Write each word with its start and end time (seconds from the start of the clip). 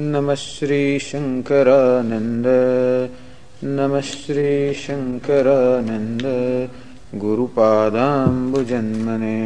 नमः 0.00 0.34
श्रीशङ्करानन्द 0.34 2.46
नमः 3.64 4.00
श्रीशङ्करानन्द। 4.00 6.22
गुरुपादाम्बुजन्मने 7.20 9.38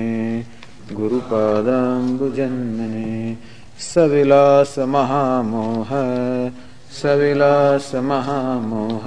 गुरुपादाम्बुजन्मने। 0.93 3.37
सविलासमहामोह 3.79 5.91
सविलासमहामोह। 7.03 9.05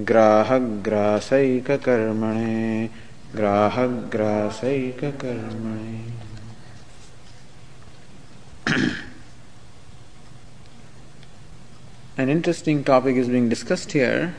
ग्राहग्रासैककर्मणे 0.00 2.90
ग्राहग्रासैककर्मणे 3.36 6.24
An 12.16 12.28
interesting 12.28 12.84
topic 12.84 13.16
is 13.16 13.28
being 13.28 13.48
discussed 13.48 13.90
here 13.90 14.36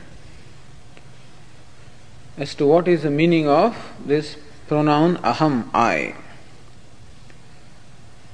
as 2.38 2.54
to 2.54 2.66
what 2.66 2.88
is 2.88 3.02
the 3.02 3.10
meaning 3.10 3.46
of 3.46 3.76
this 4.02 4.36
pronoun 4.66 5.16
aham, 5.18 5.68
I. 5.74 6.14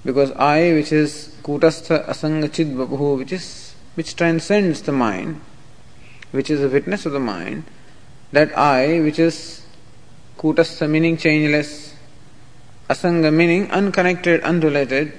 Because 0.04 0.30
I, 0.32 0.72
which 0.74 0.92
is 0.92 1.34
kutastha 1.42 2.06
asanga 2.06 2.48
chidvapuhu, 2.48 3.18
which 3.18 3.32
is 3.32 3.74
which 3.94 4.14
transcends 4.14 4.82
the 4.82 4.92
mind, 4.92 5.40
which 6.30 6.48
is 6.48 6.62
a 6.62 6.68
witness 6.68 7.04
of 7.04 7.12
the 7.12 7.20
mind, 7.20 7.64
that 8.30 8.56
I, 8.56 9.00
which 9.00 9.18
is 9.18 9.62
kutastha 10.38 10.88
meaning 10.88 11.16
changeless, 11.16 11.96
asanga 12.88 13.32
meaning 13.32 13.70
unconnected, 13.72 14.40
unrelated, 14.42 15.12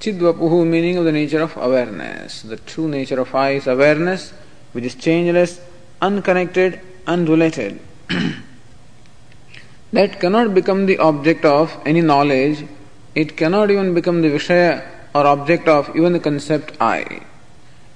Chidvapuhu 0.00 0.66
meaning 0.66 0.98
of 0.98 1.04
the 1.04 1.12
nature 1.12 1.40
of 1.40 1.56
awareness. 1.56 2.42
The 2.42 2.56
true 2.56 2.88
nature 2.88 3.20
of 3.20 3.34
I 3.34 3.50
is 3.52 3.66
awareness, 3.66 4.32
which 4.72 4.84
is 4.84 4.94
changeless, 4.94 5.60
unconnected, 6.02 6.80
unrelated. 7.06 7.80
that 9.92 10.20
cannot 10.20 10.54
become 10.54 10.86
the 10.86 10.98
object 10.98 11.44
of 11.44 11.76
any 11.86 12.02
knowledge. 12.02 12.66
It 13.14 13.36
cannot 13.36 13.70
even 13.70 13.94
become 13.94 14.20
the 14.20 14.28
Vishaya 14.28 14.86
or 15.14 15.26
object 15.26 15.66
of 15.66 15.96
even 15.96 16.12
the 16.12 16.20
concept 16.20 16.76
I. 16.80 17.22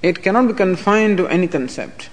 It 0.01 0.23
cannot 0.23 0.47
be 0.47 0.53
confined 0.53 1.17
to 1.17 1.27
any 1.27 1.47
concept. 1.47 2.09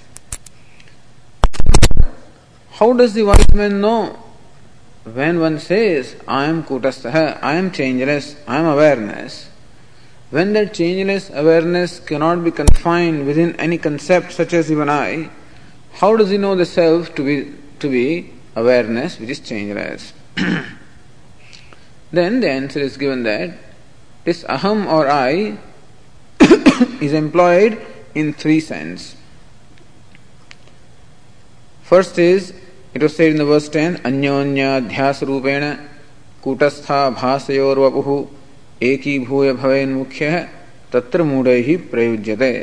How 2.72 2.92
does 2.92 3.14
the 3.14 3.22
wise 3.22 3.54
man 3.54 3.80
know? 3.80 4.18
When 5.04 5.40
one 5.40 5.58
says, 5.58 6.16
I 6.28 6.44
am 6.44 6.62
kutastaha, 6.64 7.42
I 7.42 7.54
am 7.54 7.72
changeless, 7.72 8.36
I 8.46 8.58
am 8.58 8.66
awareness, 8.66 9.48
when 10.30 10.52
that 10.52 10.74
changeless 10.74 11.30
awareness 11.30 12.00
cannot 12.00 12.44
be 12.44 12.50
confined 12.50 13.26
within 13.26 13.56
any 13.56 13.78
concept 13.78 14.32
such 14.32 14.52
as 14.52 14.70
even 14.70 14.88
I, 14.90 15.30
how 15.92 16.16
does 16.16 16.30
he 16.30 16.38
know 16.38 16.54
the 16.54 16.66
self 16.66 17.14
to 17.14 17.24
be 17.24 17.54
to 17.80 17.88
be 17.88 18.32
awareness 18.54 19.18
which 19.18 19.30
is 19.30 19.40
changeless? 19.40 20.12
then 22.12 22.40
the 22.40 22.50
answer 22.50 22.80
is 22.80 22.96
given 22.96 23.22
that 23.22 23.56
this 24.24 24.44
aham 24.44 24.86
or 24.86 25.08
I 25.08 25.58
is 27.00 27.12
employed 27.12 27.80
in 28.14 28.34
three 28.34 28.60
sense. 28.60 29.16
First 31.82 32.18
is 32.18 32.52
it 32.92 33.02
was 33.02 33.16
said 33.16 33.30
in 33.30 33.36
the 33.38 33.44
verse 33.46 33.68
10 33.68 33.98
Anyonya 33.98 34.88
dhyas 34.90 35.22
rupena 35.22 35.88
kutastha 36.42 37.14
bhasayorvapuhu 38.77 38.77
एकीभूय 38.83 39.51
भवेन 39.53 39.93
मुख्य 39.93 40.47
तत्र 40.93 41.23
मूढ़ 41.23 41.47
ही 41.47 41.75
प्रयुज्यते 41.91 42.53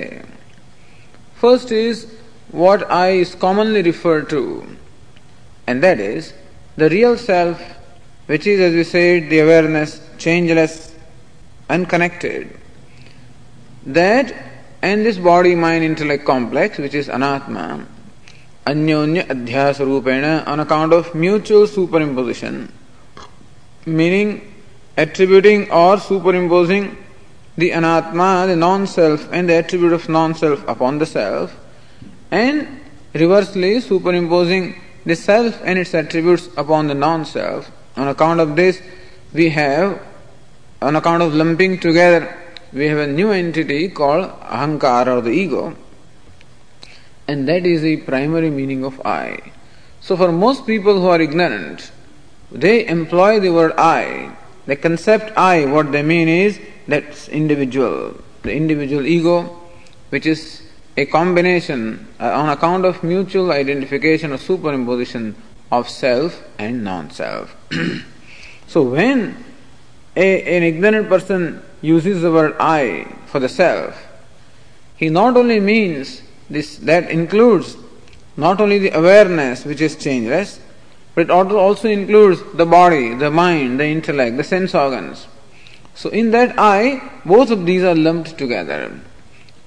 first 1.43 1.73
is 1.73 2.07
what 2.53 2.91
I 2.91 3.11
is 3.11 3.35
commonly 3.37 3.81
referred 3.83 4.29
to, 4.31 4.67
and 5.67 5.83
that 5.83 6.01
is 6.01 6.33
the 6.77 6.91
real 6.91 7.17
self, 7.17 7.61
which 8.27 8.47
is, 8.47 8.61
as 8.61 8.75
we 8.75 8.83
said, 8.83 9.31
the 9.31 9.39
awareness, 9.39 10.01
changeless, 10.19 10.95
unconnected. 11.69 12.59
That 13.87 14.35
and 14.83 15.07
this 15.07 15.19
body 15.19 15.55
mind 15.55 15.85
intellect 15.85 16.25
complex, 16.25 16.79
which 16.79 16.95
is 16.95 17.09
anatma, 17.09 17.87
anyonya 18.67 19.27
adhyas 19.29 19.79
rupena, 19.79 20.47
on 20.49 20.59
account 20.59 20.93
of 20.93 21.15
mutual 21.15 21.67
superimposition, 21.67 22.71
meaning 23.87 24.53
attributing 24.98 25.70
or 25.72 26.00
superimposing 26.00 26.98
the 27.58 27.72
anatma, 27.72 28.48
the 28.48 28.56
non 28.56 28.88
self, 28.88 29.32
and 29.32 29.50
the 29.50 29.54
attribute 29.54 29.94
of 29.94 30.08
non 30.10 30.36
self 30.36 30.68
upon 30.68 30.98
the 30.98 31.06
self, 31.06 31.56
and 32.32 32.82
reversely 33.14 33.80
superimposing 33.80 34.82
the 35.06 35.16
self 35.16 35.62
and 35.64 35.80
its 35.80 35.94
attributes 35.94 36.50
upon 36.58 36.88
the 36.88 36.94
non 36.94 37.26
self. 37.26 37.72
On 37.96 38.08
account 38.08 38.40
of 38.40 38.56
this, 38.56 38.82
we 39.34 39.50
have, 39.50 40.02
on 40.82 40.96
account 40.96 41.24
of 41.24 41.34
lumping 41.34 41.80
together, 41.80 42.36
we 42.74 42.88
have 42.88 42.98
a 42.98 43.08
new 43.08 43.32
entity 43.32 43.88
called 43.90 44.30
ahankara 44.42 45.18
or 45.18 45.22
the 45.22 45.32
ego, 45.32 45.76
and 47.28 47.48
that 47.48 47.66
is 47.66 47.82
the 47.82 47.98
primary 47.98 48.50
meaning 48.50 48.84
of 48.84 49.00
I. 49.06 49.52
So, 50.02 50.18
for 50.18 50.32
most 50.32 50.68
people 50.68 51.00
who 51.00 51.08
are 51.08 51.22
ignorant, 51.22 51.92
they 52.52 52.86
employ 52.86 53.40
the 53.40 53.50
word 53.50 53.74
I 53.78 54.36
the 54.66 54.76
concept 54.76 55.38
I, 55.38 55.66
what 55.66 55.92
they 55.92 56.04
mean 56.04 56.28
is 56.28 56.60
that 56.88 57.28
individual, 57.30 58.20
the 58.44 58.54
individual 58.54 59.06
ego, 59.06 59.44
which 60.10 60.26
is 60.26 60.62
a 60.98 61.06
combination 61.06 62.08
uh, 62.20 62.32
on 62.32 62.50
account 62.50 62.86
of 62.86 63.04
mutual 63.04 63.52
identification 63.52 64.32
or 64.32 64.38
superimposition 64.38 65.36
of 65.72 65.90
self 65.90 66.42
and 66.58 66.84
non 66.84 67.10
self. 67.12 67.56
so, 68.68 68.84
when 68.84 69.44
a, 70.16 70.58
an 70.58 70.64
ignorant 70.64 71.10
person 71.10 71.62
uses 71.82 72.22
the 72.22 72.32
word 72.32 72.56
I 72.60 73.16
for 73.28 73.40
the 73.40 73.50
self, 73.50 74.02
he 74.96 75.10
not 75.10 75.36
only 75.36 75.60
means 75.60 76.22
this, 76.50 76.78
that 76.78 77.10
includes 77.10 77.78
not 78.38 78.62
only 78.62 78.80
the 78.80 78.98
awareness 78.98 79.66
which 79.66 79.82
is 79.82 79.96
changeless, 79.96 80.60
but 81.15 81.23
it 81.23 81.31
also 81.31 81.89
includes 81.89 82.41
the 82.55 82.67
body, 82.67 83.15
the 83.15 83.31
mind, 83.31 83.81
the 83.81 83.87
intellect, 83.87 84.37
the 84.37 84.45
sense 84.45 84.75
organs. 84.75 85.27
So, 85.95 86.09
in 86.11 86.31
that 86.31 86.59
I, 86.59 87.11
both 87.25 87.51
of 87.51 87.67
these 87.67 87.83
are 87.83 87.95
lumped 87.95 88.39
together. 88.39 89.01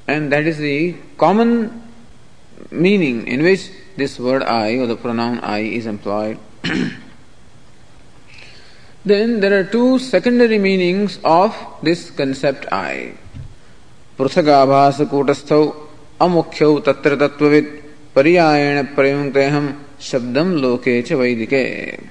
And 0.07 0.31
that 0.31 0.45
is 0.45 0.57
the 0.57 0.95
common 1.17 1.84
meaning 2.72 3.28
in 3.28 3.44
which 3.44 3.69
this 3.97 4.19
word 4.19 4.44
I 4.44 4.78
or 4.78 4.88
the 4.88 4.95
pronoun 4.95 5.39
I 5.39 5.59
is 5.59 5.85
employed. 5.85 6.39
then 9.06 9.39
there 9.41 9.59
are 9.59 9.63
two 9.63 10.00
secondary 10.00 10.57
meanings 10.57 11.19
of 11.23 11.56
this 11.84 12.09
concept 12.09 12.72
I. 12.72 13.17
पृथगाभास 14.17 15.00
कूटस्थौ 15.11 15.63
अमुख्यौ 16.22 16.79
तत्र 16.88 17.16
तत्वविद 17.22 17.67
पर्यायण 18.16 18.84
प्रयुक्तेहम 18.96 19.66
Shabdam 19.98 20.60
loke 20.60 21.04
cha 21.04 21.15
vaidike. 21.15 22.09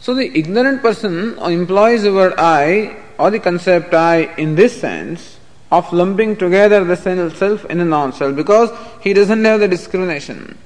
So 0.00 0.14
the 0.14 0.36
ignorant 0.38 0.82
person 0.82 1.38
employs 1.38 2.02
the 2.02 2.12
word 2.12 2.34
I 2.36 2.96
or 3.18 3.30
the 3.30 3.38
concept 3.38 3.94
I 3.94 4.34
in 4.36 4.54
this 4.54 4.78
sense 4.78 5.38
of 5.70 5.92
lumping 5.92 6.36
together 6.36 6.84
the 6.84 6.96
self 6.96 7.64
and 7.70 7.80
the 7.80 7.84
non-self 7.84 8.36
because 8.36 8.70
he 9.00 9.12
doesn't 9.12 9.44
have 9.44 9.60
the 9.60 9.68
discrimination. 9.68 10.58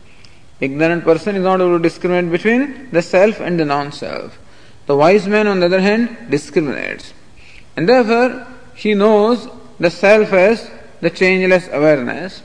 Ignorant 0.60 1.04
person 1.04 1.36
is 1.36 1.42
not 1.44 1.60
able 1.60 1.76
to 1.76 1.82
discriminate 1.82 2.32
between 2.32 2.90
the 2.90 3.02
self 3.02 3.40
and 3.40 3.60
the 3.60 3.64
non-self. 3.64 4.38
The 4.86 4.96
wise 4.96 5.28
man 5.28 5.46
on 5.46 5.60
the 5.60 5.66
other 5.66 5.80
hand 5.80 6.30
discriminates. 6.30 7.12
And 7.76 7.88
therefore 7.88 8.46
he 8.74 8.94
knows 8.94 9.48
the 9.78 9.90
self 9.90 10.32
as 10.32 10.70
the 11.00 11.10
changeless 11.10 11.68
awareness 11.70 12.42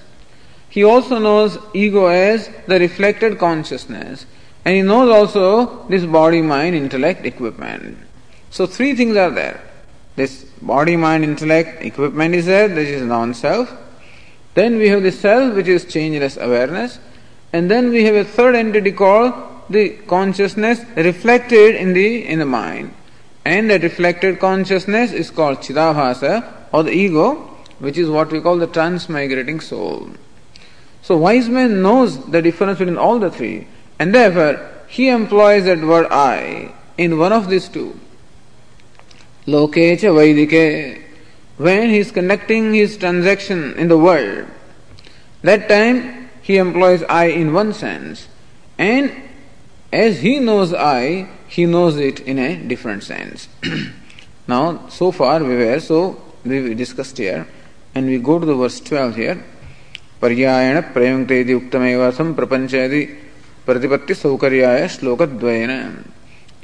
he 0.74 0.84
also 0.84 1.20
knows 1.20 1.60
ego 1.76 2.08
as 2.08 2.50
the 2.66 2.80
reflected 2.80 3.38
consciousness, 3.38 4.26
and 4.66 4.76
he 4.76 4.82
knows 4.82 5.08
also 5.08 5.88
this 5.88 6.04
body, 6.04 6.42
mind, 6.42 6.76
intellect, 6.76 7.28
equipment. 7.28 7.96
So, 8.50 8.66
three 8.66 8.96
things 8.96 9.16
are 9.16 9.30
there. 9.30 9.62
This 10.16 10.46
body, 10.64 10.96
mind, 10.96 11.26
intellect, 11.26 11.84
equipment 11.84 12.34
is 12.34 12.48
there, 12.48 12.68
this 12.68 12.90
is 12.90 13.04
non 13.04 13.36
self, 13.36 13.72
Then 14.56 14.80
we 14.80 14.90
have 14.90 15.04
the 15.04 15.12
self, 15.12 15.54
which 15.54 15.68
is 15.68 15.86
changeless 15.86 16.38
awareness. 16.38 16.98
And 17.52 17.70
then 17.70 17.92
we 17.92 18.04
have 18.06 18.16
a 18.16 18.26
third 18.26 18.56
entity 18.56 18.94
called 18.94 19.32
the 19.70 19.90
consciousness 20.08 20.82
reflected 20.96 21.76
in 21.76 21.94
the 21.94 22.26
in 22.26 22.40
the 22.40 22.48
mind. 22.48 22.96
And 23.46 23.70
that 23.70 23.84
reflected 23.84 24.40
consciousness 24.40 25.12
is 25.12 25.30
called 25.30 25.60
Chidabhasa 25.60 26.52
or 26.72 26.82
the 26.82 26.92
ego, 27.06 27.36
which 27.78 28.00
is 28.00 28.10
what 28.10 28.32
we 28.32 28.42
call 28.42 28.58
the 28.58 28.68
transmigrating 28.68 29.62
soul. 29.62 30.10
So 31.04 31.18
wise 31.18 31.50
man 31.50 31.82
knows 31.82 32.32
the 32.32 32.42
difference 32.42 32.80
between 32.80 32.98
all 32.98 33.20
the 33.20 33.30
three, 33.30 33.68
and 34.00 34.16
therefore 34.16 34.72
he 34.88 35.10
employs 35.10 35.66
that 35.66 35.82
word 35.82 36.08
I 36.10 36.74
in 36.98 37.18
one 37.20 37.34
of 37.34 37.50
these 37.50 37.68
two. 37.68 38.00
Lokecha 39.46 40.14
Vaidike, 40.16 41.04
when 41.58 41.90
he 41.90 41.98
is 41.98 42.12
conducting 42.12 42.74
his 42.74 42.96
transaction 42.96 43.74
in 43.78 43.90
the 43.90 43.98
world, 43.98 44.48
that 45.42 45.68
time 45.68 46.30
he 46.42 46.56
employs 46.56 47.04
I 47.04 47.26
in 47.26 47.52
one 47.52 47.74
sense, 47.74 48.30
and 48.78 49.12
as 49.92 50.22
he 50.22 50.40
knows 50.40 50.74
I, 50.74 51.28
he 51.50 51.66
knows 51.66 51.98
it 51.98 52.22
in 52.22 52.40
a 52.40 52.56
different 52.56 53.04
sense. 53.04 53.50
now, 54.48 54.88
so 54.88 55.12
far 55.12 55.44
we 55.44 55.58
were, 55.58 55.82
so 55.82 56.22
we 56.46 56.74
discussed 56.74 57.18
here, 57.18 57.46
and 57.94 58.06
we 58.06 58.20
go 58.20 58.40
to 58.40 58.46
the 58.46 58.56
verse 58.56 58.80
12 58.80 59.16
here. 59.18 59.46
पर्यायण 60.24 60.80
प्रयुक्त 60.94 61.32
यदि 61.32 61.54
उक्तमेवासम 61.54 62.34
प्रपंच 62.34 62.74
यदि 62.74 63.02
प्रतिपत्ति 63.66 64.14
सौकर्याय 64.16 64.88
श्लोक 64.90 65.22
द्वयन 65.24 65.72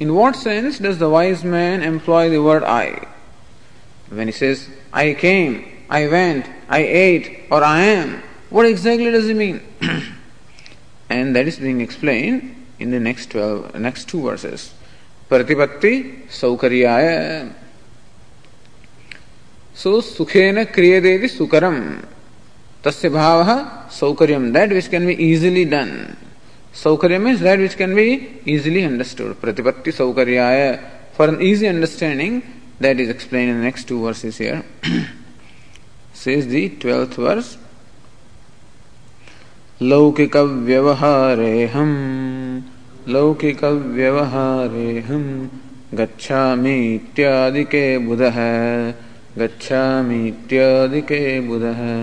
in 0.00 0.10
what 0.10 0.36
sense 0.36 0.80
does 0.82 0.98
the 0.98 1.10
wise 1.14 1.44
man 1.54 1.82
employ 1.82 2.30
the 2.30 2.40
word 2.46 2.64
I 2.66 2.90
when 4.12 4.28
is 4.28 4.66
I 4.94 5.12
came 5.20 5.56
I 5.92 6.06
went 6.06 6.44
I 6.70 6.84
ate 7.00 7.52
or 7.52 7.64
I 7.64 7.86
am 7.86 8.14
what 8.52 8.66
exactly 8.66 9.10
does 9.12 9.30
mean 9.36 9.60
and 11.12 11.34
that 11.34 11.48
is 11.48 11.60
being 11.62 11.82
explain 11.82 12.40
in 12.80 12.90
the 12.90 13.02
next 13.02 13.30
twelve 13.30 13.78
next 13.78 14.10
two 14.10 14.18
verses 14.20 14.70
प्रतिपत्ति 15.30 15.92
सौकर्याय 16.40 17.08
सो 19.76 20.00
सुखेन 20.00 20.62
क्रियते 20.74 21.28
सुकरम 21.28 21.76
तस्य 22.84 23.08
भाव 23.08 23.38
सौकर्यम 23.92 24.52
that 24.52 24.72
which 24.72 24.86
can 24.88 25.06
be 25.06 25.12
easily 25.12 25.64
done 25.74 25.90
सौकर्य 26.82 27.18
means 27.18 27.40
that 27.40 27.58
which 27.60 27.74
can 27.74 27.94
be 27.94 28.06
easily 28.48 28.82
understood 28.84 29.34
प्रतिपत्ति 29.40 29.92
सौकर्याय. 29.92 30.72
For 31.18 31.28
an 31.28 31.40
easy 31.42 31.66
understanding 31.66 32.40
that 32.82 33.00
is 33.00 33.10
explain 33.10 33.48
in 33.48 33.56
next 33.64 33.88
two 33.88 33.98
verse 33.98 34.24
is 34.24 34.42
here 34.42 34.62
says 36.24 36.44
the 36.44 36.66
twelfth 36.80 37.18
verse 37.18 37.56
लौकिक 39.82 40.36
व्यवहारे 40.36 41.66
हम 41.74 41.90
लौकिक 43.08 43.64
व्यवहारे 43.64 44.98
हम 45.00 45.24
गच्छा 45.94 46.42
बुध 48.06 48.22
गच्छा 49.38 49.84
इत्यादि 50.26 51.00
के 51.02 51.40
बुध 51.40 51.62
है 51.62 51.96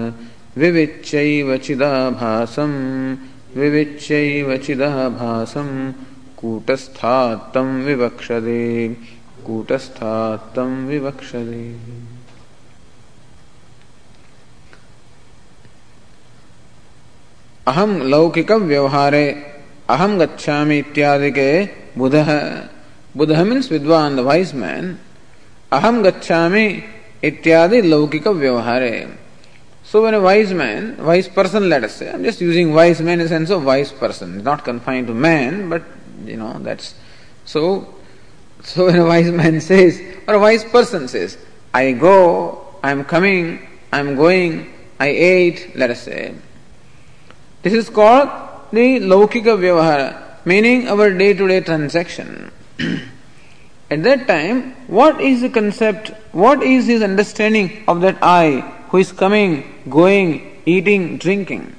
विविच्यैव 0.60 1.56
चिदाभासं 1.66 2.74
विविच्यैव 3.56 4.56
चिदाभासं, 4.66 5.70
कूटस्थात्तं 6.40 7.70
विवक्षते 7.86 8.64
कूटस्थात्तं 9.46 10.72
विवक्षते 10.88 11.64
अहम 17.68 17.98
लौकिक 18.12 18.52
व्यवहारे 18.72 19.26
अहम 19.96 20.18
गच्छामि 20.20 20.78
इत्यादि 20.80 21.32
के 21.38 21.50
बुध 21.98 22.16
बुध 23.18 23.32
मीन्स 23.48 23.72
विद्वान 23.72 24.16
द 24.16 24.20
वाइज 24.30 24.54
मैन 24.62 24.96
अहम 25.74 26.02
गच्छामि 26.04 26.68
इत्यादि 27.30 27.82
लौकिक 27.82 28.28
व्यवहारे 28.44 28.94
So 29.88 30.04
when 30.04 30.14
a 30.14 30.20
wise 30.20 30.54
man, 30.54 30.98
wise 31.02 31.30
person 31.30 31.70
let 31.70 31.86
us 31.86 31.96
say, 31.96 32.12
I'm 32.12 32.22
just 32.22 32.42
using 32.42 32.74
wise 32.74 33.00
man 33.00 33.22
in 33.22 33.24
the 33.24 33.30
sense 33.30 33.50
of 33.50 33.64
wise 33.64 33.90
person, 33.90 34.44
not 34.44 34.66
confined 34.66 35.08
to 35.08 35.14
man, 35.14 35.70
but 35.70 35.82
you 36.26 36.36
know, 36.36 36.60
that's 36.60 36.94
so 37.46 37.96
so 38.64 38.88
when 38.88 38.98
a 38.98 39.06
wise 39.06 39.32
man 39.32 39.62
says, 39.72 40.02
or 40.28 40.34
a 40.34 40.40
wise 40.40 40.66
person 40.66 41.08
says, 41.08 41.38
I 41.74 41.94
go, 41.94 42.76
I'm 42.84 43.06
coming, 43.06 43.66
I'm 43.94 44.18
going, 44.18 44.74
I 45.00 45.08
ate, 45.08 45.74
let 45.78 45.90
us 45.90 46.02
say, 46.02 46.36
this 47.62 47.72
is 47.72 47.90
called 47.90 48.28
the 48.74 49.00
Laukika 49.00 49.56
Vyavahara, 49.56 50.46
meaning 50.46 50.90
our 50.90 51.14
day 51.14 51.34
to 51.34 51.48
day 51.48 51.62
transaction. 51.62 52.52
At 53.90 54.04
that 54.04 54.28
time, 54.28 54.74
what 54.88 55.22
is 55.22 55.40
the 55.40 55.50
concept, 55.50 56.10
what 56.34 56.62
is 56.62 56.88
his 56.88 57.02
understanding 57.02 57.86
of 57.88 58.02
that 58.02 58.18
I 58.22 58.74
who 58.90 58.98
is 58.98 59.12
coming, 59.12 59.84
going, 59.90 60.62
eating, 60.66 61.18
drinking? 61.18 61.76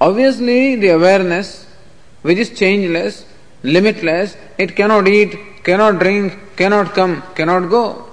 Obviously, 0.00 0.76
the 0.76 0.88
awareness, 0.88 1.66
which 2.22 2.38
is 2.38 2.50
changeless, 2.50 3.26
limitless, 3.62 4.36
it 4.58 4.74
cannot 4.74 5.06
eat, 5.08 5.36
cannot 5.62 5.98
drink, 5.98 6.38
cannot 6.56 6.94
come, 6.94 7.22
cannot 7.34 7.68
go. 7.68 8.06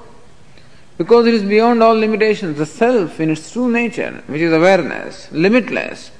Because 0.98 1.28
it 1.28 1.34
is 1.34 1.44
beyond 1.44 1.84
all 1.84 1.94
limitations, 1.94 2.58
the 2.58 2.66
self 2.66 3.20
in 3.20 3.30
its 3.30 3.52
true 3.52 3.72
nature, 3.72 4.24
which 4.28 4.42
is 4.42 4.52
awareness, 4.52 5.32
limitless. 5.32 6.12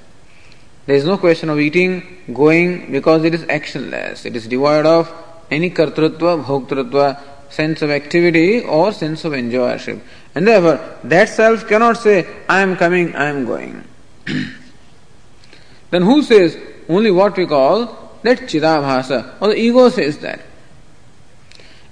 There 0.86 0.96
is 0.96 1.04
no 1.04 1.18
question 1.18 1.50
of 1.50 1.60
eating, 1.60 2.18
going, 2.32 2.90
because 2.90 3.24
it 3.24 3.34
is 3.34 3.42
actionless. 3.42 4.24
It 4.24 4.36
is 4.36 4.46
devoid 4.46 4.86
of 4.86 5.12
any 5.50 5.70
kartrutva, 5.70 6.44
bhoktrutva, 6.44 7.20
sense 7.50 7.82
of 7.82 7.90
activity 7.90 8.60
or 8.60 8.92
sense 8.92 9.24
of 9.24 9.32
enjoyership. 9.32 10.00
And 10.34 10.46
therefore, 10.46 10.98
that 11.04 11.28
self 11.28 11.66
cannot 11.66 11.96
say, 11.96 12.26
I 12.48 12.60
am 12.60 12.76
coming, 12.76 13.14
I 13.16 13.26
am 13.26 13.44
going. 13.44 13.84
then 15.90 16.02
who 16.02 16.22
says 16.22 16.56
only 16.88 17.10
what 17.10 17.36
we 17.36 17.46
call 17.46 17.86
that 18.22 18.38
chidabhasa, 18.40 19.40
or 19.40 19.48
the 19.48 19.56
ego 19.56 19.88
says 19.88 20.18
that. 20.18 20.40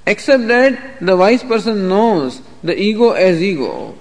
Except 0.06 0.46
that 0.48 1.00
the 1.00 1.16
wise 1.16 1.42
person 1.42 1.88
knows 1.88 2.40
the 2.62 2.80
ego 2.80 3.12
as 3.12 3.42
ego, 3.42 3.96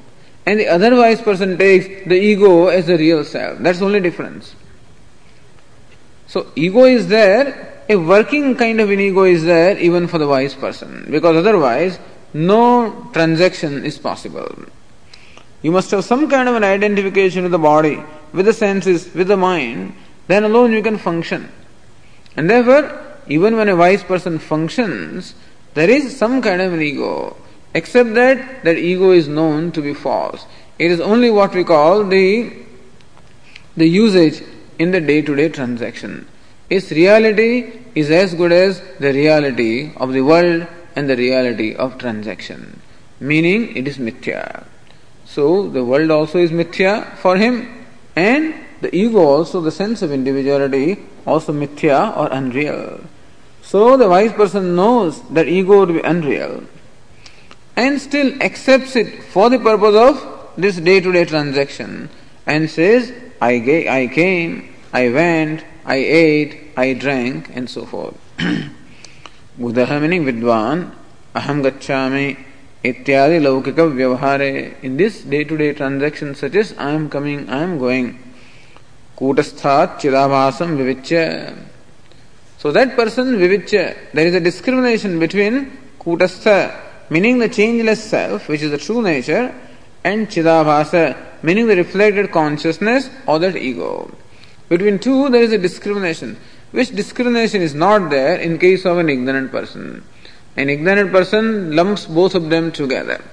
and 0.46 0.60
the 0.60 0.68
other 0.68 0.96
wise 0.96 1.22
person 1.22 1.58
takes 1.58 2.08
the 2.08 2.16
ego 2.16 2.68
as 2.68 2.88
the 2.88 2.98
real 2.98 3.24
self. 3.24 3.58
That's 3.60 3.80
the 3.80 3.86
only 3.86 4.00
difference. 4.00 4.56
So, 6.28 6.52
ego 6.56 6.86
is 6.86 7.08
there, 7.08 7.84
a 7.90 7.96
working 7.96 8.56
kind 8.56 8.82
of 8.82 8.90
an 8.90 9.00
ego 9.00 9.24
is 9.24 9.44
there 9.44 9.78
even 9.78 10.08
for 10.08 10.18
the 10.18 10.28
wise 10.28 10.54
person, 10.54 11.08
because 11.10 11.36
otherwise, 11.36 12.00
no 12.36 13.10
transaction 13.14 13.86
is 13.86 13.98
possible. 13.98 14.66
You 15.62 15.72
must 15.72 15.90
have 15.92 16.04
some 16.04 16.30
kind 16.30 16.50
of 16.50 16.56
an 16.56 16.66
identification 16.66 17.44
with 17.44 17.54
the 17.54 17.58
body, 17.58 18.04
with 18.34 18.46
the 18.46 18.54
senses, 18.54 19.14
with 19.14 19.30
the 19.30 19.38
mind, 19.38 19.96
then 20.28 20.44
alone 20.44 20.74
you 20.74 20.84
can 20.84 20.98
function. 20.98 21.50
And 22.36 22.50
therefore, 22.50 23.02
even 23.28 23.56
when 23.56 23.70
a 23.70 23.76
wise 23.76 24.04
person 24.04 24.38
functions, 24.38 25.34
there 25.76 25.90
is 25.90 26.18
some 26.18 26.42
kind 26.42 26.62
of 26.62 26.74
an 26.74 26.82
ego 26.82 27.38
except 27.74 28.14
that 28.16 28.64
that 28.66 28.78
ego 28.78 29.12
is 29.12 29.30
known 29.30 29.72
to 29.72 29.82
be 29.82 29.94
false. 29.94 30.46
It 30.78 30.92
is 30.92 31.00
only 31.00 31.32
what 31.32 31.56
we 31.56 31.64
call 31.64 32.04
the 32.04 32.52
the 33.78 33.88
usage 33.88 34.44
in 34.78 34.92
the 34.92 35.00
day-to-day 35.00 35.50
transaction. 35.50 36.28
Its 36.70 36.92
reality 36.92 37.80
is 37.94 38.12
as 38.12 38.34
good 38.34 38.52
as 38.52 38.82
the 39.00 39.14
reality 39.14 39.94
of 39.98 40.12
the 40.12 40.22
world 40.22 40.68
and 40.96 41.10
the 41.10 41.16
reality 41.16 41.76
of 41.76 41.98
transaction, 41.98 42.80
meaning 43.20 43.76
it 43.76 43.88
is 43.88 43.98
mithya. 43.98 44.66
So 45.26 45.68
the 45.68 45.84
world 45.84 46.12
also 46.12 46.40
is 46.40 46.52
mithya 46.52 47.16
for 47.18 47.38
him, 47.38 47.86
and 48.16 48.54
the 48.82 48.96
ego 48.96 49.20
also, 49.20 49.62
the 49.62 49.72
sense 49.72 50.02
of 50.02 50.12
individuality, 50.12 50.98
also 51.26 51.54
mithya 51.54 52.16
or 52.16 52.32
unreal. 52.32 53.02
So 53.62 53.98
the 53.98 54.08
wise 54.08 54.32
person 54.34 54.76
knows 54.76 55.22
that 55.30 55.48
ego 55.48 55.86
to 55.86 55.94
be 55.94 56.02
unreal 56.02 56.64
and 57.76 58.00
still 58.00 58.42
accepts 58.42 58.96
it 58.96 59.24
for 59.24 59.50
the 59.50 59.60
purpose 59.60 59.96
of 59.96 60.52
this 60.58 60.78
day 60.78 61.00
to 61.02 61.12
day 61.12 61.26
transaction 61.26 62.10
and 62.46 62.70
says, 62.70 63.12
I, 63.42 63.54
I 63.90 64.08
came, 64.14 64.74
I 64.94 65.10
went, 65.10 65.66
I 65.86 65.96
ate, 65.96 66.72
I 66.78 66.94
drank, 66.94 67.50
and 67.54 67.70
so 67.70 67.86
forth. 67.86 68.16
Buddha 69.58 70.00
meaning 70.00 70.26
Vidwan, 70.26 70.92
Aham 71.36 71.64
Gacchami, 71.64 72.38
ityadi 72.84 73.40
laukika 73.42 73.90
vyavahare. 73.92 74.82
In 74.84 74.98
this 74.98 75.24
day 75.24 75.44
to 75.44 75.58
day 75.58 75.74
transaction, 75.74 76.36
such 76.36 76.56
as 76.56 76.76
I 76.78 76.92
am 76.92 77.10
coming, 77.10 77.50
I 77.50 77.64
am 77.64 77.78
going, 77.78 78.20
kutasthat 79.18 80.00
chidabhasam 80.00 80.78
vivichya. 80.78 81.58
So 82.58 82.72
that 82.72 82.96
person 82.96 83.36
vivichya, 83.36 83.96
there 84.14 84.28
is 84.28 84.36
a 84.36 84.40
discrimination 84.40 85.20
between 85.20 85.78
kutastha 86.00 86.86
meaning 87.10 87.38
the 87.40 87.50
changeless 87.50 88.04
self, 88.04 88.48
which 88.48 88.62
is 88.62 88.72
the 88.72 88.78
true 88.78 89.02
nature, 89.02 89.54
and 90.04 90.28
Chidabhasa, 90.28 91.44
meaning 91.44 91.68
the 91.68 91.76
reflected 91.76 92.32
consciousness 92.32 93.10
or 93.28 93.40
that 93.40 93.56
ego. 93.56 94.12
Between 94.70 95.00
two, 95.00 95.30
there 95.30 95.44
is 95.44 95.52
a 95.52 95.58
discrimination, 95.58 96.38
which 96.76 96.90
discrimination 96.96 97.62
is 97.62 97.74
not 97.74 98.10
there 98.10 98.36
in 98.36 98.60
case 98.60 98.86
of 98.86 98.98
an 98.98 99.10
ignorant 99.10 99.52
person. 99.52 100.04
An 100.58 100.70
ignorant 100.70 101.12
person 101.12 101.76
lumps 101.76 102.06
both 102.06 102.36
of 102.36 102.50
them 102.50 102.72
together 102.72 103.24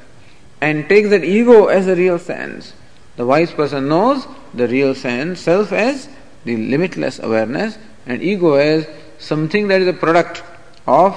and 0.60 0.88
takes 0.88 1.10
that 1.10 1.24
ego 1.24 1.66
as 1.66 1.88
a 1.88 1.96
real 1.96 2.18
sense. 2.18 2.72
The 3.16 3.26
wise 3.26 3.52
person 3.52 3.88
knows 3.88 4.26
the 4.54 4.68
real 4.68 4.94
sense, 4.94 5.40
self 5.40 5.72
as 5.72 6.08
the 6.44 6.56
limitless 6.56 7.18
awareness, 7.18 7.78
and 8.06 8.22
ego 8.22 8.54
as 8.54 8.86
something 9.18 9.68
that 9.68 9.82
is 9.82 9.88
a 9.88 9.92
product 9.92 10.42
of 10.86 11.16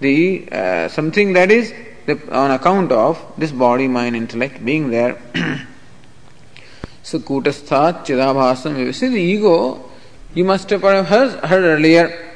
the 0.00 0.48
uh, 0.50 0.88
something 0.88 1.32
that 1.34 1.50
is 1.50 1.72
the, 2.06 2.16
on 2.34 2.50
account 2.50 2.90
of 2.90 3.24
this 3.38 3.52
body, 3.52 3.86
mind, 3.86 4.16
intellect 4.16 4.64
being 4.64 4.90
there. 4.90 5.20
so 7.02 7.20
kutasthat 7.20 8.04
chidabhasam. 8.06 8.78
You 8.78 8.92
see 8.92 9.08
the 9.08 9.20
ego, 9.20 9.91
you 10.34 10.44
must 10.44 10.70
have 10.70 10.82
heard, 10.82 11.04
heard 11.44 11.64
earlier 11.64 12.32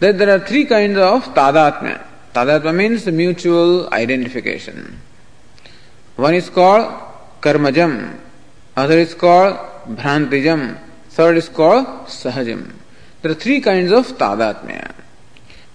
that 0.00 0.18
there 0.18 0.30
are 0.34 0.40
three 0.40 0.64
kinds 0.64 0.96
of 0.96 1.24
tadatma. 1.34 2.02
Tadatma 2.34 2.74
means 2.74 3.06
mutual 3.06 3.92
identification. 3.92 5.00
One 6.16 6.34
is 6.34 6.48
called 6.48 6.90
karmajam, 7.40 8.18
other 8.76 8.98
is 8.98 9.14
called 9.14 9.56
bhrantijam, 9.88 10.78
third 11.10 11.36
is 11.36 11.48
called 11.48 11.86
sahajam. 12.06 12.72
There 13.22 13.32
are 13.32 13.34
three 13.34 13.60
kinds 13.60 13.92
of 13.92 14.06
tadatmya. 14.16 14.94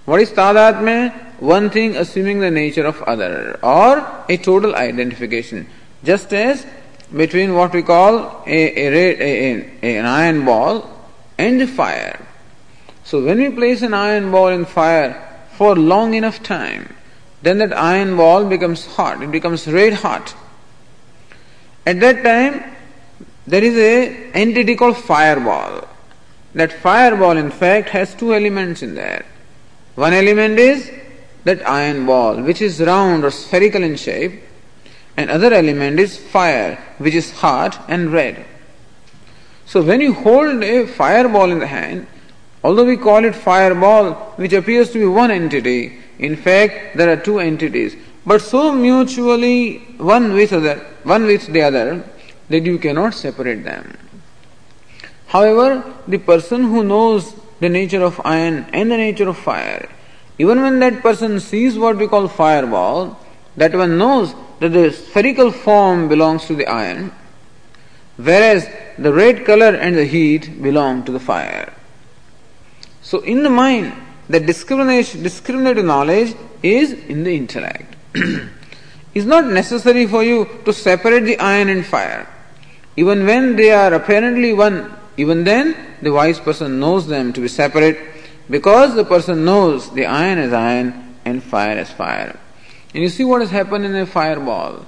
What 0.05 0.21
is 0.21 0.31
tadatmya? 0.31 1.39
One 1.41 1.69
thing 1.69 1.95
assuming 1.95 2.39
the 2.39 2.51
nature 2.51 2.85
of 2.85 3.01
other, 3.03 3.59
or 3.61 4.23
a 4.29 4.37
total 4.37 4.75
identification. 4.75 5.67
Just 6.03 6.33
as 6.33 6.65
between 7.15 7.53
what 7.53 7.73
we 7.73 7.83
call 7.83 8.43
a, 8.47 8.49
a, 8.49 8.87
a, 8.87 9.69
a, 9.83 9.97
an 9.97 10.05
iron 10.05 10.45
ball 10.45 10.94
and 11.38 11.60
the 11.60 11.68
fire. 11.68 12.25
So 13.04 13.24
when 13.24 13.38
we 13.38 13.50
place 13.50 13.82
an 13.82 13.94
iron 13.94 14.32
ball 14.32 14.48
in 14.48 14.65
fire 14.65 15.39
for 15.58 15.75
long 15.75 16.13
enough 16.13 16.42
time, 16.42 16.96
then 17.42 17.60
that 17.60 17.77
iron 17.77 18.18
ball 18.18 18.46
becomes 18.46 18.86
hot, 18.86 19.22
it 19.22 19.32
becomes 19.32 19.68
red 19.68 19.94
hot. 19.94 20.34
At 21.86 22.00
that 22.00 22.24
time, 22.24 22.75
there 23.46 23.63
is 23.63 23.77
a 23.77 24.32
entity 24.34 24.75
called 24.75 24.98
fireball. 24.98 25.88
That 26.56 26.74
fireball, 26.74 27.38
in 27.38 27.51
fact, 27.51 27.89
has 27.89 28.15
two 28.15 28.34
elements 28.34 28.82
in 28.82 28.96
there. 28.96 29.25
One 29.94 30.13
element 30.13 30.58
is 30.58 30.92
that 31.44 31.68
iron 31.68 32.06
ball, 32.06 32.42
which 32.42 32.62
is 32.62 32.82
round 32.82 33.24
or 33.24 33.30
spherical 33.30 33.84
in 33.84 33.98
shape, 33.98 34.42
and 35.15 35.30
other 35.30 35.54
element 35.54 36.00
is 36.00 36.18
fire, 36.18 36.84
which 36.98 37.13
is 37.13 37.32
hot 37.32 37.86
and 37.88 38.12
red. 38.12 38.46
So 39.65 39.81
when 39.81 40.01
you 40.01 40.13
hold 40.13 40.63
a 40.63 40.86
fireball 40.86 41.51
in 41.51 41.60
the 41.60 41.67
hand, 41.67 42.07
although 42.63 42.86
we 42.86 42.98
call 42.98 43.25
it 43.25 43.36
fireball, 43.36 44.13
which 44.38 44.53
appears 44.53 44.91
to 44.91 45.00
be 45.00 45.05
one 45.05 45.31
entity, 45.31 46.00
in 46.19 46.36
fact 46.36 46.95
there 46.95 47.12
are 47.12 47.17
two 47.17 47.39
entities, 47.39 47.95
but 48.25 48.41
so 48.41 48.72
mutually 48.72 49.79
one 49.98 50.34
with 50.34 50.53
other, 50.53 50.77
one 51.03 51.25
with 51.25 51.48
the 51.48 51.62
other, 51.62 52.03
that 52.50 52.63
you 52.63 52.77
cannot 52.77 53.13
separate 53.13 53.63
them. 53.63 53.98
However, 55.27 55.84
the 56.07 56.19
person 56.19 56.63
who 56.63 56.84
knows 56.84 57.34
the 57.60 57.69
nature 57.69 58.03
of 58.03 58.22
iron 58.24 58.65
and 58.72 58.91
the 58.91 58.98
nature 58.98 59.27
of 59.27 59.38
fire, 59.38 59.89
even 60.38 60.62
when 60.62 60.79
that 60.79 61.01
person 61.01 61.39
sees 61.39 61.77
what 61.77 61.98
we 61.98 62.07
call 62.07 62.27
fireball, 62.27 63.19
that 63.57 63.74
one 63.74 63.98
knows 63.98 64.36
that 64.60 64.69
the 64.69 64.91
spherical 64.91 65.51
form 65.51 66.07
belongs 66.07 66.45
to 66.45 66.55
the 66.55 66.67
iron, 66.67 67.12
whereas 68.17 68.67
the 68.98 69.13
red 69.13 69.45
color 69.45 69.75
and 69.75 69.95
the 69.95 70.05
heat 70.05 70.62
belong 70.62 71.03
to 71.03 71.12
the 71.12 71.19
fire. 71.19 71.74
So, 73.01 73.19
in 73.19 73.43
the 73.43 73.50
mind, 73.50 73.93
the 74.29 74.39
discriminative 74.39 75.86
knowledge 75.86 76.36
is 76.63 76.93
in 76.93 77.24
the 77.24 77.36
intellect. 77.36 77.95
it's 79.13 79.25
not 79.25 79.45
necessary 79.45 80.07
for 80.07 80.24
you 80.24 80.50
to 80.65 80.74
separate 80.74 81.22
the 81.22 81.38
iron 81.38 81.69
and 81.69 81.86
fire. 81.86 82.27
Even 82.98 83.25
when 83.25 83.55
they 83.55 83.72
are 83.72 83.93
apparently 83.93 84.53
one, 84.53 84.93
even 85.17 85.43
then 85.43 85.75
the 86.01 86.12
wise 86.12 86.39
person 86.39 86.79
knows 86.79 87.07
them 87.07 87.34
to 87.34 87.41
be 87.41 87.48
separate 87.48 88.00
because 88.50 88.95
the 88.95 89.05
person 89.05 89.45
knows 89.45 89.91
the 89.91 90.05
iron 90.05 90.39
as 90.39 90.53
iron 90.53 91.15
and 91.25 91.43
fire 91.43 91.77
as 91.77 91.91
fire. 91.91 92.39
And 92.93 93.03
you 93.03 93.10
see 93.10 93.24
what 93.24 93.41
has 93.41 93.51
happened 93.51 93.86
in 93.86 93.95
a 93.95 94.05
fireball. 94.05 94.86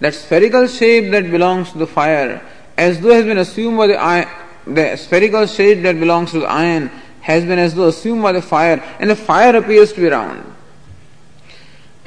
That 0.00 0.14
spherical 0.14 0.68
shape 0.68 1.10
that 1.10 1.30
belongs 1.30 1.72
to 1.72 1.78
the 1.78 1.86
fire, 1.86 2.40
as 2.78 3.00
though 3.00 3.12
has 3.12 3.24
been 3.24 3.38
assumed 3.38 3.76
by 3.76 3.88
the 3.88 3.96
iron, 3.96 4.28
the 4.64 4.96
spherical 4.96 5.46
shape 5.46 5.82
that 5.82 5.98
belongs 5.98 6.30
to 6.30 6.40
the 6.40 6.46
iron 6.46 6.88
has 7.20 7.44
been 7.44 7.58
as 7.58 7.74
though 7.74 7.88
assumed 7.88 8.22
by 8.22 8.32
the 8.32 8.40
fire, 8.40 8.82
and 9.00 9.10
the 9.10 9.16
fire 9.16 9.54
appears 9.56 9.92
to 9.92 10.00
be 10.00 10.06
round. 10.06 10.54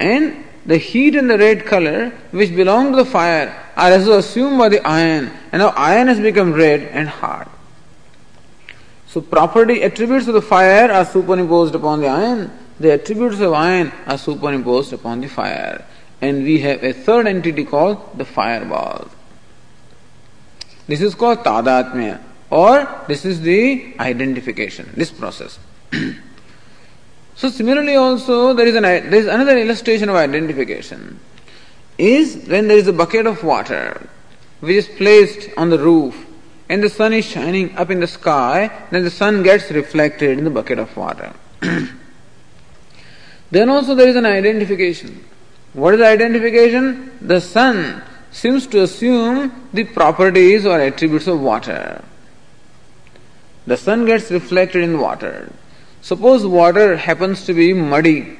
And 0.00 0.44
the 0.64 0.78
heat 0.78 1.14
and 1.14 1.28
the 1.28 1.36
red 1.36 1.66
color, 1.66 2.10
which 2.30 2.56
belong 2.56 2.92
to 2.92 2.96
the 2.96 3.04
fire, 3.04 3.54
are 3.76 3.90
as 3.90 4.06
though 4.06 4.18
assumed 4.18 4.58
by 4.58 4.70
the 4.70 4.80
iron, 4.86 5.30
and 5.52 5.60
now 5.60 5.68
iron 5.76 6.08
has 6.08 6.18
become 6.18 6.54
red 6.54 6.80
and 6.80 7.06
hard. 7.06 7.48
So, 9.06 9.20
property 9.20 9.82
attributes 9.82 10.26
of 10.26 10.34
the 10.34 10.42
fire 10.42 10.90
are 10.90 11.04
superimposed 11.04 11.74
upon 11.74 12.00
the 12.00 12.08
iron, 12.08 12.50
the 12.80 12.92
attributes 12.92 13.40
of 13.40 13.52
iron 13.52 13.92
are 14.06 14.16
superimposed 14.16 14.94
upon 14.94 15.20
the 15.20 15.28
fire. 15.28 15.84
And 16.22 16.44
we 16.44 16.60
have 16.60 16.82
a 16.82 16.94
third 16.94 17.26
entity 17.26 17.64
called 17.64 18.16
the 18.16 18.24
fireball. 18.24 19.10
This 20.86 21.00
is 21.00 21.14
called 21.14 21.38
tadatmya, 21.38 22.20
or 22.50 23.04
this 23.08 23.24
is 23.24 23.40
the 23.40 23.94
identification, 23.98 24.90
this 24.96 25.10
process. 25.10 25.58
So 27.34 27.48
similarly 27.48 27.96
also 27.96 28.52
there 28.54 28.66
is, 28.66 28.76
an, 28.76 28.82
there 28.82 29.14
is 29.14 29.26
another 29.26 29.58
illustration 29.58 30.08
of 30.08 30.14
identification 30.14 31.18
is 31.98 32.46
when 32.46 32.68
there 32.68 32.78
is 32.78 32.86
a 32.86 32.92
bucket 32.92 33.26
of 33.26 33.42
water 33.42 34.08
which 34.60 34.76
is 34.76 34.86
placed 34.86 35.48
on 35.56 35.70
the 35.70 35.78
roof 35.78 36.26
and 36.68 36.82
the 36.82 36.88
sun 36.88 37.12
is 37.12 37.24
shining 37.24 37.76
up 37.76 37.90
in 37.90 38.00
the 38.00 38.06
sky, 38.06 38.70
then 38.90 39.02
the 39.02 39.10
sun 39.10 39.42
gets 39.42 39.70
reflected 39.70 40.38
in 40.38 40.44
the 40.44 40.50
bucket 40.50 40.78
of 40.78 40.96
water. 40.96 41.32
then 43.50 43.68
also 43.68 43.94
there 43.94 44.08
is 44.08 44.16
an 44.16 44.24
identification. 44.24 45.24
What 45.72 45.94
is 45.94 46.00
the 46.00 46.06
identification? 46.06 47.10
The 47.20 47.40
sun 47.40 48.02
seems 48.32 48.66
to 48.68 48.82
assume 48.82 49.68
the 49.72 49.84
properties 49.84 50.66
or 50.66 50.80
attributes 50.80 51.26
of 51.26 51.40
water. 51.40 52.02
The 53.66 53.76
sun 53.76 54.06
gets 54.06 54.30
reflected 54.30 54.82
in 54.82 54.98
water. 54.98 55.52
Suppose 56.00 56.44
water 56.44 56.96
happens 56.96 57.44
to 57.44 57.54
be 57.54 57.72
muddy, 57.72 58.38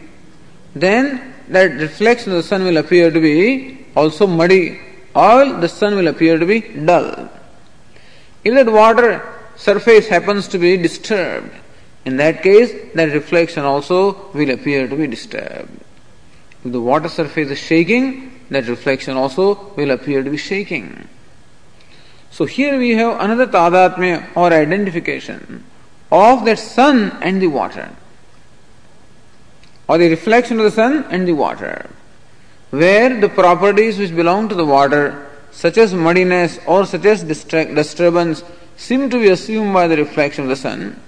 then 0.75 1.35
that 1.49 1.73
reflection 1.73 2.33
of 2.33 2.39
the 2.39 2.43
sun 2.43 2.65
will 2.65 2.79
appear 2.79 3.11
to 3.11 3.21
be 3.21 3.87
also 3.95 4.27
muddy, 4.27 4.81
or 5.15 5.61
the 5.61 5.69
sun 5.69 5.95
will 5.95 6.09
appear 6.09 6.39
to 6.39 6.47
be 6.47 6.61
dull. 6.61 7.29
If 8.43 8.55
that 8.55 8.73
water 8.73 9.23
surface 9.55 10.09
happens 10.09 10.49
to 10.49 10.59
be 10.59 10.77
disturbed, 10.77 11.53
in 12.05 12.17
that 12.17 12.43
case, 12.43 12.73
that 12.95 13.13
reflection 13.13 13.65
also 13.65 14.31
will 14.33 14.51
appear 14.51 14.89
to 14.89 14.97
be 14.97 15.07
disturbed. 15.07 15.71
If 16.65 16.73
the 16.73 16.81
water 16.81 17.09
surface 17.09 17.51
is 17.51 17.59
shaking, 17.59 18.32
that 18.51 18.67
reflection 18.69 19.17
also 19.17 19.73
will 19.77 19.91
appear 19.91 20.23
to 20.23 20.31
be 20.31 20.37
shaking. 20.37 21.09
So 22.31 22.45
here 22.45 22.79
we 22.79 22.91
have 22.91 23.21
another 23.21 23.47
tadatmya 23.47 24.37
or 24.37 24.53
identification 24.53 25.65
of 26.11 26.45
that 26.45 26.59
sun 26.59 27.17
and 27.23 27.41
the 27.41 27.47
water, 27.47 27.91
or 29.89 29.99
the 29.99 30.09
reflection 30.09 30.59
of 30.59 30.65
the 30.65 30.71
sun 30.71 31.05
and 31.11 31.27
the 31.27 31.33
water, 31.33 31.91
where 32.71 33.21
the 33.21 33.29
properties 33.29 33.99
which 33.99 34.15
belong 34.15 34.49
to 34.49 34.55
the 34.55 34.65
water, 34.65 35.29
such 35.51 35.77
as 35.77 35.93
muddiness 35.93 36.59
or 36.67 36.87
such 36.87 37.05
as 37.05 37.23
disturbance, 37.23 38.43
seem 38.77 39.11
to 39.11 39.19
be 39.19 39.29
assumed 39.29 39.75
by 39.75 39.87
the 39.87 39.97
reflection 39.97 40.45
of 40.45 40.51
the 40.51 40.57
sun, 40.57 40.99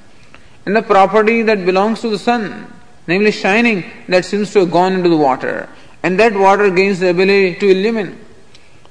and 0.66 0.76
the 0.76 0.82
property 0.82 1.42
that 1.42 1.64
belongs 1.64 2.00
to 2.00 2.08
the 2.10 2.18
sun, 2.18 2.70
namely 3.06 3.30
shining, 3.30 3.84
that 4.08 4.24
seems 4.24 4.52
to 4.52 4.60
have 4.60 4.70
gone 4.70 4.92
into 4.92 5.08
the 5.08 5.16
water, 5.16 5.68
and 6.04 6.20
that 6.20 6.34
water 6.34 6.68
gains 6.68 7.00
the 7.00 7.08
ability 7.08 7.54
to 7.60 7.70
illumine. 7.74 8.12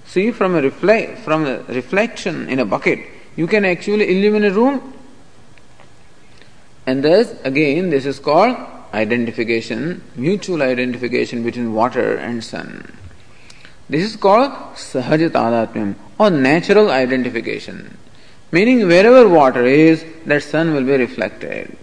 See, 0.05 0.31
from 0.31 0.55
a 0.55 0.61
reflect, 0.61 1.19
from 1.19 1.45
a 1.45 1.59
reflection 1.79 2.49
in 2.49 2.59
a 2.59 2.65
bucket, 2.65 2.99
you 3.35 3.45
can 3.45 3.65
actually 3.65 4.05
illumine 4.13 4.45
a 4.45 4.51
room 4.51 4.93
and 6.85 7.03
thus, 7.03 7.31
again, 7.43 7.91
this 7.91 8.05
is 8.05 8.19
called 8.19 8.57
identification, 8.93 10.01
mutual 10.15 10.61
identification 10.61 11.43
between 11.43 11.73
water 11.73 12.17
and 12.17 12.43
sun. 12.43 12.91
This 13.89 14.03
is 14.03 14.15
called 14.15 14.51
sahaja 14.75 15.29
tadatmyam 15.29 15.95
or 16.17 16.29
natural 16.29 16.89
identification. 16.89 17.97
Meaning, 18.51 18.87
wherever 18.87 19.27
water 19.29 19.65
is, 19.65 20.03
that 20.25 20.43
sun 20.43 20.73
will 20.73 20.83
be 20.83 20.97
reflected. 20.97 21.77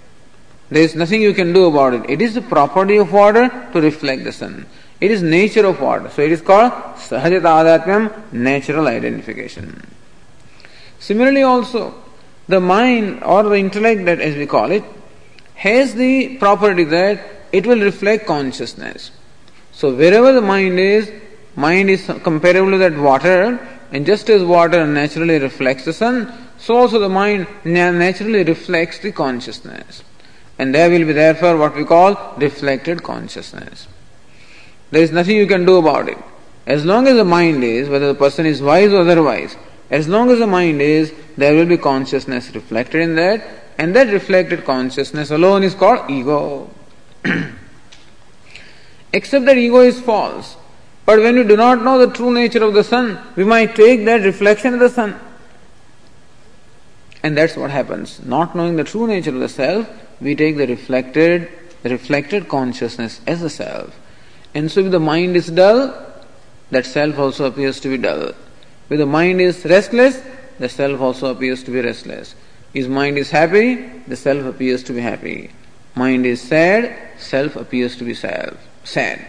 There 0.71 0.83
is 0.83 0.95
nothing 0.95 1.23
you 1.23 1.35
can 1.35 1.53
do 1.53 1.65
about 1.65 1.95
it. 1.95 2.09
It 2.09 2.23
is 2.23 2.35
the 2.35 2.43
property 2.43 2.97
of 2.97 3.13
water 3.13 3.49
to 3.73 3.81
reflect 3.81 4.25
the 4.25 4.33
sun. 4.33 4.67
It 5.01 5.11
is 5.11 5.23
nature 5.23 5.67
of 5.67 5.81
what? 5.81 6.13
So 6.13 6.23
it 6.23 6.33
is 6.33 6.43
called 6.43 6.73
Sahajatadatmyam, 6.73 8.33
natural 8.33 8.87
identification. 8.87 9.83
Similarly 10.99 11.43
also, 11.43 11.95
the 12.49 12.61
mind 12.61 13.23
or 13.25 13.43
the 13.45 13.55
intellect 13.55 14.05
that 14.05 14.21
as 14.21 14.37
we 14.37 14.47
call 14.47 14.71
it, 14.71 14.85
has 15.55 15.95
the 15.95 16.37
property 16.37 16.85
that 16.85 17.21
it 17.53 17.67
will 17.67 17.81
reflect 17.81 18.27
consciousness. 18.27 19.11
So 19.73 19.95
wherever 19.95 20.33
the 20.33 20.43
mind 20.43 20.79
is, 20.79 21.11
mind 21.57 21.89
is 21.89 22.05
comparable 22.23 22.73
to 22.73 22.79
that 22.79 22.97
water, 22.97 23.59
and 23.93 24.05
just 24.05 24.29
as 24.29 24.45
water 24.45 24.87
naturally 24.87 25.39
reflects 25.39 25.85
the 25.85 25.93
sun, 25.93 26.33
so 26.59 26.77
also 26.77 26.99
the 26.99 27.09
mind 27.09 27.47
naturally 27.65 28.45
reflects 28.45 28.99
the 28.99 29.13
consciousness. 29.13 30.05
And 30.59 30.75
there 30.75 30.91
will 30.91 31.07
be 31.07 31.15
therefore 31.15 31.57
what 31.57 31.75
we 31.75 31.85
call 31.85 32.35
reflected 32.37 33.03
consciousness. 33.03 33.89
There 34.91 35.03
is 35.03 35.13
nothing 35.13 35.37
you 35.37 35.47
can 35.47 35.65
do 35.65 35.77
about 35.77 36.09
it. 36.09 36.19
As 36.67 36.85
long 36.85 37.07
as 37.07 37.17
the 37.17 37.25
mind 37.25 37.65
is, 37.65 37.89
whether 37.89 38.09
the 38.09 38.19
person 38.19 38.47
is 38.47 38.61
wise 38.61 38.93
or 38.93 39.01
otherwise, 39.01 39.57
as 39.91 40.09
long 40.09 40.31
as 40.31 40.39
the 40.39 40.47
mind 40.47 40.81
is, 40.81 41.13
there 41.37 41.55
will 41.55 41.67
be 41.67 41.77
consciousness 41.77 42.55
reflected 42.55 43.01
in 43.01 43.17
that, 43.17 43.43
and 43.79 43.95
that 43.97 44.09
reflected 44.13 44.65
consciousness 44.65 45.31
alone 45.31 45.63
is 45.63 45.75
called 45.75 46.11
ego. 46.11 46.71
Except 49.13 49.45
that 49.47 49.57
ego 49.57 49.81
is 49.81 50.01
false. 50.01 50.57
But 51.07 51.19
when 51.19 51.35
we 51.35 51.45
do 51.45 51.57
not 51.57 51.83
know 51.83 51.99
the 51.99 52.13
true 52.13 52.33
nature 52.33 52.63
of 52.63 52.75
the 52.75 52.85
sun, 52.85 53.19
we 53.35 53.43
might 53.43 53.75
take 53.75 54.05
that 54.05 54.23
reflection 54.23 54.75
of 54.75 54.81
the 54.81 54.91
sun. 54.91 55.19
And 57.23 57.37
that's 57.37 57.57
what 57.57 57.71
happens. 57.71 58.25
Not 58.25 58.55
knowing 58.55 58.77
the 58.77 58.85
true 58.85 59.07
nature 59.07 59.31
of 59.31 59.41
the 59.41 59.49
self, 59.49 59.89
we 60.21 60.37
take 60.37 60.57
the 60.57 60.67
reflected, 60.67 61.51
reflected 61.83 62.49
consciousness 62.49 63.21
as 63.27 63.41
the 63.41 63.51
self. 63.51 63.99
And 64.55 64.71
so 64.71 64.81
if 64.81 64.91
the 64.91 65.01
mind 65.01 65.37
is 65.37 65.49
dull, 65.49 65.95
that 66.71 66.87
self 66.87 67.19
also 67.19 67.45
appears 67.47 67.81
to 67.81 67.89
be 67.89 67.99
dull. 67.99 68.33
If 68.89 68.99
the 68.99 69.07
mind 69.07 69.41
is 69.41 69.65
restless, 69.65 70.21
the 70.59 70.69
self 70.69 71.01
also 71.01 71.31
appears 71.31 71.63
to 71.65 71.71
be 71.71 71.81
restless. 71.81 72.35
His 72.73 72.89
mind 72.89 73.19
is 73.19 73.31
happy, 73.31 73.77
the 74.07 74.17
self 74.17 74.45
appears 74.45 74.83
to 74.85 74.93
be 74.93 75.01
happy. 75.01 75.51
Mind 75.95 76.27
is 76.27 76.41
sad, 76.41 76.97
self 77.19 77.57
appears 77.57 77.97
to 77.97 78.05
be 78.05 78.15
sad. 78.15 78.57
sad. 78.85 79.25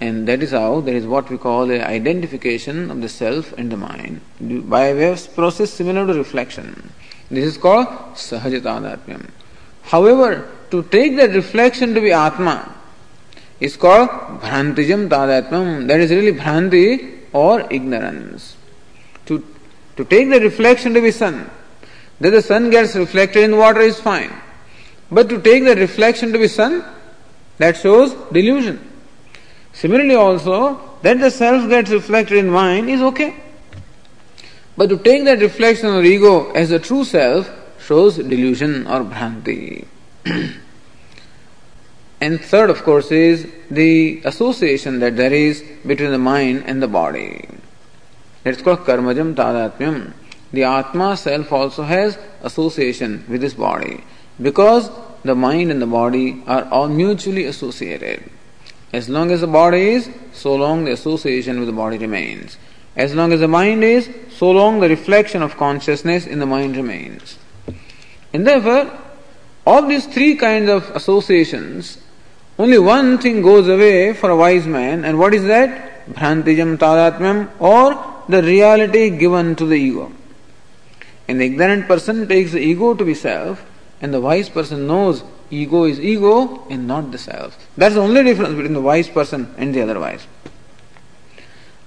And 0.00 0.26
that 0.28 0.42
is 0.42 0.52
how 0.52 0.80
there 0.80 0.96
is 0.96 1.06
what 1.06 1.28
we 1.30 1.36
call 1.36 1.66
the 1.66 1.86
identification 1.86 2.90
of 2.90 3.02
the 3.02 3.08
self 3.08 3.52
and 3.58 3.70
the 3.70 3.76
mind 3.76 4.20
by 4.40 4.86
of 4.86 5.34
process 5.34 5.70
similar 5.70 6.06
to 6.06 6.14
reflection. 6.14 6.92
This 7.30 7.44
is 7.44 7.58
called 7.58 7.86
sahajatadatmyam. 8.14 9.28
However, 9.82 10.48
to 10.70 10.82
take 10.84 11.16
that 11.16 11.30
reflection 11.30 11.94
to 11.94 12.00
be 12.00 12.12
Atma 12.12 12.79
is 13.60 13.76
called 13.76 14.08
Bhrantijam 14.40 15.08
Tadatmam. 15.08 15.86
That 15.86 16.00
is 16.00 16.10
really 16.10 16.32
Bhranti 16.32 17.18
or 17.32 17.70
ignorance. 17.70 18.56
To, 19.26 19.44
to 19.96 20.04
take 20.04 20.30
the 20.30 20.40
reflection 20.40 20.94
to 20.94 21.00
be 21.00 21.10
sun, 21.10 21.50
that 22.20 22.30
the 22.30 22.42
sun 22.42 22.70
gets 22.70 22.96
reflected 22.96 23.44
in 23.44 23.56
water 23.56 23.80
is 23.80 24.00
fine. 24.00 24.32
But 25.10 25.28
to 25.28 25.40
take 25.40 25.64
the 25.64 25.76
reflection 25.76 26.32
to 26.32 26.38
be 26.38 26.48
sun, 26.48 26.84
that 27.58 27.76
shows 27.76 28.14
delusion. 28.32 28.86
Similarly, 29.72 30.14
also, 30.14 30.80
that 31.02 31.20
the 31.20 31.30
self 31.30 31.68
gets 31.68 31.90
reflected 31.90 32.38
in 32.38 32.50
mind 32.50 32.88
is 32.88 33.00
okay. 33.02 33.36
But 34.76 34.88
to 34.88 34.96
take 34.98 35.24
that 35.24 35.40
reflection 35.40 35.88
or 35.88 36.02
ego 36.02 36.50
as 36.52 36.70
the 36.70 36.78
true 36.78 37.04
self 37.04 37.50
shows 37.80 38.16
delusion 38.16 38.86
or 38.86 39.04
bhranti. 39.04 39.86
and 42.20 42.40
third, 42.40 42.68
of 42.68 42.82
course, 42.82 43.10
is 43.10 43.50
the 43.70 44.20
association 44.24 45.00
that 45.00 45.16
there 45.16 45.32
is 45.32 45.64
between 45.86 46.10
the 46.10 46.18
mind 46.18 46.64
and 46.66 46.82
the 46.82 46.88
body. 46.88 47.48
That's 48.44 48.60
called 48.60 48.80
karmajam 48.80 49.34
tadatmyam. 49.34 50.12
The 50.52 50.64
Atma 50.64 51.16
self 51.16 51.52
also 51.52 51.84
has 51.84 52.18
association 52.42 53.24
with 53.28 53.40
this 53.40 53.54
body 53.54 54.04
because 54.40 54.90
the 55.22 55.34
mind 55.34 55.70
and 55.70 55.80
the 55.80 55.86
body 55.86 56.42
are 56.46 56.64
all 56.64 56.88
mutually 56.88 57.44
associated. 57.44 58.30
As 58.92 59.08
long 59.08 59.30
as 59.30 59.40
the 59.40 59.46
body 59.46 59.90
is, 59.90 60.10
so 60.32 60.54
long 60.56 60.84
the 60.84 60.92
association 60.92 61.58
with 61.58 61.68
the 61.68 61.72
body 61.72 61.98
remains. 61.98 62.58
As 62.96 63.14
long 63.14 63.32
as 63.32 63.40
the 63.40 63.48
mind 63.48 63.84
is, 63.84 64.10
so 64.30 64.50
long 64.50 64.80
the 64.80 64.88
reflection 64.88 65.42
of 65.42 65.56
consciousness 65.56 66.26
in 66.26 66.40
the 66.40 66.46
mind 66.46 66.76
remains. 66.76 67.38
And 68.32 68.46
therefore, 68.46 68.90
of 69.66 69.88
these 69.88 70.06
three 70.06 70.34
kinds 70.34 70.68
of 70.68 70.90
associations, 70.96 71.98
only 72.58 72.78
one 72.78 73.18
thing 73.18 73.42
goes 73.42 73.68
away 73.68 74.12
for 74.12 74.30
a 74.30 74.36
wise 74.36 74.66
man, 74.66 75.04
and 75.04 75.18
what 75.18 75.34
is 75.34 75.44
that? 75.44 76.08
Bhrantijam 76.12 76.76
tadatmyam, 76.78 77.50
or 77.58 78.22
the 78.28 78.42
reality 78.42 79.10
given 79.10 79.56
to 79.56 79.66
the 79.66 79.76
ego. 79.76 80.12
And 81.28 81.40
the 81.40 81.46
ignorant 81.46 81.86
person 81.86 82.26
takes 82.28 82.52
the 82.52 82.60
ego 82.60 82.94
to 82.94 83.04
be 83.04 83.14
self, 83.14 83.64
and 84.00 84.12
the 84.12 84.20
wise 84.20 84.48
person 84.48 84.86
knows 84.86 85.22
ego 85.50 85.84
is 85.84 86.00
ego 86.00 86.66
and 86.68 86.86
not 86.86 87.12
the 87.12 87.18
self. 87.18 87.56
That's 87.76 87.94
the 87.94 88.02
only 88.02 88.22
difference 88.24 88.54
between 88.54 88.72
the 88.72 88.80
wise 88.80 89.08
person 89.08 89.54
and 89.56 89.74
the 89.74 89.82
otherwise. 89.82 90.26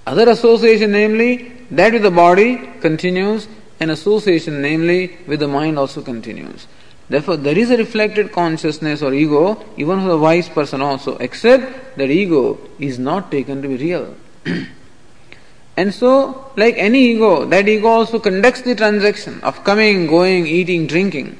Other 0.06 0.28
association, 0.28 0.92
namely, 0.92 1.52
that 1.70 1.92
with 1.92 2.02
the 2.02 2.10
body 2.10 2.56
continues, 2.80 3.48
and 3.80 3.90
association, 3.90 4.60
namely, 4.60 5.18
with 5.26 5.40
the 5.40 5.48
mind 5.48 5.78
also 5.78 6.02
continues. 6.02 6.66
Therefore, 7.14 7.36
there 7.36 7.56
is 7.56 7.70
a 7.70 7.76
reflected 7.76 8.32
consciousness 8.32 9.02
or 9.02 9.12
ego, 9.14 9.64
even 9.76 10.00
for 10.02 10.08
the 10.08 10.18
wise 10.18 10.48
person 10.48 10.82
also, 10.82 11.16
except 11.18 11.96
that 11.96 12.10
ego 12.10 12.58
is 12.78 12.98
not 12.98 13.30
taken 13.30 13.62
to 13.62 13.68
be 13.68 13.76
real. 13.76 14.16
and 15.76 15.94
so, 15.94 16.50
like 16.56 16.74
any 16.76 17.02
ego, 17.12 17.44
that 17.44 17.68
ego 17.68 17.86
also 17.88 18.18
conducts 18.18 18.62
the 18.62 18.74
transaction 18.74 19.40
of 19.42 19.62
coming, 19.62 20.06
going, 20.08 20.46
eating, 20.46 20.88
drinking 20.88 21.38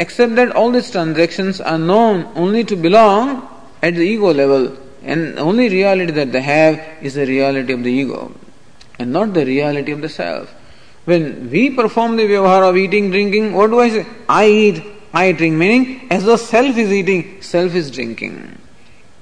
except 0.00 0.34
that 0.36 0.52
all 0.56 0.70
these 0.72 0.90
transactions 0.90 1.60
are 1.60 1.78
known 1.78 2.26
only 2.34 2.64
to 2.64 2.76
belong 2.84 3.46
at 3.82 3.94
the 3.94 4.06
ego 4.14 4.32
level, 4.32 4.64
and 5.02 5.38
only 5.38 5.68
reality 5.68 6.12
that 6.12 6.32
they 6.32 6.40
have 6.40 6.78
is 7.02 7.14
the 7.14 7.26
reality 7.26 7.72
of 7.74 7.82
the 7.84 7.92
ego, 8.02 8.32
and 8.98 9.12
not 9.12 9.34
the 9.34 9.44
reality 9.44 9.92
of 9.92 10.00
the 10.00 10.08
self. 10.08 10.54
When 11.10 11.50
we 11.50 11.70
perform 11.70 12.16
the 12.16 12.22
vyavahara 12.22 12.70
of 12.70 12.76
eating, 12.76 13.10
drinking, 13.10 13.52
what 13.52 13.70
do 13.70 13.80
I 13.80 13.88
say? 13.90 14.06
I 14.28 14.46
eat, 14.46 14.82
I 15.12 15.32
drink, 15.32 15.56
meaning 15.56 16.06
as 16.08 16.24
though 16.24 16.36
self 16.36 16.76
is 16.76 16.92
eating, 16.92 17.42
self 17.42 17.74
is 17.74 17.90
drinking. 17.90 18.56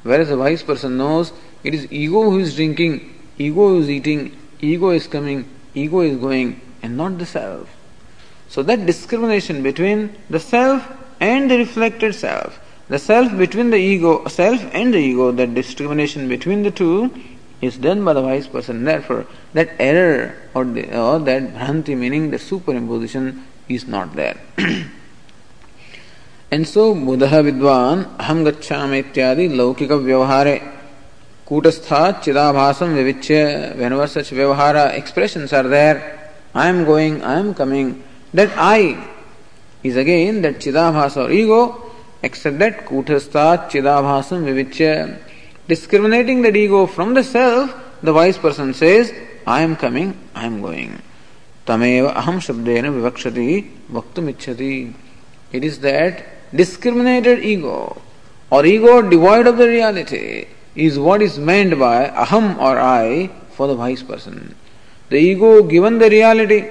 Whereas 0.03 0.31
a 0.31 0.37
wise 0.37 0.63
person 0.63 0.99
knows 0.99 1.33
it 1.65 1.73
is 1.75 1.91
ego 1.91 2.25
who 2.31 2.41
is 2.41 2.55
drinking, 2.57 3.15
ego 3.39 3.69
who 3.69 3.79
is 3.79 3.89
eating, 3.89 4.37
ego 4.61 4.91
is 4.91 5.07
coming, 5.07 5.49
ego 5.75 6.01
is 6.01 6.19
going, 6.19 6.61
and 6.83 6.99
not 6.99 7.17
the 7.17 7.25
self. 7.25 7.75
So 8.49 8.63
that 8.65 8.85
discrimination 8.85 9.63
between 9.63 10.15
the 10.29 10.41
self 10.41 10.87
and 11.21 11.51
the 11.51 11.57
reflected 11.57 12.15
self, 12.15 12.61
the 12.89 12.99
self 12.99 13.35
between 13.39 13.71
the 13.71 13.79
ego, 13.79 14.29
self 14.29 14.61
and 14.75 14.93
the 14.93 14.99
ego, 14.99 15.33
that 15.33 15.55
discrimination 15.55 16.29
between 16.29 16.65
the 16.65 16.71
two 16.71 17.11
is 17.61 17.77
done 17.77 18.05
by 18.05 18.13
the 18.13 18.23
wise 18.23 18.47
person. 18.47 18.85
Therefore, 18.85 19.27
that 19.53 19.71
error 19.79 20.35
or, 20.55 20.65
the, 20.65 20.97
or 20.97 21.19
that 21.21 21.55
bhranti, 21.55 21.97
meaning 21.97 22.31
the 22.31 22.37
superimposition, 22.39 23.43
is 23.69 23.87
not 23.87 24.15
there. 24.15 24.37
and 26.51 26.67
so, 26.67 26.95
buddha 26.95 27.27
vidwan, 27.27 28.17
aham 28.17 28.45
gacchami 28.45 29.03
ityadi 29.03 29.51
laukika 29.51 29.99
vyavahare 30.01 30.63
kutastha 31.47 32.23
chidabhasam 32.23 32.95
vivichya, 32.95 33.77
whenever 33.77 34.07
such 34.07 34.31
vyavahara 34.31 34.95
expressions 34.95 35.53
are 35.53 35.65
there, 35.65 36.33
I 36.55 36.69
am 36.69 36.85
going, 36.85 37.23
I 37.23 37.39
am 37.39 37.55
coming, 37.55 38.03
that 38.33 38.51
I 38.57 39.17
is 39.83 39.97
again 39.97 40.43
that 40.43 40.57
Chidabhasa 40.57 41.29
or 41.29 41.31
ego, 41.31 41.93
except 42.23 42.59
that 42.59 42.87
Kutastha 42.87 43.71
Chidabhasam 43.71 44.45
Vivichya. 44.45 45.19
Discriminating 45.69 46.43
that 46.43 46.57
ego 46.57 46.87
from 46.87 47.15
the 47.15 47.23
self, 47.23 47.75
the 48.03 48.13
wise 48.13 48.39
person 48.39 48.75
says, 48.75 49.13
I 49.47 49.63
am 49.63 49.77
coming, 49.77 50.19
I 50.35 50.47
am 50.47 50.63
going. 50.63 51.03
Tameva 51.67 52.15
aham 52.15 52.37
shabdena 52.41 52.91
vivakshati 52.91 53.71
vaktum. 53.91 54.95
It 55.53 55.65
is 55.65 55.81
that 55.81 56.25
discriminated 56.55 57.45
ego 57.45 58.01
or 58.51 58.65
ego 58.65 59.03
devoid 59.03 59.47
of 59.47 59.59
the 59.59 59.69
reality 59.69 60.49
is 60.75 60.99
what 60.99 61.21
is 61.21 61.39
meant 61.39 61.79
by 61.79 62.09
aham 62.09 62.59
or 62.59 62.79
I 62.79 63.31
for 63.51 63.67
the 63.67 63.75
wise 63.75 64.03
person. 64.03 64.55
The 65.11 65.17
ego 65.17 65.63
given 65.63 65.99
the 65.99 66.09
reality 66.09 66.71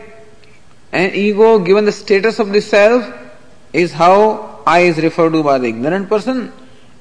and 0.92 1.14
ego, 1.14 1.60
given 1.60 1.86
the 1.86 1.92
status 1.92 2.40
of 2.40 2.52
the 2.52 2.62
self, 2.62 3.06
is 3.74 3.92
how 3.92 4.62
I 4.66 4.80
is 4.80 4.98
referred 4.98 5.34
to 5.34 5.44
by 5.44 5.60
the 5.60 5.68
ignorant 5.68 6.10
person. 6.10 6.52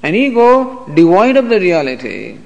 An 0.07 0.14
ego 0.14 0.87
devoid 0.95 1.37
of 1.37 1.49
the 1.49 1.59
reality, 1.59 2.38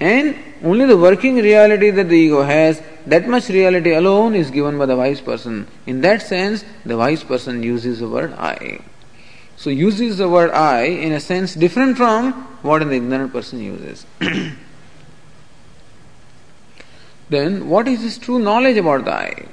and 0.00 0.36
only 0.62 0.84
the 0.84 0.98
working 0.98 1.36
reality 1.36 1.88
that 1.88 2.10
the 2.10 2.16
ego 2.16 2.42
has, 2.42 2.82
that 3.06 3.26
much 3.26 3.48
reality 3.48 3.94
alone 3.94 4.34
is 4.34 4.50
given 4.50 4.76
by 4.76 4.84
the 4.84 4.96
wise 4.96 5.22
person. 5.22 5.66
In 5.86 6.02
that 6.02 6.20
sense, 6.20 6.62
the 6.84 6.98
wise 6.98 7.24
person 7.24 7.62
uses 7.62 8.00
the 8.00 8.08
word 8.08 8.34
I. 8.34 8.80
So 9.56 9.70
uses 9.70 10.18
the 10.18 10.28
word 10.28 10.50
I 10.50 10.82
in 10.82 11.12
a 11.12 11.20
sense 11.20 11.54
different 11.54 11.96
from 11.96 12.32
what 12.60 12.82
an 12.82 12.92
ignorant 12.92 13.32
person 13.32 13.62
uses. 13.62 14.04
then 17.30 17.66
what 17.70 17.88
is 17.88 18.02
his 18.02 18.18
true 18.18 18.38
knowledge 18.38 18.76
about 18.76 19.06
the 19.06 19.14
I? 19.14 19.46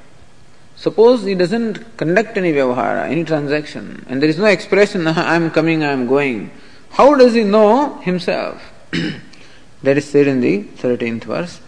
Suppose 0.76 1.24
he 1.24 1.34
doesn't 1.34 1.96
conduct 1.96 2.38
any 2.38 2.52
vyavahara, 2.52 3.10
any 3.10 3.24
transaction, 3.24 4.06
and 4.10 4.22
there 4.22 4.30
is 4.30 4.38
no 4.38 4.48
expression, 4.48 5.08
I 5.32 5.36
am 5.36 5.50
coming, 5.50 5.86
I 5.86 5.94
am 5.94 6.08
going. 6.08 6.52
How 6.98 7.14
does 7.14 7.36
he 7.36 7.44
know 7.44 8.00
himself? 8.00 8.60
that 9.84 9.98
is 9.98 10.06
said 10.10 10.26
in 10.26 10.42
the 10.42 10.64
13th 10.82 11.26
verse. 11.26 11.60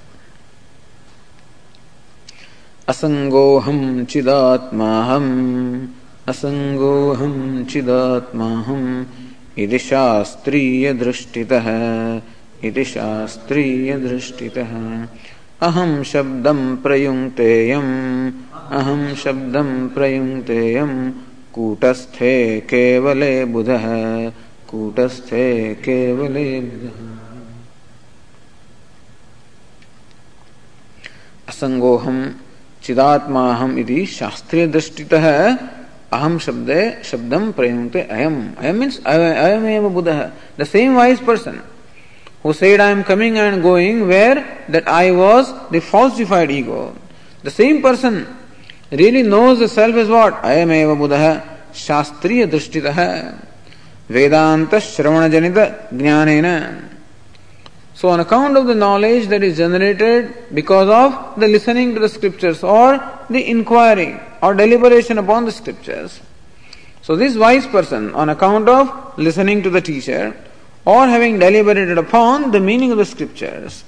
असंगोहम 2.89 4.05
चिदात्माहम 4.09 5.25
असंगोहम 6.29 7.35
चिदात्माहम 7.71 8.81
इति 9.63 9.79
शास्त्रीय 9.79 10.93
दृष्टितः 11.03 11.67
इति 12.67 12.85
शास्त्रीय 12.95 13.97
दृष्टितः 14.07 14.73
अहम 15.69 16.01
शब्दम 16.13 16.59
प्रयुङ्क्तेयम् 16.83 17.93
अहम 18.79 19.13
शब्दम 19.23 19.69
प्रयुङ्क्तेयम् 19.95 20.97
कूटस्थे 21.53 22.35
केवले 22.73 23.33
बुधः 23.53 23.87
कूटस्थे 24.69 25.73
केवले 25.85 26.49
असंगोहम 31.49 32.19
चिदात्माहम 32.83 33.77
इति 33.79 34.05
शास्त्रीय 34.19 34.67
दृष्टितः 34.75 35.27
अहम 36.17 36.37
शब्द 36.45 36.69
शब्दम 37.11 37.51
प्रयुक्ते 37.57 38.01
अयम 38.17 38.37
अयम 38.59 38.79
मीन्स 38.79 38.99
अयम 39.07 39.65
एव 39.75 39.89
बुधः 39.97 40.23
the 40.59 40.63
same 40.73 40.95
wise 40.97 41.25
person 41.25 41.59
who 42.43 42.53
said 42.53 42.79
I 42.79 42.91
am 42.91 43.03
coming 43.03 43.37
and 43.37 43.61
going 43.61 44.07
where 44.07 44.65
that 44.69 44.87
I 44.87 45.11
was 45.11 45.51
the 45.71 45.81
falsified 45.81 46.51
ego. 46.51 46.95
The 47.43 47.51
same 47.51 47.81
person 47.81 48.25
really 48.91 49.23
knows 49.23 49.59
the 49.59 49.67
self 49.67 49.95
as 49.95 50.07
what? 50.07 50.35
I 50.35 50.53
am 50.53 50.71
eva 50.71 50.95
buddha 50.95 51.59
shastriya 51.73 52.47
drishtitah 52.49 53.48
vedanta 54.09 54.77
shravana 54.77 55.29
janita 55.29 55.89
jnanena. 55.91 56.89
So 57.93 58.09
on 58.09 58.21
account 58.21 58.55
of 58.57 58.65
the 58.65 58.75
knowledge 58.75 59.27
that 59.27 59.43
is 59.43 59.57
generated 59.57 60.33
because 60.53 60.89
of 60.89 61.39
the 61.39 61.47
listening 61.47 61.93
to 61.95 61.99
the 61.99 62.09
scriptures 62.09 62.63
or 62.63 62.99
the 63.29 63.49
inquiry 63.49 64.19
or 64.41 64.53
deliberation 64.53 65.17
upon 65.17 65.45
the 65.45 65.51
scriptures. 65.51 66.21
So 67.01 67.15
this 67.15 67.35
wise 67.35 67.67
person 67.67 68.15
on 68.15 68.29
account 68.29 68.69
of 68.69 69.17
listening 69.17 69.63
to 69.63 69.69
the 69.69 69.81
teacher 69.81 70.35
or 70.85 71.07
having 71.07 71.39
deliberated 71.39 71.97
upon 71.97 72.51
the 72.51 72.59
meaning 72.59 72.91
of 72.91 72.97
the 72.97 73.05
scriptures, 73.05 73.83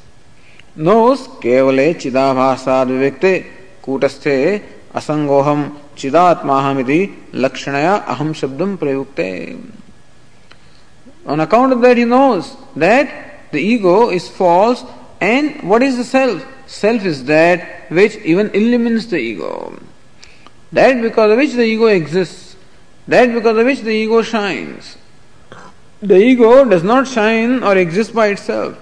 knows 0.75 1.27
kevale 1.43 1.95
chidabhasad 1.95 2.87
vivekte 2.87 3.45
kutasthe 3.81 4.61
asangoham 4.93 5.77
chidatmahamiti 5.95 7.15
lakshanaya 7.31 8.03
aham 8.05 8.33
shabdam 8.33 8.77
prayukte. 8.77 9.80
On 11.25 11.39
account 11.39 11.73
of 11.73 11.81
that, 11.81 11.97
he 11.97 12.05
knows 12.05 12.55
that 12.75 13.51
the 13.51 13.59
ego 13.59 14.09
is 14.09 14.27
false 14.27 14.83
and 15.19 15.61
what 15.69 15.83
is 15.83 15.97
the 15.97 16.03
self? 16.03 16.43
Self 16.65 17.05
is 17.05 17.25
that 17.25 17.91
which 17.91 18.15
even 18.17 18.49
illumines 18.51 19.07
the 19.07 19.17
ego. 19.17 19.77
That 20.71 21.01
because 21.01 21.31
of 21.31 21.37
which 21.37 21.53
the 21.53 21.63
ego 21.63 21.85
exists. 21.87 22.55
That 23.07 23.33
because 23.33 23.57
of 23.57 23.65
which 23.65 23.81
the 23.81 23.91
ego 23.91 24.21
shines. 24.21 24.97
The 26.01 26.17
ego 26.17 26.65
does 26.65 26.83
not 26.83 27.07
shine 27.07 27.61
or 27.61 27.77
exist 27.77 28.15
by 28.15 28.27
itself, 28.27 28.77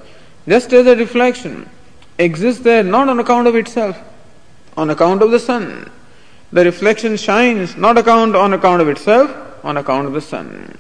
just 0.48 0.72
as 0.72 0.88
a 0.88 0.96
reflection 0.96 1.70
exists 2.18 2.64
there 2.64 2.84
not 2.84 3.10
on 3.10 3.20
account 3.20 3.48
of 3.48 3.56
itself, 3.56 3.98
on 4.78 4.90
account 4.90 5.22
of 5.22 5.32
the 5.32 5.40
sun. 5.40 5.90
The 6.52 6.66
reflection 6.66 7.18
shines 7.18 7.76
not 7.76 7.98
account 7.98 8.36
on 8.36 8.54
account 8.54 8.82
of 8.82 8.88
itself, 8.90 9.34
on 9.64 9.78
account 9.78 10.08
of 10.08 10.14
the 10.14 10.22
sun. 10.22 10.78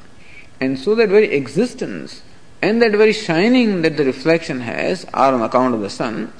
And 0.59 0.77
so 0.77 0.95
that 0.95 1.09
very 1.09 1.33
existence 1.33 2.21
and 2.61 2.81
that 2.81 2.91
very 2.91 3.13
shining 3.13 3.81
that 3.83 3.97
the 3.97 4.03
reflection 4.03 4.61
has 4.61 5.05
are 5.13 5.33
on 5.33 5.41
account 5.41 5.73
of 5.73 5.81
the 5.81 5.89
sun. 5.89 6.33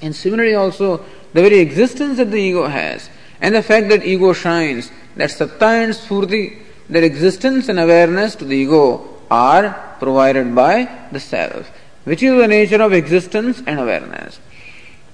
And 0.00 0.14
similarly 0.16 0.54
also 0.54 0.98
the 1.32 1.42
very 1.42 1.58
existence 1.58 2.18
that 2.18 2.30
the 2.30 2.38
ego 2.38 2.66
has 2.66 3.10
and 3.40 3.54
the 3.54 3.62
fact 3.62 3.88
that 3.88 4.04
ego 4.04 4.32
shines, 4.32 4.90
that 5.16 5.30
satta 5.30 5.66
and 5.66 5.92
spurti, 5.92 6.62
that 6.88 7.04
existence 7.04 7.68
and 7.68 7.78
awareness 7.78 8.34
to 8.36 8.44
the 8.44 8.56
ego 8.56 9.08
are 9.30 9.96
provided 9.98 10.54
by 10.54 11.08
the 11.12 11.20
self, 11.20 11.70
which 12.04 12.22
is 12.22 12.38
the 12.38 12.48
nature 12.48 12.82
of 12.82 12.92
existence 12.92 13.62
and 13.66 13.80
awareness. 13.80 14.38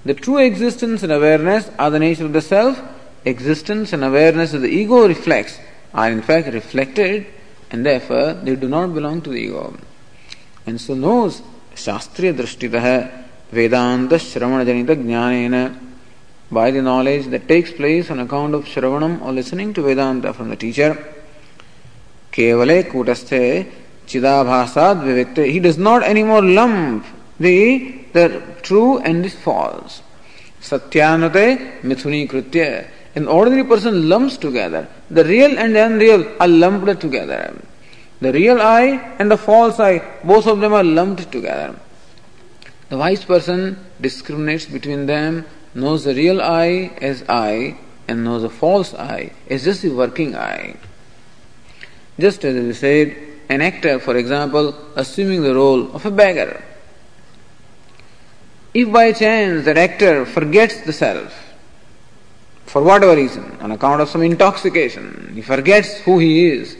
The 0.03 0.13
true 0.13 0.37
existence 0.39 1.03
and 1.03 1.11
awareness 1.11 1.69
are 1.77 1.89
the 1.89 1.99
nature 1.99 2.25
of 2.25 2.33
the 2.33 2.41
self. 2.41 2.81
Existence 3.23 3.93
and 3.93 4.03
awareness 4.03 4.53
of 4.53 4.61
the 4.61 4.69
ego 4.69 5.07
reflects 5.07 5.59
are 5.93 6.09
in 6.09 6.21
fact 6.21 6.47
reflected 6.47 7.27
and 7.71 7.85
therefore 7.85 8.33
they 8.33 8.55
do 8.55 8.67
not 8.67 8.93
belong 8.93 9.21
to 9.21 9.29
the 9.29 9.37
ego. 9.37 9.75
And 10.65 10.79
so 10.79 10.93
knows 10.93 11.41
Shastriya 11.73 12.33
Drishtitah 12.35 13.23
Vedanta 13.51 14.15
Shravana 14.15 14.65
Janita 14.65 14.95
Jnanena 14.95 15.79
by 16.51 16.71
the 16.71 16.81
knowledge 16.81 17.27
that 17.27 17.47
takes 17.47 17.71
place 17.71 18.11
on 18.11 18.19
account 18.19 18.53
of 18.53 18.65
Shravanam 18.65 19.21
or 19.21 19.31
listening 19.31 19.73
to 19.73 19.81
Vedanta 19.81 20.33
from 20.33 20.49
the 20.49 20.55
teacher. 20.55 20.97
Kevale 22.31 22.83
Kutasthe 22.91 23.71
Chidabhasad 24.05 25.03
Vivekte. 25.03 25.49
He 25.49 25.59
does 25.59 25.77
not 25.77 26.03
anymore 26.03 26.43
lump 26.43 27.05
the, 27.39 28.05
the 28.13 28.41
true 28.61 28.99
and 28.99 29.23
the 29.23 29.29
false. 29.29 30.01
Mithuni 30.61 32.29
Kritya. 32.29 32.87
An 33.15 33.27
ordinary 33.27 33.63
person 33.63 34.07
lumps 34.07 34.37
together. 34.37 34.87
The 35.09 35.25
real 35.25 35.57
and 35.57 35.75
unreal 35.75 36.31
are 36.39 36.47
lumped 36.47 37.01
together. 37.01 37.61
The 38.21 38.31
real 38.31 38.61
I 38.61 39.15
and 39.19 39.29
the 39.29 39.37
false 39.37 39.79
I, 39.79 39.99
both 40.23 40.47
of 40.47 40.61
them 40.61 40.73
are 40.73 40.83
lumped 40.83 41.31
together. 41.31 41.75
The 42.89 42.97
wise 42.97 43.25
person 43.25 43.77
discriminates 43.99 44.65
between 44.65 45.07
them, 45.07 45.45
knows 45.73 46.03
the 46.03 46.13
real 46.13 46.41
I 46.41 46.91
as 47.01 47.23
I, 47.27 47.77
and 48.07 48.23
knows 48.23 48.43
the 48.43 48.49
false 48.49 48.93
I 48.93 49.31
as 49.49 49.63
just 49.63 49.81
the 49.81 49.89
working 49.89 50.35
I. 50.35 50.75
Just 52.19 52.45
as 52.45 52.55
we 52.55 52.73
said, 52.73 53.17
an 53.49 53.61
actor, 53.61 53.99
for 53.99 54.15
example, 54.15 54.75
assuming 54.95 55.41
the 55.41 55.55
role 55.55 55.93
of 55.93 56.05
a 56.05 56.11
beggar. 56.11 56.63
If 58.73 58.91
by 58.91 59.11
chance 59.11 59.65
that 59.65 59.77
actor 59.77 60.25
forgets 60.25 60.81
the 60.81 60.93
self, 60.93 61.50
for 62.71 62.81
whatever 62.81 63.17
reason, 63.17 63.43
on 63.59 63.71
account 63.71 63.99
of 63.99 64.07
some 64.07 64.21
intoxication, 64.21 65.31
he 65.35 65.41
forgets 65.41 65.99
who 65.99 66.19
he 66.19 66.47
is, 66.47 66.77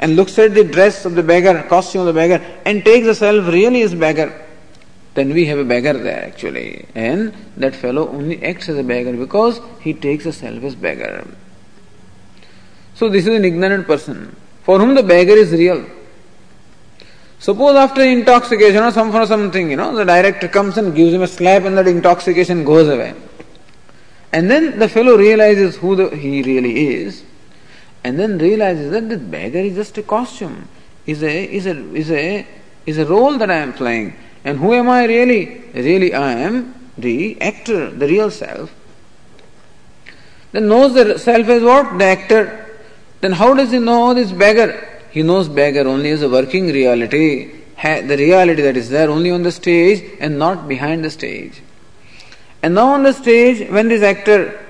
and 0.00 0.16
looks 0.16 0.36
at 0.40 0.54
the 0.54 0.64
dress 0.64 1.04
of 1.04 1.14
the 1.14 1.22
beggar, 1.22 1.62
costume 1.68 2.00
of 2.00 2.08
the 2.08 2.12
beggar, 2.12 2.44
and 2.64 2.84
takes 2.84 3.06
the 3.06 3.14
self 3.14 3.46
really 3.46 3.82
as 3.82 3.94
beggar, 3.94 4.44
then 5.14 5.32
we 5.32 5.46
have 5.46 5.60
a 5.60 5.64
beggar 5.64 5.92
there 5.92 6.24
actually. 6.24 6.84
And 6.96 7.32
that 7.56 7.76
fellow 7.76 8.08
only 8.08 8.42
acts 8.42 8.68
as 8.68 8.76
a 8.76 8.82
beggar 8.82 9.12
because 9.12 9.60
he 9.80 9.94
takes 9.94 10.24
the 10.24 10.32
self 10.32 10.64
as 10.64 10.74
beggar. 10.74 11.24
So 12.96 13.08
this 13.08 13.28
is 13.28 13.36
an 13.36 13.44
ignorant 13.44 13.86
person 13.86 14.34
for 14.64 14.80
whom 14.80 14.96
the 14.96 15.04
beggar 15.04 15.34
is 15.34 15.52
real. 15.52 15.86
Suppose 17.38 17.76
after 17.76 18.02
intoxication 18.02 18.82
or 18.82 18.90
some 18.90 19.12
for 19.12 19.24
something, 19.26 19.70
you 19.70 19.76
know, 19.76 19.94
the 19.94 20.04
director 20.04 20.48
comes 20.48 20.76
and 20.76 20.92
gives 20.92 21.14
him 21.14 21.22
a 21.22 21.28
slap 21.28 21.62
and 21.62 21.78
that 21.78 21.86
intoxication 21.86 22.64
goes 22.64 22.88
away. 22.88 23.14
And 24.32 24.50
then 24.50 24.78
the 24.78 24.88
fellow 24.88 25.16
realizes 25.16 25.76
who 25.76 25.96
the, 25.96 26.16
he 26.16 26.42
really 26.42 26.94
is, 26.94 27.24
and 28.04 28.18
then 28.18 28.38
realizes 28.38 28.90
that 28.92 29.08
this 29.08 29.20
beggar 29.20 29.58
is 29.58 29.74
just 29.74 29.98
a 29.98 30.02
costume, 30.02 30.68
is 31.06 31.22
a 31.22 31.44
is 31.44 31.66
a 31.66 31.76
is 31.94 32.10
a 32.10 32.46
is 32.86 32.98
a 32.98 33.06
role 33.06 33.36
that 33.38 33.50
I 33.50 33.56
am 33.56 33.72
playing. 33.72 34.14
And 34.44 34.58
who 34.58 34.72
am 34.72 34.88
I 34.88 35.04
really? 35.04 35.62
Really 35.74 36.14
I 36.14 36.32
am 36.32 36.74
the 36.96 37.40
actor, 37.40 37.90
the 37.90 38.06
real 38.06 38.30
self. 38.30 38.72
Then 40.52 40.68
knows 40.68 40.94
the 40.94 41.18
self 41.18 41.48
as 41.48 41.62
what? 41.62 41.98
The 41.98 42.04
actor. 42.04 42.66
Then 43.20 43.32
how 43.32 43.54
does 43.54 43.70
he 43.70 43.78
know 43.78 44.14
this 44.14 44.32
beggar? 44.32 44.86
He 45.10 45.22
knows 45.22 45.48
beggar 45.48 45.86
only 45.86 46.10
as 46.10 46.22
a 46.22 46.28
working 46.28 46.68
reality, 46.68 47.52
the 47.82 48.16
reality 48.16 48.62
that 48.62 48.76
is 48.76 48.90
there 48.90 49.10
only 49.10 49.30
on 49.30 49.42
the 49.42 49.52
stage 49.52 50.02
and 50.20 50.38
not 50.38 50.68
behind 50.68 51.04
the 51.04 51.10
stage. 51.10 51.62
And 52.62 52.74
now 52.74 52.88
on 52.94 53.02
the 53.02 53.12
stage, 53.12 53.68
when 53.70 53.88
this 53.88 54.02
actor 54.02 54.60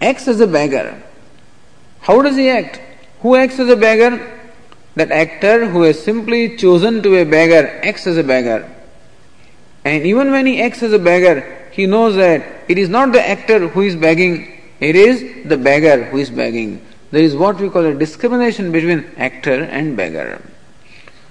acts 0.00 0.26
as 0.28 0.40
a 0.40 0.46
beggar, 0.46 1.02
how 2.00 2.22
does 2.22 2.36
he 2.36 2.48
act? 2.48 2.80
Who 3.20 3.36
acts 3.36 3.58
as 3.58 3.68
a 3.68 3.76
beggar? 3.76 4.32
That 4.94 5.10
actor 5.10 5.68
who 5.68 5.82
has 5.82 6.02
simply 6.02 6.56
chosen 6.56 7.02
to 7.02 7.10
be 7.10 7.18
a 7.18 7.26
beggar 7.26 7.80
acts 7.82 8.06
as 8.06 8.16
a 8.16 8.24
beggar. 8.24 8.70
And 9.84 10.06
even 10.06 10.30
when 10.30 10.46
he 10.46 10.62
acts 10.62 10.82
as 10.82 10.92
a 10.92 10.98
beggar, 10.98 11.68
he 11.72 11.86
knows 11.86 12.16
that 12.16 12.64
it 12.68 12.78
is 12.78 12.88
not 12.88 13.12
the 13.12 13.28
actor 13.28 13.68
who 13.68 13.82
is 13.82 13.94
begging, 13.94 14.60
it 14.80 14.96
is 14.96 15.46
the 15.46 15.56
beggar 15.56 16.04
who 16.04 16.18
is 16.18 16.30
begging. 16.30 16.80
there 17.10 17.22
is 17.22 17.36
what 17.36 17.60
we 17.60 17.68
call 17.68 17.84
a 17.84 17.94
discrimination 17.94 18.72
between 18.72 19.04
actor 19.16 19.62
and 19.64 19.96
beggar. 19.96 20.42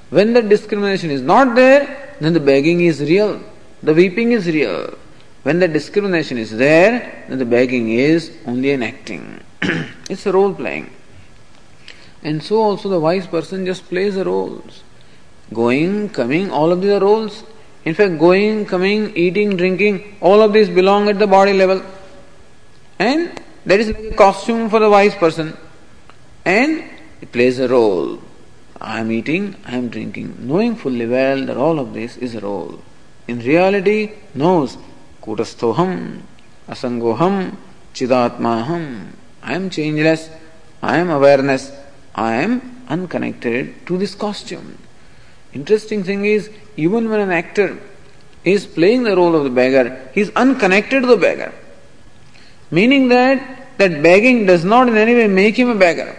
When 0.09 0.33
the 0.33 0.41
discrimination 0.41 1.11
is 1.11 1.21
not 1.21 1.55
there, 1.55 2.15
then 2.21 2.33
the 2.33 2.39
begging 2.39 2.81
is 2.81 3.01
real, 3.01 3.41
the 3.83 3.93
weeping 3.93 4.31
is 4.31 4.47
real. 4.47 4.97
When 5.45 5.59
the 5.59 5.67
discrimination 5.67 6.39
is 6.39 6.49
there, 6.49 7.23
then 7.29 7.37
the 7.37 7.45
begging 7.45 7.91
is 7.91 8.31
only 8.47 8.71
an 8.71 8.81
acting. 8.81 9.41
it's 10.09 10.25
a 10.25 10.31
role 10.31 10.51
playing. 10.51 10.89
And 12.23 12.41
so 12.41 12.59
also 12.59 12.89
the 12.89 12.99
wise 12.99 13.27
person 13.27 13.63
just 13.63 13.87
plays 13.87 14.15
the 14.15 14.25
roles. 14.25 14.81
Going, 15.53 16.09
coming, 16.09 16.49
all 16.49 16.71
of 16.71 16.81
these 16.81 16.93
are 16.93 16.99
roles. 16.99 17.43
In 17.83 17.93
fact, 17.93 18.17
going, 18.17 18.65
coming, 18.65 19.15
eating, 19.15 19.55
drinking, 19.55 20.17
all 20.19 20.41
of 20.41 20.51
these 20.51 20.67
belong 20.67 21.09
at 21.09 21.19
the 21.19 21.27
body 21.27 21.53
level. 21.53 21.83
And 22.97 23.39
that 23.67 23.79
is 23.79 23.89
like 23.89 23.99
a 23.99 24.15
costume 24.15 24.67
for 24.67 24.79
the 24.79 24.89
wise 24.89 25.13
person. 25.13 25.55
And 26.43 26.89
it 27.21 27.31
plays 27.31 27.59
a 27.59 27.67
role. 27.67 28.19
I 28.81 28.99
am 28.99 29.11
eating, 29.11 29.57
I 29.63 29.75
am 29.75 29.89
drinking, 29.89 30.37
knowing 30.39 30.75
fully 30.75 31.05
well 31.05 31.45
that 31.45 31.55
all 31.55 31.77
of 31.77 31.93
this 31.93 32.17
is 32.17 32.33
a 32.33 32.39
role. 32.39 32.81
In 33.27 33.37
reality, 33.41 34.13
knows 34.33 34.79
Kutasthoham, 35.25 36.21
Asangoham, 36.69 37.55
Chidatmaham. 37.93 39.07
I 39.41 39.53
am 39.53 39.69
changeless, 39.69 40.29
I 40.81 40.97
am 40.97 41.09
awareness, 41.09 41.71
I 42.13 42.35
am 42.35 42.85
unconnected 42.87 43.87
to 43.87 43.97
this 43.97 44.15
costume. 44.15 44.77
Interesting 45.53 46.03
thing 46.03 46.25
is, 46.25 46.49
even 46.77 47.09
when 47.09 47.19
an 47.19 47.31
actor 47.31 47.79
is 48.43 48.65
playing 48.65 49.03
the 49.03 49.15
role 49.15 49.35
of 49.35 49.43
the 49.43 49.49
beggar, 49.49 50.09
he 50.13 50.21
is 50.21 50.31
unconnected 50.35 51.01
to 51.01 51.07
the 51.07 51.17
beggar. 51.17 51.53
Meaning 52.69 53.07
that 53.09 53.77
that 53.77 54.01
begging 54.01 54.45
does 54.45 54.63
not 54.63 54.87
in 54.87 54.97
any 54.97 55.15
way 55.15 55.27
make 55.27 55.57
him 55.57 55.69
a 55.69 55.75
beggar. 55.75 56.15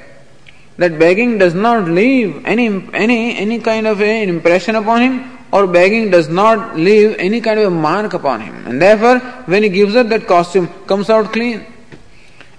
That 0.79 0.99
begging 0.99 1.39
does 1.39 1.55
not 1.55 1.89
leave 1.89 2.45
any 2.45 2.67
any 2.93 3.37
any 3.39 3.61
kind 3.61 3.87
of 3.87 4.01
an 4.01 4.29
impression 4.29 4.75
upon 4.75 5.03
him, 5.03 5.36
or 5.57 5.67
begging 5.67 6.11
does 6.11 6.29
not 6.29 6.77
leave 6.77 7.17
any 7.19 7.41
kind 7.41 7.59
of 7.61 7.67
a 7.73 7.77
mark 7.89 8.13
upon 8.13 8.43
him. 8.43 8.57
And 8.67 8.83
therefore, 8.83 9.19
when 9.53 9.63
he 9.63 9.71
gives 9.71 9.97
up 9.97 10.09
that 10.09 10.27
costume, 10.27 10.69
comes 10.87 11.09
out 11.09 11.33
clean. 11.33 11.65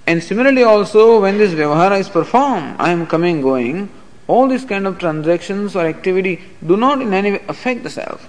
And 0.07 0.23
similarly 0.23 0.63
also, 0.63 1.21
when 1.21 1.37
this 1.37 1.53
vyavahara 1.53 1.99
is 1.99 2.09
performed, 2.09 2.75
I 2.79 2.89
am 2.91 3.05
coming, 3.05 3.41
going, 3.41 3.89
all 4.27 4.47
these 4.47 4.65
kind 4.65 4.87
of 4.87 4.97
transactions 4.97 5.75
or 5.75 5.85
activity 5.85 6.41
do 6.65 6.75
not 6.75 7.01
in 7.01 7.13
any 7.13 7.33
way 7.33 7.43
affect 7.47 7.83
the 7.83 7.89
self. 7.89 8.27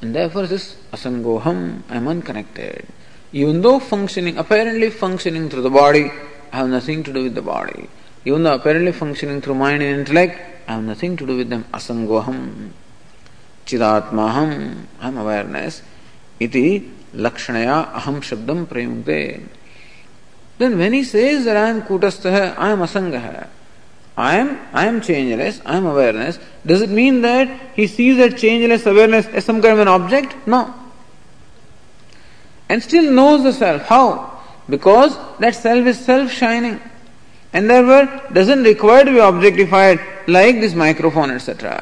And 0.00 0.14
therefore 0.14 0.46
this 0.46 0.76
asangoham, 0.92 1.82
I 1.90 1.96
am 1.96 2.08
unconnected. 2.08 2.86
Even 3.32 3.60
though 3.60 3.78
functioning, 3.78 4.38
apparently 4.38 4.88
functioning 4.88 5.50
through 5.50 5.62
the 5.62 5.76
body, 5.82 6.10
I 6.52 6.56
have 6.56 6.68
nothing 6.68 7.02
to 7.04 7.12
do 7.12 7.24
with 7.24 7.34
the 7.34 7.42
body. 7.42 7.88
Even 8.24 8.42
though 8.44 8.54
apparently 8.54 8.92
functioning 8.92 9.40
through 9.42 9.56
mind 9.56 9.82
and 9.82 10.00
intellect, 10.00 10.40
I 10.68 10.74
have 10.74 10.84
nothing 10.84 11.16
to 11.18 11.26
do 11.26 11.36
with 11.36 11.50
them. 11.50 11.64
Asangoham, 11.72 12.70
चिदात्मा 13.68 14.26
हम 14.30 14.50
हम 15.02 15.18
awareness 15.20 15.82
इति 16.42 16.66
लक्षणया 17.16 17.76
अहम 18.00 18.20
शब्दम 18.30 18.64
प्रयुक्ते 18.72 19.20
then 20.58 20.74
when 20.74 20.92
he 20.92 21.04
says 21.04 21.44
that 21.44 21.56
I 21.56 21.70
am 21.70 21.80
कूटस्थ 21.88 22.26
है 22.26 22.44
I 22.56 22.72
am 22.72 22.82
असंग 22.82 23.14
है 23.14 23.46
I 24.18 24.36
am 24.36 24.50
I 24.74 24.86
am 24.86 24.98
changeless 25.00 25.60
I 25.66 25.76
am 25.76 25.88
awareness 25.88 26.38
does 26.66 26.82
it 26.82 26.90
mean 26.98 27.20
that 27.22 27.58
he 27.78 27.86
sees 27.88 28.16
that 28.18 28.36
changeless 28.38 28.86
awareness 28.88 29.28
as 29.34 29.44
some 29.44 29.60
kind 29.60 29.78
of 29.78 29.88
an 29.88 29.92
object 29.94 30.48
no 30.48 30.62
and 32.70 32.82
still 32.82 33.10
knows 33.14 33.48
the 33.48 33.52
self 33.54 33.92
how 33.92 34.12
because 34.70 35.12
that 35.40 35.54
self 35.54 35.86
is 35.86 35.96
self 35.96 36.30
shining 36.32 36.76
and 37.54 37.68
therefore 37.84 38.08
doesn't 38.32 38.66
required 38.66 39.10
be 39.10 39.18
objectified 39.26 40.00
like 40.28 40.60
this 40.60 40.74
microphone 40.76 41.30
etcetera 41.30 41.78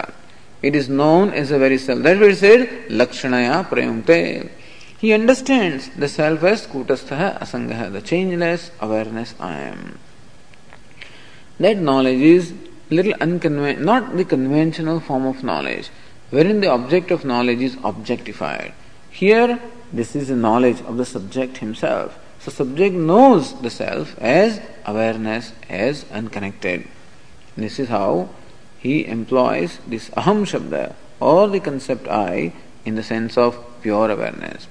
It 0.65 0.75
is 0.75 0.89
known 0.89 1.31
as 1.31 1.51
a 1.51 1.59
very 1.59 1.79
self. 1.79 2.01
That's 2.01 2.21
why 2.21 2.29
it 2.29 2.37
said 2.37 2.61
Lakshanaya 2.89 3.69
Prayumte. 3.69 4.51
He 4.99 5.13
understands 5.13 5.91
the 5.91 6.09
self 6.09 6.43
as 6.43 6.67
Kutastha 6.67 7.39
Asangaha, 7.39 7.93
the 7.93 8.01
changeless 8.01 8.71
awareness 8.81 9.35
I 9.39 9.55
am 9.73 9.99
that 11.59 11.77
knowledge 11.77 12.21
is 12.21 12.53
little 12.91 13.15
unconven- 13.15 13.81
not 13.81 14.17
the 14.17 14.25
conventional 14.25 15.01
form 15.01 15.27
of 15.27 15.45
knowledge, 15.45 15.91
wherein 16.31 16.61
the 16.61 16.69
object 16.69 17.11
of 17.11 17.25
knowledge 17.25 17.61
is 17.61 17.77
objectified. 17.85 18.73
Here, 19.11 19.59
this 19.93 20.17
is 20.17 20.29
the 20.29 20.37
knowledge 20.37 20.81
of 20.81 20.97
the 20.97 21.05
subject 21.05 21.59
himself. 21.59 22.19
So, 22.41 22.51
subject 22.51 22.95
knows 22.95 23.55
the 23.61 23.71
self 23.71 24.17
as 24.19 24.61
awareness, 24.85 25.53
as 25.69 26.05
unconnected. 26.13 26.87
This 27.57 27.79
is 27.79 27.89
how 27.89 28.29
he 28.84 29.06
employs 29.06 29.80
this 29.88 30.10
aham 30.12 30.46
shabda 30.46 30.96
or 31.20 31.48
the 31.50 31.60
concept 31.60 32.08
I 32.08 32.54
in 32.86 32.96
the 32.96 33.04
sense 33.04 33.38
of 33.38 33.58
pure 33.82 34.10
awareness. 34.10 34.68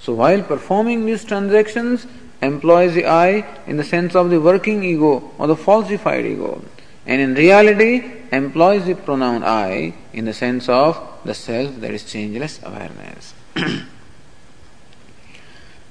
So, 0.00 0.12
while 0.12 0.42
performing 0.42 1.06
these 1.06 1.24
transactions, 1.24 2.06
employs 2.42 2.94
the 2.94 3.06
I 3.06 3.44
in 3.66 3.76
the 3.76 3.84
sense 3.84 4.14
of 4.14 4.30
the 4.30 4.40
working 4.40 4.84
ego 4.84 5.32
or 5.38 5.46
the 5.46 5.56
falsified 5.56 6.26
ego, 6.26 6.62
and 7.06 7.20
in 7.20 7.34
reality 7.34 8.04
employs 8.30 8.84
the 8.84 8.94
pronoun 8.94 9.42
I 9.42 9.94
in 10.12 10.26
the 10.26 10.34
sense 10.34 10.68
of 10.68 11.00
the 11.24 11.34
self 11.34 11.80
that 11.80 11.92
is 11.92 12.04
changeless 12.04 12.60
awareness. 12.62 13.34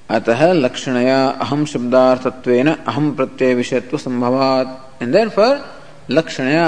अतः 0.08 0.52
लक्षणया 0.52 1.18
अहम 1.42 1.64
शब्दार्थत्वेन 1.66 2.68
अहम 2.68 3.10
प्रत्यय 3.16 3.54
विषयत्व 3.54 3.96
संभवात 3.98 5.02
and 5.02 5.12
therefore 5.12 5.56
लक्षणया 6.09 6.65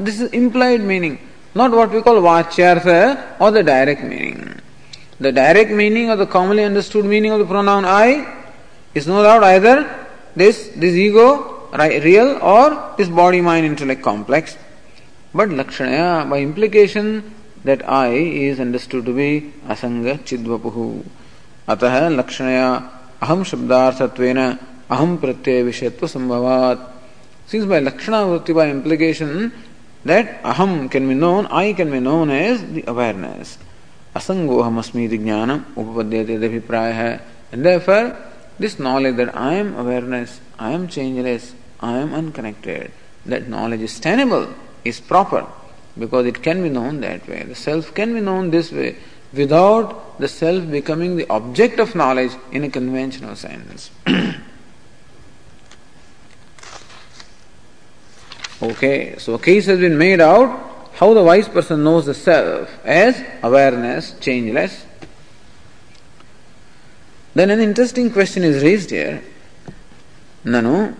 this 0.00 0.20
is 0.22 0.34
implied 0.34 0.80
meaning 0.80 1.18
not 1.54 1.70
what 1.70 1.90
we 1.90 2.02
call 2.02 2.20
vachyartha 2.20 3.40
or 3.40 3.50
the 3.50 3.62
direct 3.62 4.02
meaning 4.02 4.60
the 5.20 5.32
direct 5.32 5.70
meaning 5.70 6.10
or 6.10 6.16
the 6.16 6.26
commonly 6.26 6.64
understood 6.64 7.04
meaning 7.04 7.32
of 7.32 7.38
the 7.38 7.46
pronoun 7.46 7.84
I 7.84 8.26
is 8.94 9.06
no 9.06 9.22
doubt 9.22 9.42
either 9.44 9.76
this, 10.36 10.68
this 10.76 10.94
ego, 10.94 11.68
right, 11.72 12.02
real, 12.02 12.38
or 12.42 12.94
this 12.96 13.08
body 13.08 13.40
mind 13.40 13.66
intellect 13.66 14.02
complex. 14.02 14.56
But 15.32 15.48
Lakshanaya, 15.48 16.28
by 16.28 16.40
implication, 16.40 17.34
that 17.64 17.88
I 17.88 18.08
is 18.08 18.60
understood 18.60 19.06
to 19.06 19.14
be 19.14 19.52
Asanga 19.66 20.18
Chidvapuhu. 20.18 21.04
अतः 21.66 21.94
लक्षणया 22.20 22.66
अहम 23.24 23.42
शब्दार्थत्वेन 23.50 24.38
अहम 24.94 25.16
प्रत्यय 25.16 25.62
विषयत्व 25.62 26.06
संभवात 26.06 26.93
since 27.46 27.64
by 27.66 27.80
lakshana 27.80 28.20
vritti 28.30 28.54
by 28.54 28.68
implication 28.68 29.52
that 30.04 30.42
aham 30.42 30.90
can 30.90 31.08
be 31.08 31.14
known 31.14 31.46
i 31.46 31.72
can 31.72 31.90
be 31.90 32.00
known 32.00 32.30
as 32.30 32.62
the 32.76 32.84
awareness 32.86 33.58
asangoham 34.14 34.76
asmi 34.84 35.08
jnanam 35.14 35.64
upapadyate 35.80 36.34
abhipraya 36.50 36.94
hai 37.00 37.12
and 37.52 37.64
therefore 37.64 38.04
This 38.58 38.78
knowledge 38.78 39.16
that 39.16 39.36
I 39.36 39.54
am 39.54 39.76
awareness, 39.76 40.40
I 40.58 40.70
am 40.70 40.86
changeless, 40.86 41.54
I 41.80 41.98
am 41.98 42.14
unconnected, 42.14 42.92
that 43.26 43.48
knowledge 43.48 43.80
is 43.80 43.98
tenable, 43.98 44.48
is 44.84 45.00
proper, 45.00 45.46
because 45.98 46.26
it 46.26 46.42
can 46.42 46.62
be 46.62 46.68
known 46.68 47.00
that 47.00 47.26
way. 47.26 47.42
The 47.42 47.56
self 47.56 47.92
can 47.94 48.14
be 48.14 48.20
known 48.20 48.50
this 48.50 48.70
way 48.70 48.96
without 49.32 50.20
the 50.20 50.28
self 50.28 50.70
becoming 50.70 51.16
the 51.16 51.28
object 51.28 51.80
of 51.80 51.96
knowledge 51.96 52.30
in 52.52 52.62
a 52.62 52.70
conventional 52.70 53.34
sense. 53.34 53.90
Okay, 58.64 59.18
so 59.18 59.34
a 59.34 59.38
case 59.38 59.66
has 59.66 59.78
been 59.78 59.98
made 59.98 60.22
out 60.22 60.88
how 60.94 61.12
the 61.12 61.22
wise 61.22 61.46
person 61.46 61.84
knows 61.84 62.06
the 62.06 62.14
self 62.14 62.70
as 62.82 63.22
awareness, 63.42 64.18
changeless. 64.20 64.86
Then 67.34 67.50
an 67.50 67.60
interesting 67.60 68.10
question 68.10 68.42
is 68.42 68.62
raised 68.62 68.88
here. 68.88 69.22
Nanu, 70.46 70.96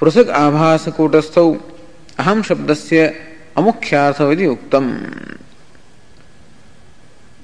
prasak 0.00 0.32
abhasa 0.32 0.90
पृथक 0.90 1.62
aham 2.16 2.42
shabdasya 2.42 3.14
amukhyartha 3.56 4.28
vidi 4.30 4.44
uktam. 4.44 5.38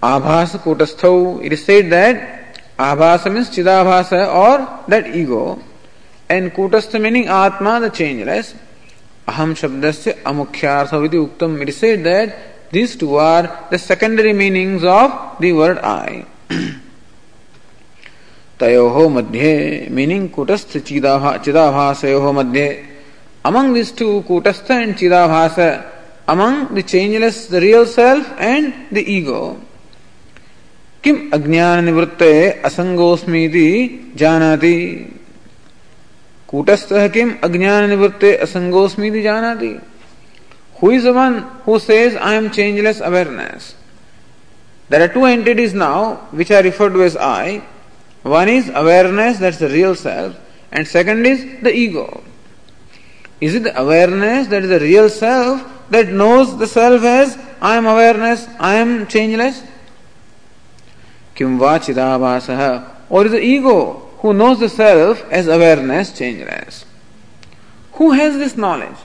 Abhasa 0.02 0.61
आभासकूटस्थौ 0.61 1.44
it 1.44 1.52
is 1.52 1.62
said 1.62 1.90
that 1.90 2.59
abhasa 2.78 3.31
means 3.31 3.50
chidabhasa 3.50 4.33
or 4.35 4.88
that 4.88 5.14
ego 5.14 5.62
and 6.31 6.54
kutastha 6.54 6.98
meaning 6.98 7.28
atma, 7.28 7.81
the 7.81 7.90
changeless. 7.90 8.54
अहम 9.28 9.54
शब्द 9.54 9.90
से 9.92 10.10
अमुख्यार्थविधि 10.26 11.16
उत्तम 11.18 11.56
it 11.62 11.72
that 12.04 12.36
this 12.72 12.98
two 13.00 13.14
are 13.18 13.48
the 13.72 13.76
secondary 13.78 14.32
meanings 14.42 14.84
of 14.94 15.42
the 15.42 15.52
word 15.56 15.78
I 15.90 16.22
तयोहो 18.60 19.08
मध्ये 19.08 19.54
meaning 19.96 20.28
कूटस्थ 20.28 20.76
चिदाभा 20.86 21.36
चिदाभास 21.44 22.04
योहो 22.04 22.32
अमंग 23.46 23.74
दिस 23.74 23.96
टू 23.98 24.08
कूटस्थ 24.28 24.70
एंड 24.70 24.94
चिदाभास 24.96 25.58
among 26.28 26.76
the 26.76 26.80
changeless 26.86 27.46
the 27.52 27.62
real 27.64 27.84
self 27.88 28.40
and 28.40 28.72
the 28.94 29.04
ego 29.08 29.42
किम 31.04 31.18
अज्ञान 31.34 31.84
निवृत्ते 31.84 32.32
असंगोस्मीति 32.66 33.68
जानाति 34.18 34.76
कूटस्थ 36.48 36.92
किम? 37.14 37.32
अज्ञान 37.44 37.88
निवृत्ते 37.88 38.34
असंगोस्मी 38.44 39.11
दि 39.11 39.22
जाना 39.22 39.54
दी 39.54 39.74
हुई 40.82 40.98
जमन 40.98 41.42
who 41.66 41.78
says 41.78 42.16
I 42.16 42.37
am 42.37 42.48
changeless 42.48 43.00
awareness 43.02 43.74
there 44.90 45.02
are 45.02 45.08
two 45.14 45.26
entities 45.26 45.74
now 45.74 46.14
which 46.38 46.52
are 46.52 46.62
referred 46.62 46.92
to 46.92 47.02
as 47.02 47.16
I 47.26 47.61
one 48.24 48.48
is 48.48 48.70
awareness 48.82 49.37
that's 49.40 49.61
the 49.62 49.70
real 49.72 49.94
self 49.94 50.74
and 50.74 50.87
second 50.87 51.26
is 51.26 51.44
the 51.64 51.72
ego 51.74 52.08
is 53.42 53.56
it 53.56 53.66
awareness 53.66 54.46
that 54.46 54.64
is 54.64 54.72
the 54.72 54.82
real 54.82 55.08
self 55.18 55.92
that 55.92 56.11
knows 56.22 56.56
the 56.62 56.66
self 56.68 57.04
as 57.04 57.37
I 57.62 57.76
am 57.76 57.88
awareness 57.90 58.48
I 58.61 58.76
am 58.76 59.04
changeless 59.04 59.62
किम 61.37 61.58
वा 61.58 61.78
or 63.11 63.26
is 63.26 63.37
ego 63.37 63.80
who 64.19 64.33
knows 64.33 64.59
the 64.59 64.69
self 64.69 65.23
as 65.31 65.47
awareness, 65.47 66.17
changeless? 66.17 66.86
Who 67.93 68.12
has 68.12 68.38
this 68.38 68.55
knowledge? 68.57 68.97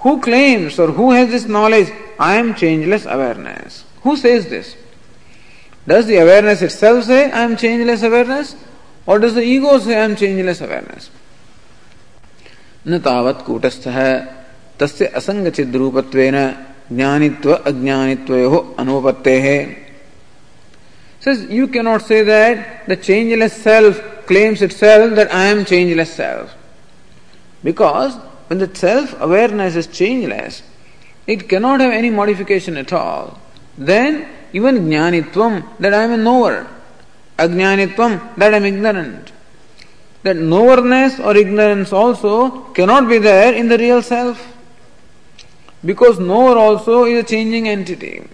Who 0.00 0.20
claims 0.20 0.78
or 0.78 0.92
who 0.92 1.12
has 1.12 1.30
this 1.30 1.46
knowledge? 1.46 1.92
I 2.18 2.36
am 2.36 2.54
changeless 2.54 3.06
awareness. 3.06 3.84
Who 4.02 4.16
says 4.16 4.48
this? 4.48 4.76
Does 5.86 6.06
the 6.06 6.16
awareness 6.16 6.62
itself 6.62 7.04
say 7.04 7.30
I 7.30 7.42
am 7.42 7.56
changeless 7.56 8.02
awareness? 8.02 8.56
Or 9.06 9.18
does 9.18 9.34
the 9.34 9.42
ego 9.42 9.78
say 9.78 9.96
I 9.96 10.04
am 10.04 10.16
changeless 10.16 10.60
awareness? 10.60 11.10
न 12.86 12.98
तावत् 13.02 13.42
कूटस्थः 13.46 13.98
तस्य 14.78 15.06
असङ्गचिद्रूपत्वेन 15.18 16.36
ज्ञानित्व 16.92 17.52
अज्ञानित्वयोः 17.52 18.54
अनुपत्तेः 18.78 19.46
says 21.26 21.42
you 21.50 21.66
cannot 21.66 22.02
say 22.02 22.22
that 22.22 22.86
the 22.86 22.96
changeless 22.96 23.52
self 23.52 24.00
claims 24.25 24.61
itself 24.61 25.15
that 25.15 25.33
I 25.33 25.45
am 25.45 25.65
changeless 25.65 26.13
self 26.13 26.55
because 27.63 28.15
when 28.47 28.59
the 28.59 28.75
self 28.75 29.19
awareness 29.21 29.75
is 29.75 29.87
changeless, 29.87 30.63
it 31.27 31.47
cannot 31.47 31.79
have 31.79 31.93
any 31.93 32.09
modification 32.09 32.77
at 32.77 32.91
all. 32.91 33.39
Then 33.77 34.27
even 34.53 34.89
jnanitvam, 34.89 35.77
that 35.79 35.93
I 35.93 36.03
am 36.03 36.11
a 36.11 36.17
knower, 36.17 36.67
ajnanitvam, 37.37 38.35
that 38.35 38.53
I 38.53 38.57
am 38.57 38.65
ignorant. 38.65 39.31
That 40.23 40.35
knowerness 40.35 41.19
or 41.19 41.35
ignorance 41.35 41.93
also 41.93 42.63
cannot 42.73 43.07
be 43.07 43.17
there 43.17 43.53
in 43.53 43.69
the 43.69 43.77
real 43.77 44.01
self. 44.01 44.47
Because 45.83 46.19
knower 46.19 46.57
also 46.57 47.05
is 47.05 47.23
a 47.23 47.27
changing 47.27 47.67
entity. 47.67 48.27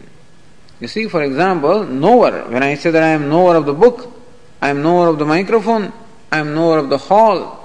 You 0.79 0.87
see, 0.87 1.07
for 1.07 1.23
example, 1.23 1.85
knower, 1.85 2.49
when 2.49 2.61
I 2.61 2.75
say 2.75 2.91
that 2.91 3.03
I 3.03 3.09
am 3.09 3.29
knower 3.29 3.55
of 3.55 3.65
the 3.65 3.73
book, 3.73 4.16
I 4.61 4.69
am 4.69 4.81
knower 4.81 5.07
of 5.07 5.19
the 5.19 5.25
microphone, 5.25 5.93
I 6.31 6.39
am 6.39 6.53
knower 6.53 6.79
of 6.79 6.89
the 6.89 6.97
hall, 6.97 7.57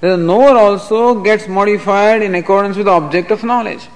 the 0.00 0.16
knower 0.16 0.56
also 0.56 1.20
gets 1.22 1.48
modified 1.48 2.22
in 2.22 2.34
accordance 2.34 2.76
with 2.76 2.86
the 2.86 2.92
object 2.92 3.30
of 3.30 3.42
knowledge. 3.44 3.88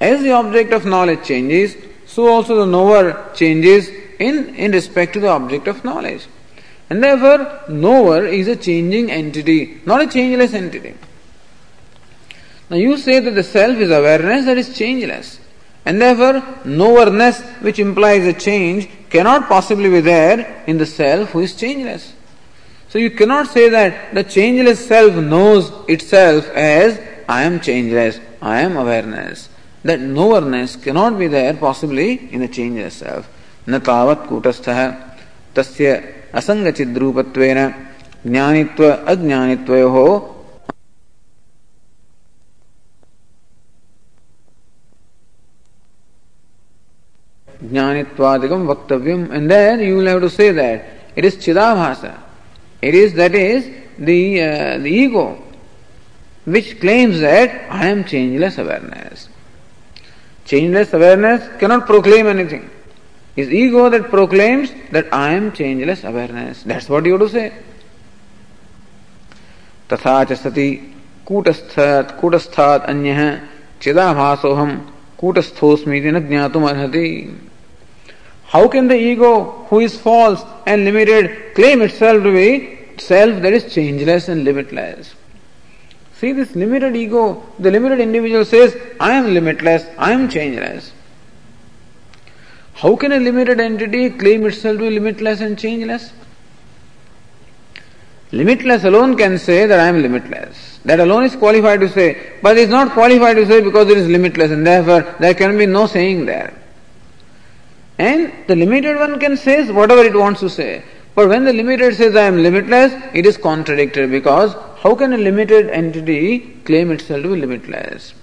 As 0.00 0.22
the 0.22 0.32
object 0.32 0.72
of 0.72 0.86
knowledge 0.86 1.24
changes, 1.24 1.76
so 2.06 2.28
also 2.28 2.56
the 2.56 2.66
knower 2.66 3.30
changes 3.34 3.88
in, 4.18 4.54
in 4.54 4.72
respect 4.72 5.12
to 5.14 5.20
the 5.20 5.28
object 5.28 5.66
of 5.66 5.84
knowledge. 5.84 6.26
And 6.88 7.02
therefore, 7.02 7.62
knower 7.68 8.26
is 8.26 8.46
a 8.46 8.56
changing 8.56 9.10
entity, 9.10 9.80
not 9.84 10.02
a 10.02 10.06
changeless 10.06 10.54
entity. 10.54 10.94
Now 12.70 12.76
you 12.76 12.96
say 12.96 13.20
that 13.20 13.34
the 13.34 13.42
self 13.42 13.76
is 13.78 13.90
awareness 13.90 14.46
that 14.46 14.58
is 14.58 14.76
changeless. 14.76 15.40
And 15.85 16.01
therefore, 16.01 16.41
knowerness, 16.65 17.41
which 17.61 17.79
implies 17.79 18.25
a 18.25 18.33
change, 18.33 18.89
cannot 19.09 19.47
possibly 19.47 19.89
be 19.89 20.01
there 20.01 20.63
in 20.67 20.77
the 20.77 20.85
self 20.85 21.31
who 21.31 21.39
is 21.39 21.55
changeless. 21.55 22.13
So 22.89 22.99
you 22.99 23.11
cannot 23.11 23.47
say 23.47 23.69
that 23.69 24.13
the 24.13 24.23
changeless 24.23 24.87
self 24.87 25.15
knows 25.15 25.71
itself 25.87 26.47
as 26.49 26.99
I 27.27 27.43
am 27.43 27.59
changeless, 27.59 28.19
I 28.41 28.61
am 28.61 28.77
awareness. 28.77 29.49
That 29.83 29.99
knowerness 29.99 30.75
cannot 30.75 31.17
be 31.17 31.27
there 31.27 31.53
possibly 31.53 32.33
in 32.33 32.41
the 32.41 32.47
changeless 32.47 32.95
self. 32.95 33.29
न 33.69 33.79
तावत् 33.85 34.27
कूटस्थः 34.29 34.79
तस्य 35.55 35.87
असङ्गचिद्रूपत्वेन 36.39 37.59
ज्ञानित्व 38.25 38.83
अज्ञानित्वयोः 39.13 39.97
ज्ञानित्वादिकं 47.70 48.66
वक्तव्यम् 48.66 49.32
and 49.32 49.50
then 49.50 49.80
you 49.80 49.96
will 49.96 50.06
have 50.06 50.20
to 50.20 50.30
say 50.30 50.50
that 50.50 50.84
it 51.16 51.24
is 51.24 51.36
chidabhasa 51.36 52.18
It 52.82 52.94
is 52.94 53.14
that 53.14 53.34
is 53.34 53.64
the, 53.98 54.42
uh, 54.42 54.78
the 54.78 54.90
ego 54.90 55.42
which 56.44 56.78
claims 56.80 57.20
that 57.20 57.70
I 57.70 57.86
am 57.86 58.04
changeless 58.04 58.58
awareness. 58.58 59.28
Changeless 60.44 60.92
awareness 60.92 61.48
cannot 61.58 61.86
proclaim 61.86 62.26
anything. 62.26 62.68
It's 63.36 63.50
ego 63.50 63.88
that 63.88 64.10
proclaims 64.10 64.70
that 64.92 65.12
I 65.14 65.32
am 65.32 65.52
changeless 65.52 66.04
awareness. 66.04 66.62
That's 66.62 66.90
what 66.90 67.06
you 67.06 67.12
have 67.12 67.22
to 67.22 67.28
say. 67.28 67.52
तथा 69.92 70.22
च 70.24 70.32
सति 70.32 70.68
कूटस्थात् 71.28 72.12
कूटस्थात् 72.20 72.86
अन्यः 72.90 73.20
चिदाभासोऽहं 73.82 74.70
कूटस्थोऽस्मीति 75.20 76.10
न 76.10 76.20
ज्ञातुम् 76.28 76.68
अर्हति 76.68 77.08
How 78.54 78.68
can 78.68 78.86
the 78.86 78.94
ego, 78.94 79.66
who 79.68 79.80
is 79.80 79.98
false 79.98 80.40
and 80.64 80.84
limited, 80.84 81.56
claim 81.56 81.82
itself 81.82 82.22
to 82.22 82.32
be 82.32 82.78
self 82.98 83.42
that 83.42 83.52
is 83.52 83.74
changeless 83.74 84.28
and 84.28 84.44
limitless? 84.44 85.12
See 86.14 86.30
this 86.30 86.54
limited 86.54 86.94
ego, 86.94 87.44
the 87.58 87.72
limited 87.72 87.98
individual 87.98 88.44
says, 88.44 88.76
I 89.00 89.14
am 89.14 89.34
limitless, 89.34 89.84
I 89.98 90.12
am 90.12 90.28
changeless. 90.28 90.92
How 92.74 92.94
can 92.94 93.10
a 93.10 93.18
limited 93.18 93.58
entity 93.58 94.10
claim 94.10 94.46
itself 94.46 94.78
to 94.78 94.88
be 94.88 95.00
limitless 95.00 95.40
and 95.40 95.58
changeless? 95.58 96.12
Limitless 98.30 98.84
alone 98.84 99.16
can 99.16 99.36
say 99.36 99.66
that 99.66 99.80
I 99.80 99.88
am 99.88 100.00
limitless. 100.00 100.78
That 100.84 101.00
alone 101.00 101.24
is 101.24 101.34
qualified 101.34 101.80
to 101.80 101.88
say, 101.88 102.34
but 102.40 102.56
it 102.56 102.60
is 102.60 102.70
not 102.70 102.92
qualified 102.92 103.34
to 103.34 103.46
say 103.46 103.60
because 103.60 103.90
it 103.90 103.98
is 103.98 104.06
limitless 104.06 104.52
and 104.52 104.64
therefore 104.64 105.16
there 105.18 105.34
can 105.34 105.58
be 105.58 105.66
no 105.66 105.88
saying 105.88 106.26
there. 106.26 106.60
And 107.98 108.32
the 108.48 108.56
limited 108.56 108.96
one 108.96 109.20
can 109.20 109.36
say 109.36 109.70
whatever 109.70 110.02
it 110.02 110.14
wants 110.14 110.40
to 110.40 110.50
say. 110.50 110.82
But 111.14 111.28
when 111.28 111.44
the 111.44 111.52
limited 111.52 111.94
says 111.94 112.16
I 112.16 112.24
am 112.24 112.42
limitless, 112.42 112.92
it 113.14 113.24
is 113.24 113.36
contradictory 113.36 114.08
because 114.08 114.54
how 114.82 114.94
can 114.96 115.12
a 115.12 115.16
limited 115.16 115.70
entity 115.70 116.40
claim 116.64 116.90
itself 116.90 117.22
to 117.22 117.34
be 117.34 117.40
limitless? 117.40 118.14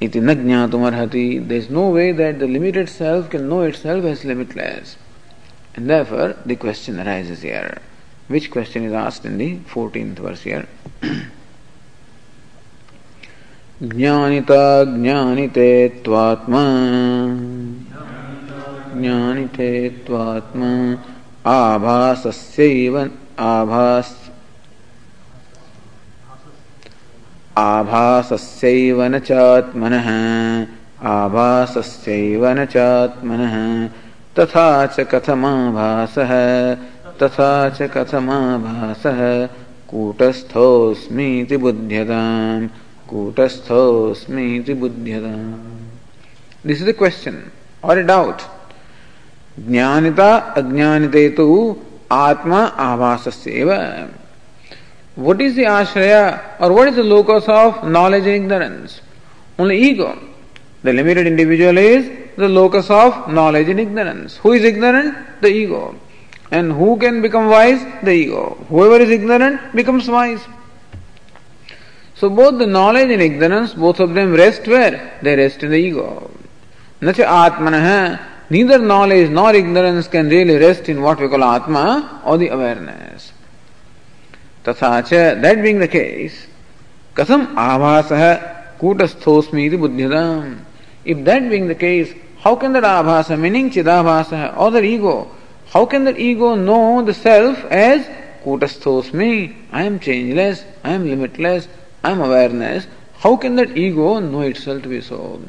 Iti 0.00 0.20
najñātum 0.20 1.48
There 1.48 1.58
is 1.58 1.70
no 1.70 1.90
way 1.90 2.12
that 2.12 2.38
the 2.40 2.48
limited 2.48 2.88
self 2.88 3.30
can 3.30 3.48
know 3.48 3.62
itself 3.62 4.04
as 4.04 4.24
limitless. 4.24 4.96
And 5.74 5.88
therefore, 5.88 6.36
the 6.44 6.56
question 6.56 6.98
arises 6.98 7.42
here. 7.42 7.78
Which 8.26 8.50
question 8.50 8.84
is 8.84 8.92
asked 8.92 9.24
in 9.24 9.38
the 9.38 9.58
14th 9.58 10.18
verse 10.18 10.42
here? 10.42 10.66
ज्ञानिता 13.82 14.84
ज्ञानिते 14.84 15.88
त्वात्मा। 15.88 16.64
ज्ञानिते 19.00 19.88
त्वात्मा। 19.88 20.96
आभासस्यैव 21.50 23.10
आभास। 23.38 24.30
आभासस्यैव 27.58 29.02
न 29.02 29.18
चात्मनः। 29.18 30.06
आभासस्यैव 31.08 32.48
न 32.48 32.64
चात्मनः। 32.64 33.88
तथा 34.38 34.86
च 34.86 35.00
कथमाभासः। 35.00 36.30
तथा 37.22 37.68
च 37.68 37.82
कथमाभासः। 37.82 39.46
कूटस्थोऽस्मीति 39.88 41.56
बुध्यताम् 41.56 42.68
कूटस्थस्मी 43.08 44.74
Buddha 44.74 44.96
this 46.66 46.80
is 46.82 46.88
a 46.88 46.92
question 46.98 47.42
or 47.84 48.02
doubt 48.04 48.42
ज्ञानिता 49.68 50.34
अज्ञानिते 50.56 51.28
तो 51.36 51.46
आत्मा 52.12 52.60
आभास 52.84 53.28
वट 55.18 55.40
इज़ 55.40 55.60
द 55.60 55.64
आश्रय 55.66 56.14
or 56.60 56.72
what 56.72 56.88
is 56.88 56.96
the 56.96 57.04
locus 57.04 57.48
of 57.50 57.84
knowledge 57.86 58.26
and 58.28 58.42
ignorance 58.42 59.00
only 59.60 59.76
ego 59.88 60.12
the 60.84 60.88
limited 60.88 61.26
individual 61.26 61.78
is 61.78 62.10
the 62.40 62.50
locus 62.50 62.90
of 62.90 63.30
knowledge 63.30 63.70
and 63.70 63.80
ignorance 63.80 64.40
who 64.44 64.54
is 64.54 64.66
ignorant 64.66 65.14
the 65.42 65.46
ego 65.62 65.82
and 66.52 66.72
who 66.72 66.94
can 67.00 67.20
become 67.22 67.48
wise 67.48 67.86
the 68.04 68.08
ego 68.08 68.44
who 68.70 69.02
is 69.02 69.12
ignorant 69.12 69.60
becomes 69.74 70.08
wise 70.08 70.38
So 72.18 72.28
both 72.28 72.58
the 72.58 72.66
knowledge 72.66 73.10
and 73.10 73.22
ignorance, 73.22 73.74
both 73.74 74.00
of 74.00 74.14
them 74.14 74.32
rest 74.32 74.66
where? 74.66 75.18
They 75.22 75.36
rest 75.36 75.62
in 75.62 75.70
the 75.70 75.76
ego. 75.76 76.30
Nacha 77.00 77.24
atmanah 77.24 78.20
Neither 78.50 78.78
knowledge 78.78 79.30
nor 79.30 79.54
ignorance 79.54 80.08
can 80.08 80.28
really 80.28 80.56
rest 80.56 80.88
in 80.88 81.02
what 81.02 81.20
we 81.20 81.28
call 81.28 81.44
Atma 81.44 82.22
or 82.24 82.38
the 82.38 82.48
awareness. 82.48 83.32
Tathacha, 84.64 85.40
that 85.42 85.62
being 85.62 85.78
the 85.78 85.88
case, 85.88 86.46
kasam 87.14 87.54
abhasah 87.54 88.78
kutasthosmi. 88.78 90.58
If 91.04 91.24
that 91.24 91.50
being 91.50 91.68
the 91.68 91.74
case, 91.74 92.14
how 92.38 92.56
can 92.56 92.72
that 92.72 92.84
abhasa, 92.84 93.38
meaning 93.38 93.70
chidabhasa, 93.70 94.56
or 94.56 94.70
the 94.70 94.82
ego, 94.82 95.30
how 95.66 95.84
can 95.84 96.04
that 96.04 96.18
ego 96.18 96.54
know 96.54 97.02
the 97.02 97.12
self 97.12 97.62
as 97.66 98.06
kutasthosmi? 98.44 99.54
I 99.72 99.82
am 99.82 100.00
changeless, 100.00 100.64
I 100.82 100.92
am 100.92 101.06
limitless, 101.06 101.68
I 102.03 102.11
am 102.11 102.21
awareness. 102.21 102.87
How 103.17 103.37
can 103.37 103.55
that 103.55 103.77
ego 103.77 104.19
know 104.19 104.41
itself 104.41 104.83
to 104.83 104.89
be 104.89 105.01
so? 105.01 105.41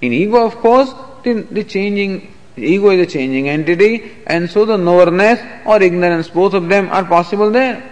In 0.00 0.12
ego, 0.12 0.44
of 0.44 0.56
course, 0.56 0.94
the, 1.24 1.42
the 1.50 1.64
changing 1.64 2.34
ego 2.56 2.90
is 2.90 3.06
a 3.06 3.10
changing 3.10 3.48
entity, 3.48 4.12
and 4.26 4.50
so 4.50 4.64
the 4.64 4.76
knowerness 4.76 5.40
or 5.66 5.82
ignorance, 5.82 6.28
both 6.28 6.54
of 6.54 6.68
them 6.68 6.88
are 6.90 7.04
possible 7.04 7.50
there. 7.50 7.90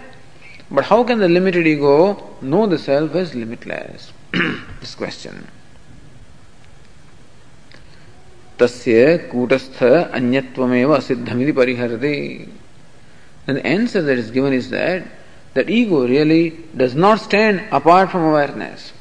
But 0.71 0.85
how 0.85 1.03
can 1.03 1.19
the 1.19 1.29
limited 1.29 1.65
ego 1.65 2.37
know 2.41 2.67
the 2.67 2.77
self 2.77 3.15
as 3.15 3.35
limitless? 3.35 4.11
this 4.79 4.95
question. 4.95 5.47
तस्य 8.59 9.17
कूटस्थ 9.31 9.83
अन्यत्वमेव 9.83 10.91
असिद्धमिति 10.95 11.51
परिहरते 11.59 12.47
And 13.47 13.57
the 13.57 13.65
answer 13.65 14.01
that 14.01 14.17
is 14.17 14.31
given 14.31 14.53
is 14.53 14.69
that 14.69 15.07
that 15.54 15.70
ego 15.70 16.06
really 16.06 16.50
does 16.76 16.94
not 16.94 17.20
stand 17.20 17.62
apart 17.70 18.10
from 18.10 18.22
awareness. 18.22 18.92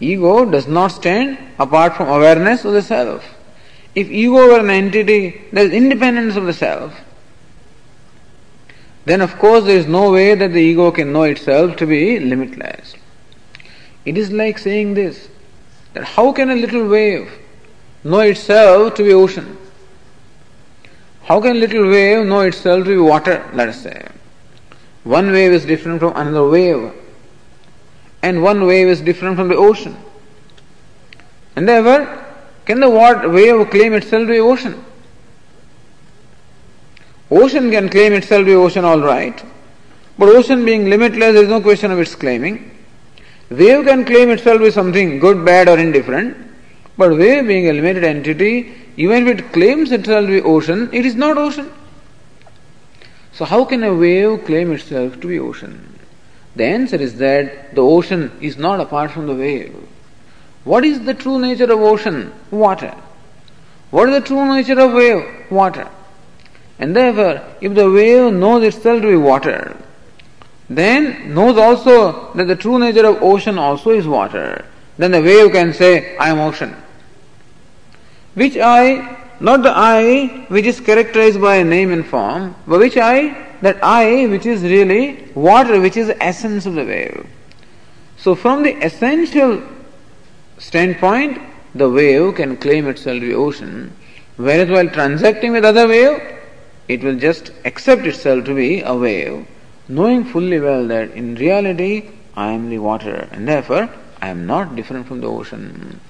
Ego 0.00 0.44
does 0.44 0.66
not 0.66 0.88
stand 0.88 1.38
apart 1.58 1.96
from 1.96 2.08
awareness 2.08 2.64
of 2.64 2.72
the 2.72 2.82
self. 2.82 3.24
If 3.94 4.10
ego 4.10 4.48
were 4.48 4.60
an 4.60 4.70
entity 4.70 5.42
that 5.52 5.66
is 5.66 5.72
independent 5.72 6.36
of 6.36 6.44
the 6.44 6.52
self, 6.52 6.92
then 9.04 9.20
of 9.20 9.38
course 9.38 9.64
there 9.64 9.76
is 9.76 9.86
no 9.86 10.10
way 10.12 10.34
that 10.34 10.52
the 10.52 10.60
ego 10.60 10.90
can 10.90 11.12
know 11.12 11.22
itself 11.22 11.76
to 11.76 11.86
be 11.86 12.18
limitless. 12.18 12.94
It 14.04 14.18
is 14.18 14.32
like 14.32 14.58
saying 14.58 14.94
this 14.94 15.28
that 15.92 16.04
how 16.04 16.32
can 16.32 16.50
a 16.50 16.56
little 16.56 16.88
wave 16.88 17.30
know 18.02 18.20
itself 18.20 18.94
to 18.94 19.04
be 19.04 19.12
ocean? 19.12 19.56
How 21.24 21.40
can 21.40 21.56
a 21.56 21.60
little 21.60 21.88
wave 21.88 22.26
know 22.26 22.40
itself 22.40 22.84
to 22.84 22.90
be 22.90 22.96
water, 22.96 23.48
let 23.54 23.68
us 23.68 23.82
say? 23.82 24.08
One 25.04 25.32
wave 25.32 25.52
is 25.52 25.64
different 25.64 26.00
from 26.00 26.16
another 26.16 26.48
wave, 26.48 26.92
and 28.22 28.42
one 28.42 28.66
wave 28.66 28.86
is 28.86 29.00
different 29.00 29.36
from 29.36 29.48
the 29.48 29.56
ocean. 29.56 29.96
And 31.56 31.68
therefore, 31.68 32.24
can 32.64 32.80
the 32.80 32.88
wave 32.88 33.70
claim 33.70 33.94
itself 33.94 34.22
to 34.22 34.32
be 34.32 34.38
ocean? 34.38 34.84
Ocean 37.30 37.70
can 37.70 37.88
claim 37.88 38.12
itself 38.12 38.42
to 38.42 38.44
be 38.44 38.54
ocean, 38.54 38.84
all 38.84 39.00
right, 39.00 39.42
but 40.18 40.28
ocean 40.28 40.64
being 40.64 40.88
limitless, 40.88 41.32
there 41.32 41.42
is 41.42 41.48
no 41.48 41.60
question 41.60 41.90
of 41.90 41.98
its 41.98 42.14
claiming. 42.14 42.70
Wave 43.50 43.84
can 43.84 44.04
claim 44.04 44.30
itself 44.30 44.58
to 44.58 44.64
be 44.66 44.70
something 44.70 45.18
good, 45.18 45.44
bad, 45.44 45.68
or 45.68 45.78
indifferent, 45.78 46.36
but 46.96 47.10
wave 47.10 47.46
being 47.48 47.68
a 47.68 47.72
limited 47.72 48.04
entity, 48.04 48.72
even 48.96 49.26
if 49.26 49.38
it 49.38 49.52
claims 49.52 49.90
itself 49.90 50.26
to 50.26 50.32
be 50.32 50.42
ocean, 50.42 50.88
it 50.92 51.04
is 51.04 51.16
not 51.16 51.36
ocean. 51.36 51.70
So, 53.32 53.44
how 53.44 53.64
can 53.64 53.82
a 53.82 53.94
wave 53.94 54.44
claim 54.44 54.72
itself 54.72 55.20
to 55.20 55.28
be 55.28 55.38
ocean? 55.38 55.98
The 56.54 56.64
answer 56.64 56.96
is 56.96 57.16
that 57.16 57.74
the 57.74 57.80
ocean 57.80 58.30
is 58.40 58.58
not 58.58 58.80
apart 58.80 59.10
from 59.10 59.26
the 59.26 59.34
wave. 59.34 59.74
What 60.64 60.84
is 60.84 61.00
the 61.00 61.14
true 61.14 61.40
nature 61.40 61.64
of 61.72 61.80
ocean? 61.80 62.32
Water. 62.50 62.94
What 63.90 64.08
is 64.08 64.20
the 64.20 64.26
true 64.26 64.44
nature 64.54 64.78
of 64.78 64.92
wave? 64.92 65.50
Water. 65.50 65.88
And 66.78 66.94
therefore, 66.94 67.42
if 67.60 67.74
the 67.74 67.90
wave 67.90 68.32
knows 68.32 68.64
itself 68.64 69.02
to 69.02 69.08
be 69.08 69.16
water, 69.16 69.76
then 70.68 71.34
knows 71.34 71.56
also 71.56 72.32
that 72.34 72.48
the 72.48 72.56
true 72.56 72.78
nature 72.78 73.06
of 73.06 73.22
ocean 73.22 73.58
also 73.58 73.90
is 73.90 74.06
water, 74.06 74.64
then 74.98 75.10
the 75.10 75.22
wave 75.22 75.52
can 75.52 75.72
say, 75.72 76.16
I 76.16 76.30
am 76.30 76.38
ocean. 76.38 76.74
Which 78.34 78.56
I, 78.56 79.21
not 79.42 79.62
the 79.62 79.72
I 79.74 80.46
which 80.48 80.66
is 80.66 80.80
characterized 80.80 81.40
by 81.40 81.56
a 81.56 81.64
name 81.64 81.92
and 81.92 82.06
form, 82.06 82.54
but 82.66 82.78
which 82.78 82.96
I, 82.96 83.48
that 83.60 83.82
I 83.82 84.26
which 84.26 84.46
is 84.46 84.62
really 84.62 85.28
water, 85.34 85.80
which 85.80 85.96
is 85.96 86.06
the 86.06 86.22
essence 86.22 86.64
of 86.64 86.74
the 86.74 86.84
wave. 86.84 87.26
So 88.16 88.34
from 88.36 88.62
the 88.62 88.74
essential 88.84 89.62
standpoint, 90.58 91.40
the 91.74 91.90
wave 91.90 92.36
can 92.36 92.56
claim 92.56 92.86
itself 92.86 93.20
to 93.20 93.26
be 93.26 93.34
ocean, 93.34 93.92
whereas 94.36 94.70
while 94.70 94.88
transacting 94.88 95.52
with 95.52 95.64
other 95.64 95.88
wave, 95.88 96.22
it 96.86 97.02
will 97.02 97.16
just 97.16 97.50
accept 97.64 98.06
itself 98.06 98.44
to 98.44 98.54
be 98.54 98.80
a 98.82 98.94
wave, 98.94 99.46
knowing 99.88 100.24
fully 100.24 100.60
well 100.60 100.86
that 100.86 101.10
in 101.12 101.34
reality 101.34 102.10
I 102.36 102.52
am 102.52 102.70
the 102.70 102.78
water, 102.78 103.28
and 103.32 103.48
therefore 103.48 103.90
I 104.20 104.28
am 104.28 104.46
not 104.46 104.76
different 104.76 105.08
from 105.08 105.20
the 105.20 105.28
ocean. 105.28 106.00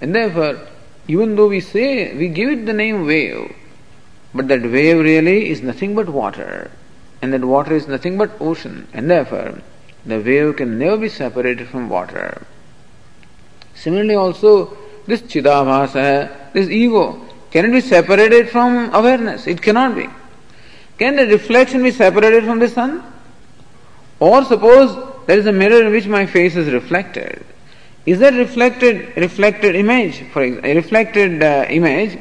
And 0.00 0.14
therefore, 0.14 0.66
even 1.08 1.36
though 1.36 1.48
we 1.48 1.60
say 1.60 2.14
we 2.16 2.28
give 2.28 2.50
it 2.50 2.66
the 2.66 2.72
name 2.72 3.06
wave, 3.06 3.54
but 4.34 4.48
that 4.48 4.62
wave 4.62 4.98
really 4.98 5.50
is 5.50 5.62
nothing 5.62 5.94
but 5.94 6.08
water, 6.08 6.70
and 7.20 7.32
that 7.32 7.44
water 7.44 7.74
is 7.74 7.88
nothing 7.88 8.16
but 8.16 8.40
ocean, 8.40 8.86
and 8.92 9.10
therefore 9.10 9.58
the 10.06 10.20
wave 10.20 10.56
can 10.56 10.78
never 10.78 10.96
be 10.96 11.08
separated 11.08 11.68
from 11.68 11.88
water. 11.88 12.46
Similarly, 13.74 14.14
also, 14.14 14.76
this 15.06 15.22
chidabhasa, 15.22 16.52
this 16.52 16.68
ego, 16.68 17.20
can 17.50 17.64
it 17.64 17.72
be 17.72 17.80
separated 17.80 18.48
from 18.50 18.94
awareness? 18.94 19.46
It 19.46 19.60
cannot 19.60 19.96
be. 19.96 20.08
Can 20.98 21.16
the 21.16 21.26
reflection 21.26 21.82
be 21.82 21.90
separated 21.90 22.44
from 22.44 22.58
the 22.58 22.68
sun? 22.68 23.02
Or 24.20 24.44
suppose 24.44 25.26
there 25.26 25.38
is 25.38 25.46
a 25.46 25.52
mirror 25.52 25.86
in 25.86 25.92
which 25.92 26.06
my 26.06 26.26
face 26.26 26.56
is 26.56 26.72
reflected. 26.72 27.44
Is 28.10 28.18
that 28.18 28.34
reflected 28.34 29.16
reflected 29.16 29.76
image, 29.76 30.22
for 30.32 30.42
example, 30.42 30.74
reflected 30.74 31.44
uh, 31.44 31.66
image? 31.70 32.18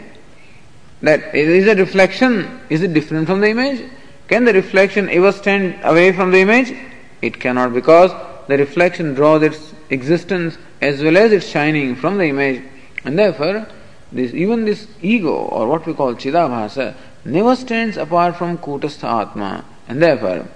That 1.01 1.33
is 1.33 1.67
a 1.67 1.73
reflection. 1.73 2.59
Is 2.69 2.83
it 2.83 2.93
different 2.93 3.25
from 3.25 3.41
the 3.41 3.49
image? 3.49 3.79
Can 4.27 4.45
the 4.45 4.53
reflection 4.53 5.09
ever 5.09 5.31
stand 5.31 5.79
away 5.83 6.11
from 6.11 6.29
the 6.29 6.41
image? 6.41 6.75
It 7.23 7.39
cannot 7.39 7.73
because 7.73 8.11
the 8.47 8.57
reflection 8.59 9.15
draws 9.15 9.41
its 9.41 9.73
existence 9.89 10.59
as 10.79 11.01
well 11.01 11.17
as 11.17 11.31
its 11.31 11.47
shining 11.47 11.95
from 11.95 12.19
the 12.19 12.25
image, 12.25 12.61
and 13.03 13.17
therefore, 13.17 13.65
this 14.11 14.31
even 14.35 14.65
this 14.65 14.87
ego 15.01 15.33
or 15.33 15.67
what 15.67 15.87
we 15.87 15.95
call 15.95 16.13
chidabhasa 16.13 16.93
never 17.25 17.55
stands 17.55 17.97
apart 17.97 18.35
from 18.35 18.59
kutastha 18.59 19.09
atma, 19.23 19.65
and 19.87 20.03
therefore, 20.03 20.47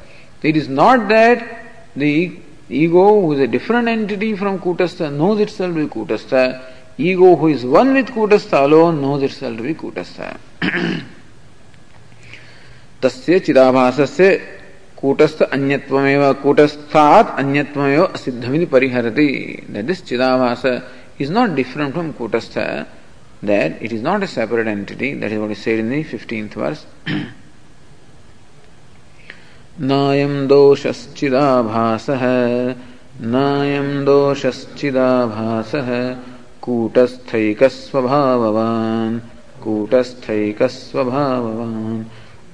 it 0.44 0.56
is 0.56 0.70
not 0.70 1.08
that 1.10 1.44
the 1.96 2.40
Ego, 2.70 3.22
who 3.22 3.34
is 3.34 3.40
a 3.40 3.48
different 3.48 3.88
entity 3.88 4.36
from 4.36 4.60
Kutastha, 4.60 5.12
knows 5.12 5.40
itself 5.40 5.74
to 5.76 5.88
be 5.88 5.94
Kutastha. 5.94 6.62
Ego, 6.98 7.36
who 7.36 7.48
is 7.48 7.66
one 7.66 7.94
with 7.94 8.08
Kutastha 8.08 8.64
alone, 8.64 9.02
knows 9.02 9.24
itself 9.24 9.58
to 9.58 9.64
be 9.64 9.74
Kutastha. 9.74 10.38
तस्य 13.04 13.40
चिदाभासस्य 13.46 14.28
कूटस्थ 15.00 15.42
अन्यत्वमेव 15.44 16.22
कूटस्थात् 16.44 17.36
अन्यत्वमेव 17.40 18.04
असिद्धमिति 18.06 18.66
परिहरति 18.74 19.28
that 19.70 19.86
this 19.86 20.04
चिदाभास 20.08 20.64
is 21.22 21.32
not 21.38 21.50
different 21.60 21.92
from 21.94 22.12
कूटस्थ 22.20 22.58
that 23.52 23.82
it 23.84 23.94
is 23.94 24.04
not 24.04 24.24
a 24.24 24.30
separate 24.36 24.68
entity 24.68 25.14
that 25.22 25.32
is 25.32 25.40
what 25.40 25.52
is 25.52 25.64
said 25.64 25.80
in 25.80 25.90
the 25.92 26.04
15th 26.14 26.58
verse 26.64 26.86
नायं 29.82 30.48
दोषश्चिदाभासः 30.48 32.22
नायं 33.22 34.06
दोषश्चिदाभासः 34.06 36.16
कूटस्थैकस्वभाववान् 36.62 39.20
कूटस्थैकस्वभाववान्। 39.64 42.04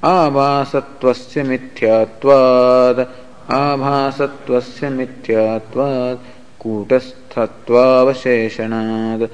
आभासत्वस्य 0.04 1.44
मिथ्यात्वाद् 1.44 3.06
आभासत्वस्य 3.52 4.90
मिथ्यात्वाद् 4.90 6.20
कूटस्थत्वावशेषणाद् 6.62 9.28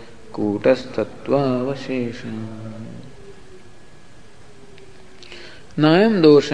नायम 5.80 6.22
दोष 6.22 6.54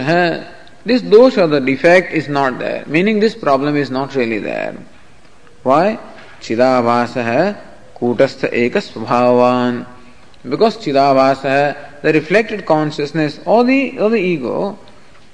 this 0.84 1.02
dosh 1.02 1.38
or 1.38 1.48
the 1.48 1.60
defect 1.60 2.14
is 2.14 2.28
not 2.28 2.60
there, 2.60 2.84
meaning 2.88 3.20
this 3.20 3.36
problem 3.36 3.76
is 3.76 3.92
not 3.92 4.16
really 4.16 4.40
there. 4.40 4.76
Why? 5.64 6.00
Chidabhasa 6.42 7.24
hai 7.24 7.62
kutastha 7.96 8.52
eka 8.52 8.82
svabhavan. 8.82 9.86
Because 10.48 10.78
Chidabhasa 10.78 11.44
hai 11.44 12.00
the 12.02 12.14
reflected 12.14 12.66
consciousness 12.66 13.40
or 13.46 13.64
the, 13.64 14.00
or 14.00 14.10
the 14.10 14.18
ego, 14.18 14.80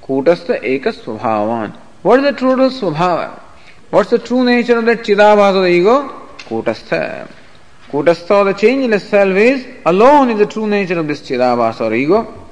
kutastha 0.01 0.61
eka 0.61 0.91
svabhavan. 0.93 1.73
What 2.01 2.19
is 2.19 2.25
the 2.25 2.37
true 2.37 2.55
svabhava? 2.55 3.39
What's 3.89 4.09
the 4.09 4.19
true 4.19 4.43
nature 4.43 4.77
of 4.77 4.85
that 4.85 4.99
Chidabhasa 4.99 5.55
of 5.55 5.63
the 5.63 5.69
ego? 5.69 6.09
Kutastha. 6.39 7.31
Kutastha 7.89 8.31
or 8.31 8.43
the 8.51 8.53
changeless 8.53 9.07
self 9.09 9.35
is 9.37 9.65
alone 9.85 10.29
is 10.31 10.39
the 10.39 10.45
true 10.45 10.67
nature 10.67 10.99
of 10.99 11.07
this 11.07 11.21
Chidabhasa 11.21 11.81
or 11.89 11.93
ego. 11.93 12.49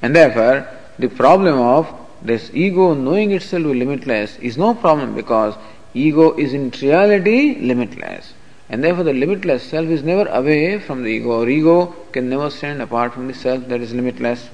And 0.00 0.14
therefore, 0.14 0.68
the 0.98 1.08
problem 1.08 1.58
of 1.58 1.99
this 2.21 2.49
ego 2.53 2.93
knowing 2.93 3.31
itself 3.31 3.63
to 3.63 3.73
be 3.73 3.79
limitless 3.79 4.37
is 4.37 4.57
no 4.57 4.73
problem 4.73 5.15
because 5.15 5.55
ego 5.93 6.35
is 6.37 6.53
in 6.53 6.71
reality 6.81 7.59
limitless. 7.59 8.33
And 8.69 8.83
therefore 8.83 9.03
the 9.03 9.13
limitless 9.13 9.63
self 9.63 9.87
is 9.87 10.01
never 10.03 10.27
away 10.27 10.79
from 10.79 11.03
the 11.03 11.09
ego, 11.09 11.41
or 11.41 11.49
ego 11.49 11.95
can 12.11 12.29
never 12.29 12.49
stand 12.49 12.81
apart 12.81 13.13
from 13.13 13.27
the 13.27 13.33
self 13.33 13.67
that 13.67 13.81
is 13.81 13.93
limitless. 13.93 14.49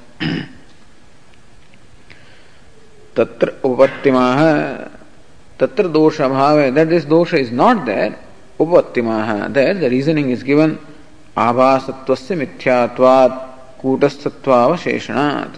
तत्र 3.16 3.52
उपत्तिमाह 3.66 4.42
तत्र 5.60 5.88
दोष 5.92 6.20
अभाव 6.22 6.74
that 6.76 6.90
this 6.90 7.04
dosha 7.06 7.38
is 7.38 7.52
not 7.52 7.86
there 7.86 8.18
उपत्तिमाह 8.60 9.54
there 9.54 9.74
the 9.74 9.90
reasoning 9.90 10.30
is 10.30 10.44
given 10.44 10.78
आभासत्वस्य 11.38 12.36
मिथ्यात्वात् 12.36 13.36
कूटस्थत्वावशेषणात् 13.82 15.58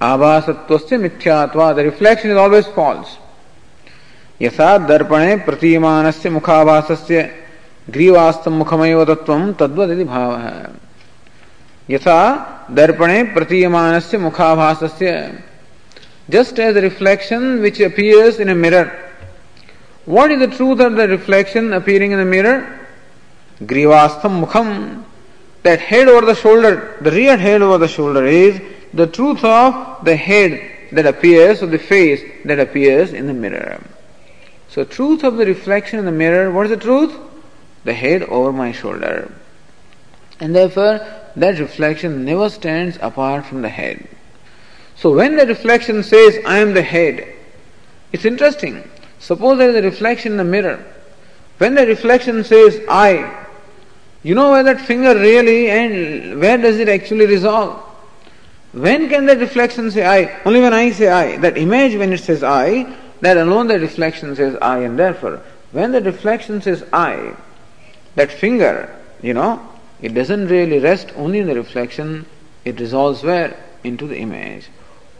आभासत्वस्य 0.00 0.96
मिथ्यात्वाद 0.96 1.78
reflection 1.78 2.30
is 2.30 2.38
always 2.38 2.64
false 2.76 3.18
यथा 4.42 4.76
दर्पणे 4.88 5.36
प्रतीयमानस्य 5.46 6.30
मुखाभासस्य 6.30 7.22
ग्रीवास्तम 7.94 8.52
मुखमयो 8.58 9.04
तत्वम 9.04 9.52
तद्वत 9.60 9.90
इति 9.90 10.06
यथा 11.94 12.18
दर्पणे 12.78 13.22
प्रतीयमानस्य 13.36 14.18
मुखाभासस्य 14.18 15.12
just 16.30 16.58
as 16.66 16.76
reflection 16.86 17.42
which 17.60 17.82
appears 17.82 18.40
in 18.40 18.50
a 18.50 18.54
mirror 18.64 18.90
what 20.08 20.30
is 20.30 20.40
the 20.44 20.50
truth 20.56 20.80
of 20.86 20.92
the 20.94 21.08
reflection 21.10 21.72
appearing 21.72 22.12
in 22.12 22.20
a 22.20 22.24
mirror 22.34 22.62
ग्रीवास्तम 23.70 24.32
Mokham. 24.40 24.68
That 25.64 25.80
head 25.90 26.08
over 26.08 26.24
the 26.30 26.34
shoulder 26.42 26.76
the 27.02 27.08
rear 27.14 27.40
head 27.40 27.62
over 27.62 27.78
the 27.84 27.86
shoulder 27.96 28.26
is 28.28 28.60
the 28.92 29.06
truth 29.06 29.44
of 29.44 30.04
the 30.04 30.16
head 30.16 30.70
that 30.92 31.06
appears 31.06 31.62
or 31.62 31.66
the 31.66 31.78
face 31.78 32.20
that 32.44 32.58
appears 32.58 33.12
in 33.12 33.26
the 33.26 33.32
mirror 33.32 33.80
So, 34.68 34.84
truth 34.84 35.24
of 35.24 35.36
the 35.36 35.46
reflection 35.46 35.98
in 35.98 36.04
the 36.04 36.12
mirror, 36.12 36.50
what 36.50 36.66
is 36.66 36.70
the 36.70 36.76
truth? 36.76 37.16
The 37.84 37.94
head 37.94 38.22
over 38.22 38.52
my 38.52 38.72
shoulder. 38.72 39.32
And 40.38 40.54
therefore, 40.54 41.00
that 41.36 41.58
reflection 41.58 42.24
never 42.24 42.48
stands 42.48 42.98
apart 43.00 43.46
from 43.46 43.62
the 43.62 43.68
head. 43.68 44.08
So, 44.96 45.14
when 45.14 45.36
the 45.36 45.46
reflection 45.46 46.02
says, 46.02 46.38
I 46.46 46.58
am 46.58 46.74
the 46.74 46.82
head, 46.82 47.26
it's 48.12 48.24
interesting. 48.24 48.88
Suppose 49.18 49.58
there 49.58 49.70
is 49.70 49.76
a 49.76 49.82
reflection 49.82 50.32
in 50.32 50.38
the 50.38 50.44
mirror. 50.44 50.84
When 51.58 51.74
the 51.74 51.86
reflection 51.86 52.42
says, 52.44 52.80
I, 52.88 53.46
you 54.22 54.34
know 54.34 54.50
where 54.50 54.62
that 54.62 54.80
finger 54.80 55.14
really 55.14 55.70
and 55.70 56.40
where 56.40 56.58
does 56.58 56.78
it 56.78 56.88
actually 56.88 57.26
resolve? 57.26 57.89
When 58.72 59.08
can 59.08 59.26
that 59.26 59.38
reflection 59.38 59.90
say 59.90 60.06
I? 60.06 60.40
Only 60.44 60.60
when 60.60 60.72
I 60.72 60.90
say 60.92 61.08
I. 61.08 61.36
That 61.38 61.58
image, 61.58 61.96
when 61.96 62.12
it 62.12 62.18
says 62.18 62.42
I, 62.42 62.96
that 63.20 63.36
alone 63.36 63.66
the 63.66 63.78
reflection 63.78 64.36
says 64.36 64.56
I, 64.62 64.78
and 64.78 64.98
therefore, 64.98 65.42
when 65.72 65.92
the 65.92 66.00
reflection 66.00 66.62
says 66.62 66.84
I, 66.92 67.34
that 68.14 68.30
finger, 68.30 68.94
you 69.22 69.34
know, 69.34 69.68
it 70.00 70.14
doesn't 70.14 70.48
really 70.48 70.78
rest 70.78 71.12
only 71.16 71.40
in 71.40 71.46
the 71.46 71.54
reflection, 71.54 72.26
it 72.64 72.80
resolves 72.80 73.22
where? 73.22 73.56
Into 73.82 74.06
the 74.06 74.18
image. 74.18 74.68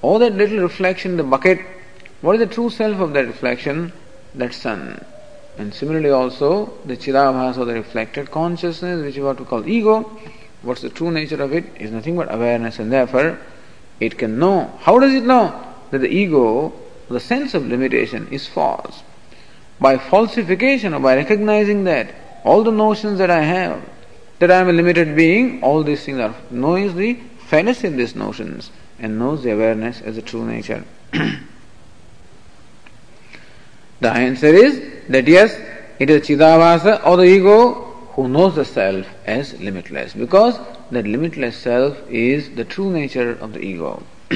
All 0.03 0.18
that 0.20 0.34
little 0.34 0.61
reflection 0.61 1.16
the 1.16 1.24
bucket, 1.24 1.61
what 2.20 2.34
is 2.36 2.40
the 2.40 2.55
true 2.55 2.70
self 2.70 2.98
of 3.01 3.12
that 3.14 3.26
reflection? 3.26 3.92
That 4.34 4.55
sun. 4.55 5.05
And 5.59 5.74
similarly 5.74 6.11
also, 6.11 6.72
the 6.84 6.96
chidabhas 6.96 7.59
or 7.59 7.64
the 7.64 7.74
reflected 7.74 8.30
consciousness, 8.30 9.03
which 9.03 9.16
is 9.16 9.22
what 9.22 9.40
we 9.40 9.44
call 9.44 9.66
ego, 9.68 10.18
what's 10.62 10.82
the 10.82 10.90
true 10.90 11.11
nature 11.11 11.42
of 11.42 11.52
it? 11.52 11.64
Is 11.78 11.90
nothing 11.90 12.16
but 12.16 12.32
awareness, 12.32 12.78
and 12.78 12.92
therefore, 12.92 13.38
it 13.98 14.18
can 14.18 14.38
know. 14.38 14.78
How 14.80 14.98
does 14.98 15.14
it 15.14 15.24
know? 15.24 15.66
That 15.90 15.98
the 15.98 16.08
ego 16.08 16.72
the 17.11 17.20
sense 17.20 17.54
of 17.54 17.66
limitation 17.66 18.28
is 18.30 18.46
false. 18.46 19.02
By 19.80 19.98
falsification 19.98 20.94
or 20.94 21.00
by 21.00 21.16
recognizing 21.16 21.84
that 21.84 22.14
all 22.44 22.62
the 22.62 22.70
notions 22.70 23.18
that 23.18 23.30
I 23.30 23.42
have, 23.42 23.82
that 24.38 24.50
I 24.50 24.61
am 24.61 24.68
a 24.68 24.72
limited 24.72 25.16
being, 25.16 25.62
all 25.62 25.82
these 25.82 26.04
things 26.04 26.20
are 26.20 26.34
knows 26.50 26.94
the 26.94 27.18
fallacy 27.48 27.88
of 27.88 27.96
these 27.96 28.14
notions 28.14 28.70
and 28.98 29.18
knows 29.18 29.42
the 29.42 29.50
awareness 29.50 30.00
as 30.02 30.16
a 30.16 30.22
true 30.22 30.46
nature. 30.46 30.84
the 31.12 31.40
answer 34.02 34.46
is 34.46 34.80
that 35.08 35.26
yes, 35.26 35.58
it 35.98 36.11
is 36.11 36.22
Chidabhasa 36.22 37.04
or 37.04 37.16
the 37.16 37.24
ego 37.24 37.89
who 38.16 38.28
knows 38.28 38.55
the 38.55 38.66
self 38.66 39.07
as 39.26 39.59
limitless 39.59 40.13
because 40.13 40.59
that 40.91 41.05
limitless 41.05 41.57
self 41.57 41.97
is 42.09 42.49
the 42.55 42.63
true 42.63 42.91
nature 42.91 43.32
of 43.32 43.53
the 43.53 43.59
ego. 43.59 44.03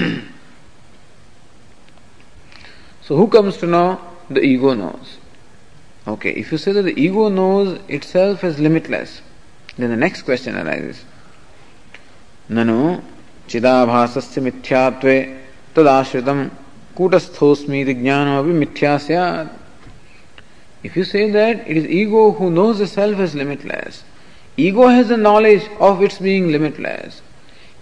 So 3.01 3.15
who 3.15 3.27
comes 3.27 3.57
to 3.57 3.65
know? 3.65 3.99
The 4.29 4.41
ego 4.41 4.75
knows. 4.75 5.17
Okay, 6.07 6.31
if 6.31 6.51
you 6.51 6.57
say 6.59 6.71
that 6.73 6.83
the 6.83 6.99
ego 6.99 7.29
knows 7.29 7.79
itself 7.87 8.43
as 8.43 8.59
limitless, 8.59 9.21
then 9.77 9.89
the 9.89 9.97
next 9.97 10.21
question 10.23 10.55
arises. 10.55 11.03
ननु 12.49 13.01
चिदाभासस्य 13.49 14.41
मिथ्यात्वे 14.41 15.17
तदाश्रितम 15.75 16.39
कूटस्थोस्मी 16.97 17.83
ज्ञानमपि 17.93 18.53
मिथ्या 18.61 18.97
स्यात् 19.05 19.51
if 20.84 20.96
you 20.96 21.04
say 21.04 21.30
that 21.30 21.66
it 21.66 21.78
is 21.78 21.86
ego 21.86 22.32
who 22.32 22.50
knows 22.50 22.78
the 22.78 22.86
self 22.86 23.18
as 23.18 23.34
limitless, 23.34 24.04
ego 24.58 24.86
has 24.88 25.08
the 25.08 25.16
knowledge 25.16 25.62
of 25.80 26.02
its 26.02 26.18
being 26.18 26.52
limitless, 26.52 27.22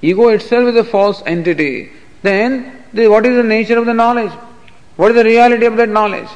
ego 0.01 0.29
itself 0.29 0.69
is 0.69 0.77
a 0.77 0.85
false 0.85 1.21
entity, 1.27 1.91
then 2.23 2.85
the, 2.93 3.09
what 3.09 3.27
is 3.27 3.35
the 3.35 3.43
nature 3.43 3.77
of 3.77 3.87
the 3.87 3.93
knowledge? 3.93 4.31
What 4.95 5.11
is 5.11 5.17
the 5.17 5.25
reality 5.25 5.67
of 5.67 5.77
that 5.79 5.89
knowledge? 5.89 6.29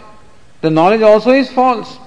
The 0.61 0.71
knowledge 0.71 1.03
also 1.03 1.31
is 1.31 1.49
false. 1.53 1.99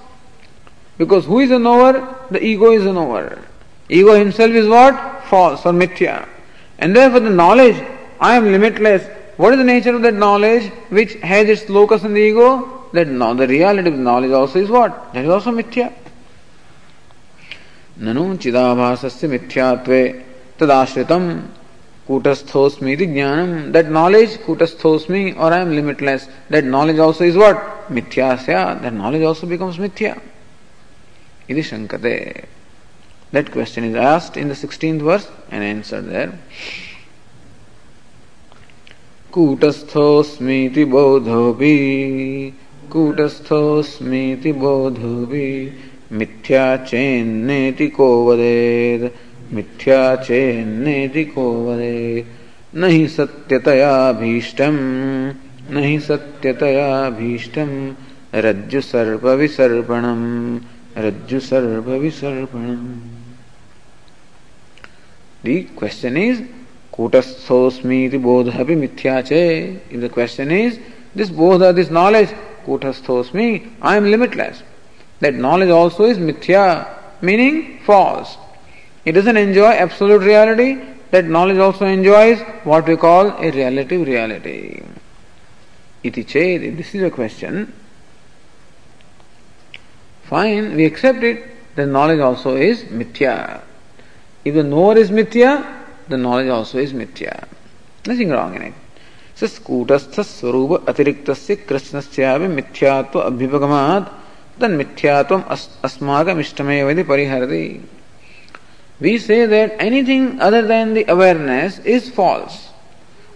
Because 0.97 1.23
who 1.23 1.39
is 1.39 1.51
a 1.51 1.59
knower? 1.59 1.93
The 2.29 2.43
ego 2.43 2.73
is 2.73 2.85
a 2.85 2.91
knower. 2.91 3.39
Ego 3.87 4.13
himself 4.13 4.51
is 4.51 4.67
what? 4.67 5.23
False 5.27 5.65
or 5.65 5.71
mithya. 5.71 6.27
And 6.79 6.93
therefore 6.93 7.21
the 7.21 7.29
knowledge, 7.29 7.81
I 8.19 8.35
am 8.35 8.51
limitless. 8.51 9.07
What 9.37 9.53
is 9.53 9.59
the 9.59 9.63
nature 9.63 9.95
of 9.95 10.01
that 10.01 10.15
knowledge 10.15 10.69
which 10.89 11.13
has 11.21 11.47
its 11.47 11.69
locus 11.69 12.03
in 12.03 12.13
the 12.13 12.19
ego? 12.19 12.78
that 12.93 13.07
now 13.07 13.33
the 13.33 13.47
reality 13.47 13.89
of 13.89 13.95
knowledge 13.95 14.31
also 14.31 14.59
is 14.59 14.69
what? 14.69 15.13
That 15.13 15.25
is 15.25 15.29
also 15.29 15.51
mithya. 15.51 15.91
ननु 17.99 18.23
चिदाभासस्य 18.39 19.27
मिथ्यात्वे 19.27 20.01
तदाश्रितम 20.59 21.23
कूटस्थोस्मी 22.07 22.95
ज्ञानम 22.95 23.49
that 23.71 23.87
knowledge 23.91 24.35
कूटस्थोस्मी 24.45 25.31
or 25.31 25.53
I 25.53 25.61
am 25.61 25.71
limitless 25.71 26.27
that 26.51 26.65
knowledge 26.65 26.99
also 27.05 27.25
is 27.25 27.37
what 27.37 27.91
मिथ्या 27.91 28.33
that 28.83 28.93
knowledge 28.93 29.23
also 29.29 29.47
becomes 29.47 29.79
मिथ्या 29.79 30.15
इति 31.49 31.63
शंकते 31.71 32.15
that 33.33 33.49
question 33.53 33.89
is 33.89 33.97
asked 33.97 34.37
in 34.37 34.49
the 34.49 34.53
sixteenth 34.63 35.01
verse 35.09 35.27
and 35.51 35.63
answer 35.63 36.01
there 36.01 36.33
कूटस्थोस्मीति 39.33 40.85
बोधोपि 40.93 41.75
कूटस्थोऽस्मीति 42.91 44.51
बोधुवि 44.61 45.49
मिथ्या 46.11 46.65
चेन्नेति 46.85 47.87
को 47.97 48.07
वदे 48.25 49.11
मिथ्या 49.53 50.15
चेन्नेति 50.15 51.23
को 51.25 51.45
वदे 51.65 52.25
नहि 52.75 53.07
सत्यतया 53.07 54.11
भीष्टम् 54.21 54.79
सत्यतया 56.07 56.89
भीष्टम् 57.09 57.75
रज्जु 58.35 58.79
रज्जुसर्पविसर्पणम् 58.79 60.27
रज्जु 61.05 61.39
दि 65.43 65.55
क्वश्चन् 65.79 66.17
इस् 66.17 66.41
कूटस्थोऽस्मीति 66.93 68.17
बोधः 68.17 68.59
अपि 68.59 68.75
मिथ्या 68.75 69.21
चे 69.21 69.41
दिस् 71.17 71.29
बोध 71.35 71.63
this 71.75 71.91
knowledge 71.91 72.33
Kutasthosmi, 72.65 73.71
I 73.81 73.97
am 73.97 74.09
limitless. 74.09 74.63
That 75.19 75.35
knowledge 75.35 75.69
also 75.69 76.05
is 76.05 76.17
mithya, 76.17 76.87
meaning 77.21 77.79
false. 77.85 78.37
It 79.05 79.13
doesn't 79.13 79.37
enjoy 79.37 79.71
absolute 79.71 80.21
reality, 80.21 80.81
that 81.11 81.25
knowledge 81.25 81.57
also 81.57 81.85
enjoys 81.85 82.39
what 82.63 82.87
we 82.87 82.95
call 82.95 83.27
a 83.27 83.51
relative 83.51 84.07
reality. 84.07 84.81
Iti 86.03 86.23
ched, 86.23 86.77
this 86.77 86.95
is 86.95 87.03
a 87.03 87.09
question, 87.09 87.73
fine, 90.23 90.75
we 90.75 90.85
accept 90.85 91.23
it, 91.23 91.43
then 91.75 91.91
knowledge 91.91 92.19
also 92.19 92.55
is 92.55 92.83
mithya. 92.83 93.61
If 94.45 94.53
the 94.53 94.63
knower 94.63 94.97
is 94.97 95.11
mithya, 95.11 95.65
the 96.07 96.17
knowledge 96.17 96.49
also 96.49 96.77
is 96.77 96.93
mithya. 96.93 97.47
Nothing 98.05 98.29
wrong 98.29 98.55
in 98.55 98.61
it. 98.61 98.73
स्कूटस्थ 99.42 100.20
स्वरूप 100.20 100.88
अतिरिक्त 100.88 101.30
कृष्णस्यापि 101.68 102.46
मिथ्यात्व 102.58 103.20
अभ्युपगमात् 103.20 104.12
तन्मिथ्यात्वम् 104.60 105.42
अस्माकमिष्टमेव 105.86 106.90
इति 106.90 107.02
परिहरति 107.10 107.64
we 109.00 109.18
say 109.18 109.44
that 109.44 109.74
anything 109.78 110.40
other 110.40 110.62
than 110.62 110.94
the 110.94 111.04
awareness 111.08 111.78
is 111.80 112.10
false. 112.10 112.70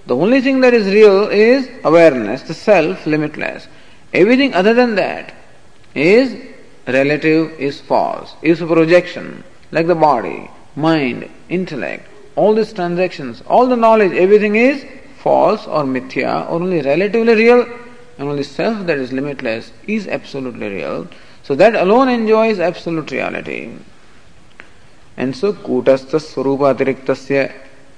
The 0.06 0.16
only 0.16 0.40
thing 0.40 0.60
that 0.60 0.72
is 0.72 0.86
real 0.86 1.28
is 1.28 1.68
awareness, 1.84 2.42
the 2.42 2.54
self, 2.54 3.04
limitless. 3.06 3.66
Everything 4.14 4.54
other 4.54 4.72
than 4.72 4.94
that 4.94 5.34
is 5.94 6.34
relative, 6.86 7.50
is 7.58 7.80
false, 7.80 8.34
is 8.40 8.62
a 8.62 8.66
projection, 8.66 9.44
like 9.70 9.86
the 9.86 9.94
body, 9.94 10.48
mind, 10.76 11.28
intellect, 11.48 12.08
all 12.36 12.54
these 12.54 12.72
transactions, 12.72 13.42
all 13.46 13.66
the 13.66 13.76
knowledge, 13.76 14.12
everything 14.12 14.54
is 14.54 14.86
false 15.23 15.65
or 15.65 15.83
mithya 15.83 16.45
or 16.49 16.61
only 16.61 16.81
relatively 16.81 17.35
real, 17.35 17.65
and 18.17 18.29
only 18.29 18.43
self 18.43 18.85
that 18.85 18.97
is 18.97 19.11
limitless 19.11 19.71
is 19.87 20.07
absolutely 20.07 20.67
real. 20.67 21.07
So 21.43 21.55
that 21.55 21.75
alone 21.75 22.09
enjoys 22.09 22.59
absolute 22.59 23.11
reality. 23.11 23.71
And 25.17 25.35
so 25.35 25.53
Kutastha 25.53 26.19
Swarupa 26.19 26.75
Atiriktasya 26.75 27.53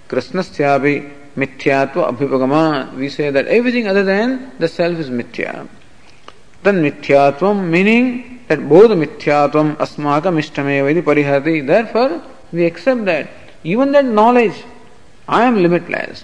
Krishnasyapi 0.10 1.12
Mithyatva 1.36 2.12
Abhipagama, 2.12 2.96
we 2.96 3.10
say 3.10 3.30
that 3.30 3.48
everything 3.48 3.88
other 3.88 4.04
than 4.04 4.52
the 4.60 4.68
self 4.68 4.98
is 5.00 5.10
mithya. 5.10 5.68
Then 6.64 6.82
mithyatvam 6.82 7.70
meaning 7.70 8.42
that 8.48 8.68
both 8.68 8.92
mithyatvam 8.92 9.76
asmakam 9.78 10.40
ishtameva 10.44 11.02
parihati. 11.04 11.66
Therefore, 11.66 12.22
we 12.52 12.66
accept 12.66 13.06
that 13.06 13.30
even 13.64 13.92
that 13.92 14.06
knowledge, 14.06 14.64
I 15.28 15.44
am 15.44 15.62
limitless, 15.62 16.24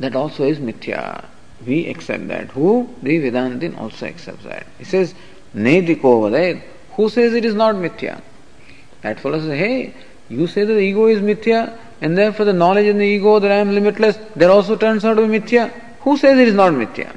that 0.00 0.14
also 0.14 0.44
is 0.44 0.58
mithya. 0.58 1.24
We 1.66 1.88
accept 1.88 2.28
that. 2.28 2.48
Who? 2.52 2.94
The 3.02 3.18
Vedantin 3.18 3.78
also 3.78 4.06
accepts 4.06 4.44
that. 4.44 4.66
He 4.78 4.84
says, 4.84 5.14
Nediko 5.54 6.30
Vadet. 6.30 6.62
Who 6.92 7.08
says 7.08 7.34
it 7.34 7.44
is 7.44 7.54
not 7.54 7.74
mithya? 7.74 8.20
That 9.02 9.20
fellow 9.20 9.40
says, 9.40 9.58
hey, 9.58 9.94
you 10.28 10.46
say 10.46 10.64
that 10.64 10.72
the 10.72 10.80
ego 10.80 11.06
is 11.06 11.20
mithya, 11.20 11.76
and 12.00 12.16
therefore 12.16 12.44
the 12.44 12.52
knowledge 12.52 12.86
in 12.86 12.98
the 12.98 13.04
ego 13.04 13.38
that 13.38 13.50
I 13.50 13.56
am 13.56 13.72
limitless, 13.72 14.18
that 14.36 14.50
also 14.50 14.76
turns 14.76 15.04
out 15.04 15.14
to 15.14 15.26
be 15.26 15.38
mithya. 15.38 15.70
Who 16.00 16.16
says 16.16 16.38
it 16.38 16.48
is 16.48 16.54
not 16.54 16.72
mithya? 16.72 17.16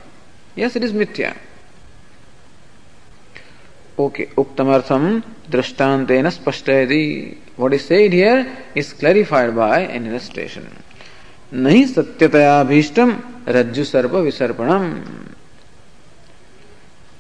Yes, 0.56 0.76
it 0.76 0.84
is 0.84 0.94
mithya. 0.94 1.38
Okay, 3.98 4.28
uktamartham 4.28 5.24
drashtantena 5.50 6.32
spashtayati. 6.36 7.38
What 7.58 7.74
is 7.74 7.86
said 7.86 8.14
here 8.14 8.58
is 8.74 8.94
clarified 8.94 9.56
by 9.56 9.82
an 9.82 10.08
illustration. 10.08 10.84
नहीं 11.52 11.86
सत्यतयाभीष्टम 11.86 13.16
रज्जु 13.50 13.84
सर्व 13.84 14.18
विसर्पणम। 14.20 14.84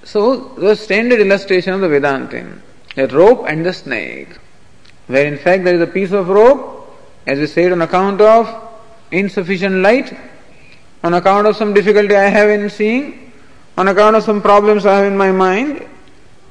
So 0.07 0.21
the 0.61 0.73
standard 0.73 1.21
illustration 1.21 1.73
of 1.73 1.81
the 1.81 1.91
Vedanta 1.91 2.35
rope 3.13 3.47
and 3.47 3.65
the 3.67 3.71
snake 3.71 4.35
where 5.11 5.27
in 5.27 5.35
fact 5.43 5.63
there 5.65 5.75
is 5.75 5.81
a 5.81 5.91
piece 5.93 6.13
of 6.13 6.27
rope 6.37 7.29
as 7.29 7.39
you 7.39 7.47
said 7.47 7.73
on 7.73 7.81
account 7.81 8.21
of 8.21 9.15
insufficient 9.15 9.81
light 9.83 10.15
on 11.05 11.13
account 11.13 11.47
of 11.47 11.57
some 11.57 11.73
difficulty 11.73 12.15
I 12.15 12.31
have 12.31 12.49
in 12.51 12.67
seeing 12.69 13.11
on 13.79 13.87
account 13.87 14.15
of 14.15 14.25
some 14.25 14.39
problems 14.39 14.85
I 14.85 14.95
have 14.95 15.11
in 15.11 15.17
my 15.17 15.31
mind 15.43 15.79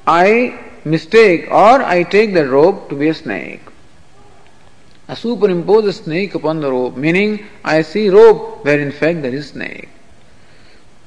I 0.08 0.50
mistake 0.86 1.50
or 1.52 1.82
I 1.82 2.04
take 2.12 2.34
the 2.34 2.46
rope 2.50 2.86
to 2.90 2.96
be 2.96 3.08
a 3.08 3.12
snake 3.12 3.69
I 5.10 5.14
superimpose 5.14 5.86
a 5.86 5.92
snake 5.92 6.36
upon 6.36 6.60
the 6.60 6.70
rope, 6.70 6.96
meaning 6.96 7.44
I 7.64 7.82
see 7.82 8.08
rope 8.10 8.64
where 8.64 8.78
in 8.78 8.92
fact 8.92 9.22
there 9.22 9.34
is 9.34 9.48
snake. 9.48 9.88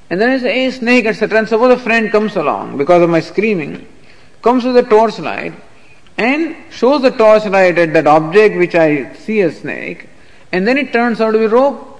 And 0.09 0.19
then 0.19 0.29
I 0.29 0.39
say, 0.39 0.53
hey, 0.53 0.71
snake, 0.71 1.05
etc. 1.05 1.39
And 1.39 1.47
suppose 1.47 1.79
a 1.79 1.79
friend 1.81 2.11
comes 2.11 2.35
along 2.35 2.77
because 2.77 3.01
of 3.01 3.09
my 3.09 3.21
screaming, 3.21 3.87
comes 4.41 4.65
with 4.65 4.75
a 4.75 4.83
torchlight 4.83 5.53
and 6.17 6.53
shows 6.69 7.01
the 7.01 7.11
torchlight 7.11 7.77
at 7.77 7.93
that 7.93 8.05
object 8.05 8.57
which 8.57 8.75
I 8.75 9.13
see 9.13 9.39
as 9.39 9.59
snake, 9.59 10.09
and 10.51 10.67
then 10.67 10.77
it 10.77 10.91
turns 10.91 11.21
out 11.21 11.31
to 11.31 11.39
be 11.39 11.47
rope. 11.47 11.97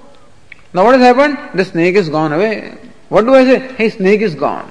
Now 0.73 0.83
what 0.83 0.99
has 0.99 1.01
happened? 1.01 1.57
The 1.57 1.63
snake 1.63 1.95
is 1.95 2.09
gone 2.09 2.33
away. 2.33 2.77
What 3.07 3.23
do 3.23 3.33
I 3.33 3.45
say? 3.45 3.59
Hey, 3.75 3.89
snake 3.89 4.19
is 4.19 4.35
gone. 4.35 4.69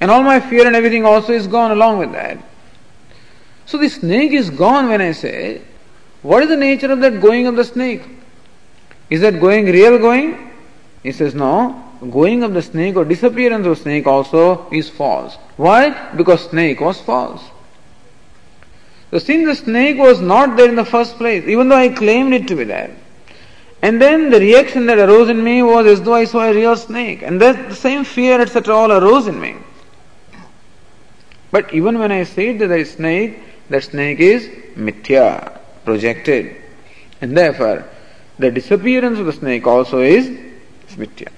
And 0.00 0.12
all 0.12 0.22
my 0.22 0.38
fear 0.38 0.64
and 0.64 0.76
everything 0.76 1.04
also 1.04 1.32
is 1.32 1.48
gone 1.48 1.72
along 1.72 1.98
with 1.98 2.12
that. 2.12 2.38
So 3.66 3.78
the 3.78 3.88
snake 3.88 4.30
is 4.30 4.48
gone 4.48 4.88
when 4.88 5.00
I 5.00 5.10
say, 5.10 5.62
what 6.22 6.42
is 6.42 6.48
the 6.48 6.56
nature 6.56 6.90
of 6.92 7.00
that 7.00 7.20
going 7.20 7.46
of 7.46 7.56
the 7.56 7.64
snake? 7.64 8.02
Is 9.08 9.22
that 9.22 9.40
going 9.40 9.66
real 9.66 9.98
going? 9.98 10.50
He 11.02 11.12
says, 11.12 11.34
no. 11.34 11.86
Going 12.10 12.42
of 12.42 12.54
the 12.54 12.62
snake 12.62 12.96
or 12.96 13.04
disappearance 13.04 13.66
of 13.66 13.78
snake 13.78 14.06
also 14.06 14.68
is 14.70 14.88
false. 14.88 15.36
Why? 15.56 16.14
Because 16.14 16.48
snake 16.48 16.80
was 16.80 17.00
false. 17.00 17.42
So 19.10 19.18
since 19.18 19.46
the 19.46 19.64
snake 19.64 19.98
was 19.98 20.20
not 20.20 20.56
there 20.56 20.68
in 20.68 20.76
the 20.76 20.84
first 20.84 21.16
place, 21.16 21.44
even 21.46 21.68
though 21.68 21.76
I 21.76 21.88
claimed 21.88 22.32
it 22.32 22.46
to 22.48 22.56
be 22.56 22.64
there, 22.64 22.96
and 23.82 24.00
then 24.00 24.30
the 24.30 24.38
reaction 24.38 24.86
that 24.86 24.98
arose 24.98 25.28
in 25.28 25.42
me 25.42 25.62
was 25.62 25.86
as 25.86 26.02
though 26.02 26.14
I 26.14 26.24
saw 26.24 26.44
a 26.44 26.54
real 26.54 26.76
snake, 26.76 27.22
and 27.22 27.40
that 27.40 27.70
the 27.70 27.74
same 27.74 28.04
fear, 28.04 28.40
etc., 28.40 28.74
all 28.74 28.92
arose 28.92 29.26
in 29.26 29.40
me. 29.40 29.56
But 31.50 31.72
even 31.74 31.98
when 31.98 32.12
I 32.12 32.24
said 32.24 32.58
that 32.60 32.68
there 32.68 32.78
is 32.78 32.92
snake, 32.92 33.38
that 33.70 33.84
snake 33.84 34.20
is 34.20 34.46
mithya, 34.76 35.59
projected. 35.84 36.56
And 37.20 37.36
therefore, 37.36 37.84
the 38.38 38.50
disappearance 38.50 39.18
of 39.18 39.26
the 39.26 39.32
snake 39.32 39.66
also 39.66 40.00
is 40.00 40.28
mithya. 40.96 41.28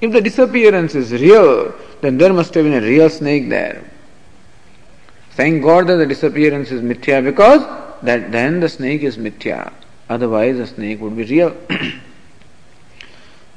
If 0.00 0.12
the 0.12 0.20
disappearance 0.20 0.94
is 0.94 1.12
real, 1.12 1.74
then 2.00 2.18
there 2.18 2.32
must 2.32 2.54
have 2.54 2.64
been 2.64 2.74
a 2.74 2.86
real 2.86 3.10
snake 3.10 3.48
there. 3.48 3.82
Thank 5.32 5.62
God 5.62 5.86
that 5.88 5.96
the 5.96 6.06
disappearance 6.06 6.70
is 6.70 6.82
mithya 6.82 7.24
because 7.24 7.62
that 8.02 8.30
then 8.30 8.60
the 8.60 8.68
snake 8.68 9.02
is 9.02 9.16
mithya. 9.16 9.72
Otherwise 10.08 10.56
the 10.58 10.66
snake 10.66 11.00
would 11.00 11.16
be 11.16 11.24
real. 11.24 11.56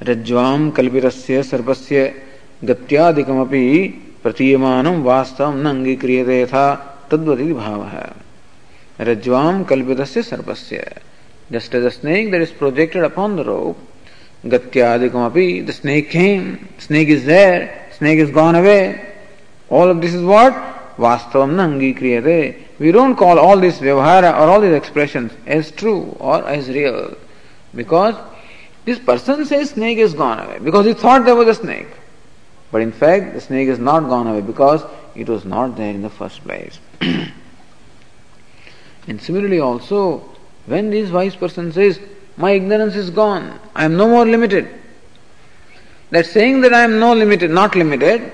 रज्ज्वाम 0.02 0.70
कल्पितस्य 0.76 1.42
सर्पस्य 1.42 1.98
गत्यादिकमपि 2.68 3.66
प्रतीयमानं 4.22 5.02
वास्तवं 5.02 5.62
न 5.62 5.66
अंगीक्रियते 5.66 6.40
यथा 6.42 6.64
तद्वति 7.10 7.52
भावः 7.52 7.94
Rajvam 9.04 9.64
kalvidasya 9.64 10.22
sarvasya. 10.22 10.98
Just 11.50 11.74
as 11.74 11.84
a 11.84 11.90
snake 11.90 12.30
that 12.30 12.40
is 12.40 12.50
projected 12.50 13.04
upon 13.04 13.36
the 13.36 13.44
rope, 13.44 13.78
gatyadikamapi, 14.44 15.66
the 15.66 15.72
snake 15.72 16.10
came, 16.10 16.68
snake 16.78 17.08
is 17.08 17.24
there, 17.24 17.88
snake 17.96 18.18
is 18.18 18.30
gone 18.30 18.54
away. 18.54 19.14
All 19.68 19.88
of 19.88 20.00
this 20.00 20.14
is 20.14 20.22
what? 20.22 20.52
Vastavam 20.96 21.56
nangi 21.56 21.98
kriyate. 21.98 22.56
We 22.78 22.92
don't 22.92 23.16
call 23.16 23.38
all 23.38 23.58
this 23.58 23.78
vyavhara 23.78 24.32
or 24.32 24.48
all 24.50 24.60
these 24.60 24.74
expressions 24.74 25.32
as 25.46 25.70
true 25.70 26.16
or 26.20 26.46
as 26.48 26.68
real. 26.68 27.16
Because 27.74 28.14
this 28.84 28.98
person 28.98 29.44
says 29.46 29.70
snake 29.70 29.98
is 29.98 30.14
gone 30.14 30.40
away 30.40 30.58
because 30.58 30.86
he 30.86 30.94
thought 30.94 31.24
there 31.24 31.36
was 31.36 31.48
a 31.48 31.54
snake. 31.54 31.88
But 32.70 32.82
in 32.82 32.92
fact, 32.92 33.34
the 33.34 33.40
snake 33.40 33.68
is 33.68 33.78
not 33.78 34.00
gone 34.08 34.26
away 34.26 34.40
because 34.40 34.82
it 35.14 35.28
was 35.28 35.44
not 35.44 35.76
there 35.76 35.90
in 35.90 36.02
the 36.02 36.10
first 36.10 36.42
place. 36.42 36.78
and 39.06 39.20
similarly, 39.20 39.60
also, 39.60 40.18
when 40.66 40.90
this 40.90 41.10
wise 41.10 41.34
person 41.34 41.72
says, 41.72 42.00
My 42.36 42.52
ignorance 42.52 42.94
is 42.94 43.10
gone, 43.10 43.58
I 43.74 43.84
am 43.84 43.96
no 43.96 44.08
more 44.08 44.24
limited, 44.24 44.68
that 46.10 46.26
saying 46.26 46.60
that 46.62 46.72
I 46.72 46.82
am 46.82 46.98
no 46.98 47.14
limited, 47.14 47.50
not 47.50 47.74
limited, 47.74 48.32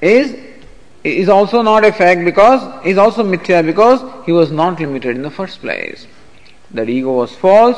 is 0.00 0.36
is 1.04 1.28
also 1.28 1.62
not 1.62 1.84
a 1.84 1.92
fact 1.92 2.24
because 2.24 2.62
is 2.86 2.96
also 2.96 3.24
mithya 3.24 3.66
because 3.66 4.00
he 4.24 4.30
was 4.30 4.52
not 4.52 4.78
limited 4.78 5.16
in 5.16 5.22
the 5.22 5.30
first 5.30 5.60
place. 5.60 6.06
That 6.70 6.88
ego 6.88 7.12
was 7.12 7.34
false, 7.34 7.76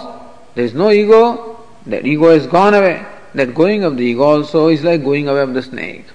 there 0.54 0.64
is 0.64 0.74
no 0.74 0.90
ego, 0.90 1.58
that 1.86 2.06
ego 2.06 2.30
has 2.30 2.46
gone 2.46 2.74
away 2.74 3.04
that 3.34 3.52
going 3.54 3.82
of 3.82 3.96
the 3.96 4.04
ego 4.04 4.22
also 4.22 4.68
is 4.68 4.84
like 4.84 5.02
going 5.02 5.28
away 5.28 5.40
of 5.40 5.54
the 5.54 5.62
snake. 5.62 6.06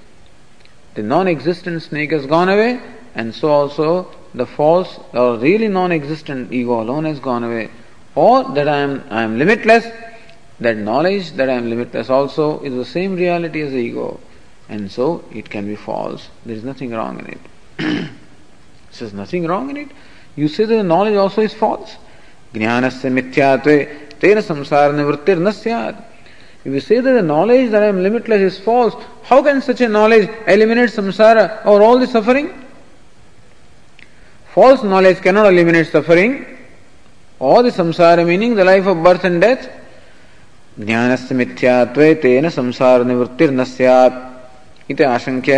The 0.96 1.04
non 1.04 1.28
existent 1.28 1.84
snake 1.84 2.12
has 2.12 2.26
gone 2.26 2.50
away, 2.50 2.82
and 3.14 3.36
so 3.36 3.50
also 3.50 4.12
the 4.34 4.46
false 4.46 5.00
or 5.14 5.38
really 5.38 5.68
non-existent 5.68 6.52
ego 6.52 6.82
alone 6.82 7.06
has 7.06 7.20
gone 7.20 7.44
away, 7.44 7.70
or 8.16 8.44
that 8.54 8.68
I 8.68 8.78
am 8.78 9.04
I 9.10 9.24
am 9.24 9.38
limitless. 9.38 9.86
That 10.60 10.78
knowledge 10.78 11.32
that 11.34 11.50
I 11.50 11.54
am 11.54 11.70
limitless 11.70 12.10
also 12.10 12.60
is 12.62 12.74
the 12.74 12.86
same 12.86 13.16
reality 13.16 13.62
as 13.62 13.72
the 13.72 13.78
ego, 13.78 14.20
and 14.68 14.92
so 14.92 15.24
it 15.32 15.50
can 15.50 15.66
be 15.68 15.76
false. 15.76 16.30
There 16.46 16.56
is 16.56 16.64
nothing 16.64 16.92
wrong 16.92 17.20
in 17.20 17.26
it. 17.28 18.10
There 18.98 19.08
is 19.08 19.14
nothing 19.14 19.46
wrong 19.46 19.70
in 19.70 19.78
it. 19.78 19.90
You 20.36 20.48
say 20.48 20.66
that 20.66 20.76
the 20.76 20.84
knowledge 20.84 21.16
also 21.16 21.42
is 21.42 21.54
false. 21.54 21.96
Jnanasya 22.54 23.12
mithyatve 23.12 24.20
tena 24.20 24.42
samsara 24.42 24.94
nivrittir 24.94 25.40
na. 25.40 26.02
If 26.66 26.74
you 26.74 26.80
say 26.82 27.00
that 27.00 27.14
the 27.14 27.22
knowledge 27.22 27.72
that 27.72 27.84
I 27.84 27.86
am 27.86 28.04
limitless 28.04 28.42
is 28.42 28.60
false, 28.60 28.94
how 29.24 29.42
can 29.42 29.62
such 29.62 29.82
a 29.82 29.88
knowledge 29.88 30.30
eliminate 30.46 30.90
samsara 30.90 31.66
or 31.66 31.82
all 31.82 32.00
the 32.00 32.08
suffering? 32.08 32.69
False 34.60 34.84
knowledge 34.84 35.22
cannot 35.22 35.46
eliminate 35.46 35.88
suffering 35.88 36.46
or 37.40 37.64
the 37.64 37.70
samsara, 37.70 38.28
meaning 38.28 38.56
the 38.56 38.66
life 38.66 38.86
of 38.88 39.02
birth 39.02 39.24
and 39.24 39.40
death. 39.40 39.70
ज्ञानस्य 40.80 41.36
मिथ्यात्वे 41.36 42.14
तेन 42.24 42.50
संसार 42.50 43.04
निवृत्तिर्न 43.06 43.64
स्यात् 43.64 44.92
इति 44.92 45.04
आशंक्य 45.04 45.56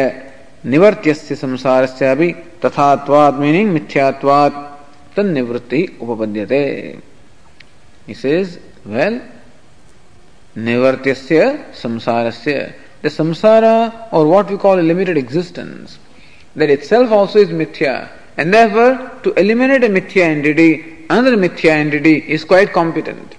निवर्त्यस्य 0.74 1.36
संसारस्यापि 1.36 2.30
तथात्वात् 2.64 3.40
meaning 3.40 3.72
मिथ्यात्वात् 3.74 4.62
तन्निवृत्ति 5.18 5.82
उपपद्यते 6.02 6.64
he 8.06 8.14
says 8.14 8.60
well 8.86 9.20
Nivartyasya 10.56 11.74
samsarasya. 11.74 12.74
The 13.02 13.10
samsara, 13.10 14.14
or 14.14 14.28
what 14.28 14.52
we 14.52 14.58
call 14.58 14.80
a 14.80 14.86
limited 14.94 15.18
existence, 15.18 15.98
that 16.56 16.70
itself 16.70 17.12
also 17.12 17.40
is 17.40 17.50
mithya. 17.50 18.10
And 18.42 18.52
therefore, 18.52 19.20
to 19.22 19.34
eliminate 19.34 19.84
a 19.84 19.88
mithya 19.88 20.24
entity, 20.24 21.06
another 21.12 21.38
mithya 21.38 21.70
entity 21.70 22.16
is 22.28 22.44
quite 22.44 22.74
competent. 22.74 23.36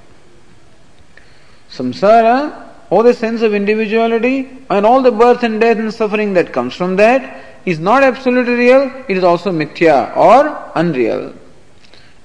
Samsara, 1.68 2.68
all 2.88 3.03
the 3.03 3.12
sense 3.12 3.42
of 3.42 3.53
individuality, 3.53 4.48
and 4.70 4.86
all 4.86 5.03
the 5.03 5.11
birth 5.11 5.42
and 5.42 5.61
death 5.61 5.78
and 5.78 5.92
suffering 5.92 6.34
that 6.34 6.53
comes 6.53 6.76
from 6.76 6.94
that, 6.96 7.42
is 7.66 7.80
not 7.80 8.05
absolutely 8.05 8.55
real, 8.55 8.92
it 9.09 9.16
is 9.16 9.24
also 9.24 9.50
mithya 9.50 10.16
or 10.16 10.70
unreal. 10.76 11.34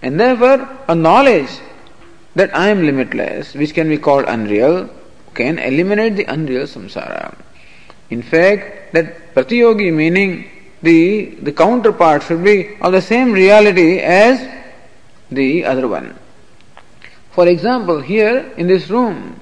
And 0.03 0.19
therefore, 0.19 0.69
a 0.87 0.93
knowledge 0.93 1.49
that 2.35 2.55
I 2.55 2.67
am 2.69 2.85
limitless, 2.85 3.55
which 3.55 3.73
can 3.73 3.89
be 3.89 3.97
called 3.97 4.25
unreal, 4.27 4.87
can 5.33 5.57
eliminate 5.57 6.15
the 6.15 6.25
unreal 6.25 6.67
samsara. 6.67 7.35
In 8.11 8.21
fact, 8.21 8.93
that 8.93 9.33
pratiyogi 9.33 9.91
meaning 9.91 10.51
the, 10.87 11.25
the 11.47 11.51
counterpart 11.51 12.23
should 12.23 12.43
be 12.43 12.77
of 12.81 12.91
the 12.93 13.01
same 13.01 13.31
reality 13.31 13.99
as 13.99 14.35
the 15.29 15.65
other 15.65 15.87
one. 15.87 16.17
For 17.31 17.47
example, 17.47 17.99
here 18.01 18.37
in 18.57 18.67
this 18.67 18.89
room, 18.89 19.39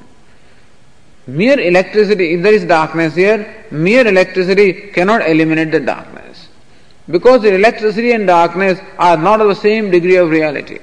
mere 1.27 1.59
electricity, 1.59 2.33
if 2.33 2.43
there 2.43 2.53
is 2.53 2.65
darkness 2.65 3.15
here, 3.15 3.39
mere 3.71 4.07
electricity 4.07 4.69
cannot 4.97 5.29
eliminate 5.29 5.71
the 5.71 5.79
darkness. 5.79 6.49
Because 7.07 7.43
the 7.43 7.53
electricity 7.53 8.11
and 8.11 8.25
darkness 8.25 8.79
are 8.97 9.17
not 9.17 9.39
of 9.39 9.47
the 9.47 9.55
same 9.55 9.91
degree 9.91 10.15
of 10.15 10.29
reality. 10.29 10.79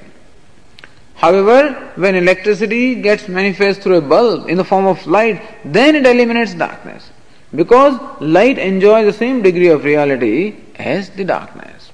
However, 1.15 1.91
when 1.95 2.15
electricity 2.15 2.95
gets 2.95 3.27
manifest 3.27 3.81
through 3.81 3.97
a 3.97 4.01
bulb 4.01 4.49
in 4.49 4.57
the 4.57 4.63
form 4.63 4.85
of 4.85 5.05
light, 5.05 5.41
then 5.65 5.95
it 5.95 6.05
eliminates 6.05 6.53
darkness 6.53 7.12
Because 7.54 7.98
light 8.20 8.58
enjoys 8.58 9.06
the 9.06 9.12
same 9.12 9.42
degree 9.42 9.68
of 9.68 9.84
reality 9.84 10.56
as 10.76 11.10
the 11.10 11.24
darkness. 11.24 11.90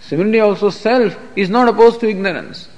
Similarly, 0.00 0.40
also 0.40 0.70
self 0.70 1.16
is 1.36 1.48
not 1.48 1.68
opposed 1.68 2.00
to 2.00 2.08
ignorance. 2.08 2.68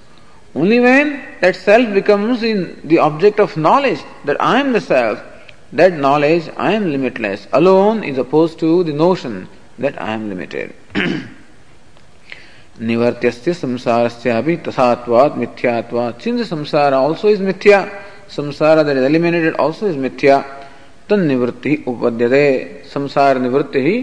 Only 0.54 0.80
when 0.80 1.24
that 1.40 1.56
self 1.56 1.92
becomes 1.94 2.42
in 2.42 2.80
the 2.84 2.98
object 2.98 3.40
of 3.40 3.56
knowledge 3.56 4.00
that 4.26 4.40
I 4.40 4.60
am 4.60 4.72
the 4.72 4.82
self, 4.82 5.22
that 5.72 5.94
knowledge 5.94 6.50
I 6.58 6.72
am 6.72 6.90
limitless 6.92 7.46
alone 7.52 8.04
is 8.04 8.18
opposed 8.18 8.58
to 8.58 8.84
the 8.84 8.92
notion 8.92 9.48
that 9.78 10.00
I 10.00 10.12
am 10.12 10.28
limited. 10.28 10.74
निवर्त्यस्य 12.80 13.52
संसारस्यापि 13.54 14.56
तथात्वात् 14.66 15.36
मिथ्यात्वात् 15.38 16.22
since 16.22 16.48
samsara 16.48 16.94
also 16.94 17.28
is 17.28 17.38
mithya 17.38 18.02
samsara 18.28 18.84
that 18.84 18.96
is 18.96 19.04
eliminated 19.04 19.54
also 19.54 19.86
is 19.86 19.96
mithya 19.96 20.55
तिवृत्ति 21.09 21.75
nivritti 21.77 22.87
संसार 22.93 23.39
निवृत्ति 23.39 23.79
ही 23.79 23.95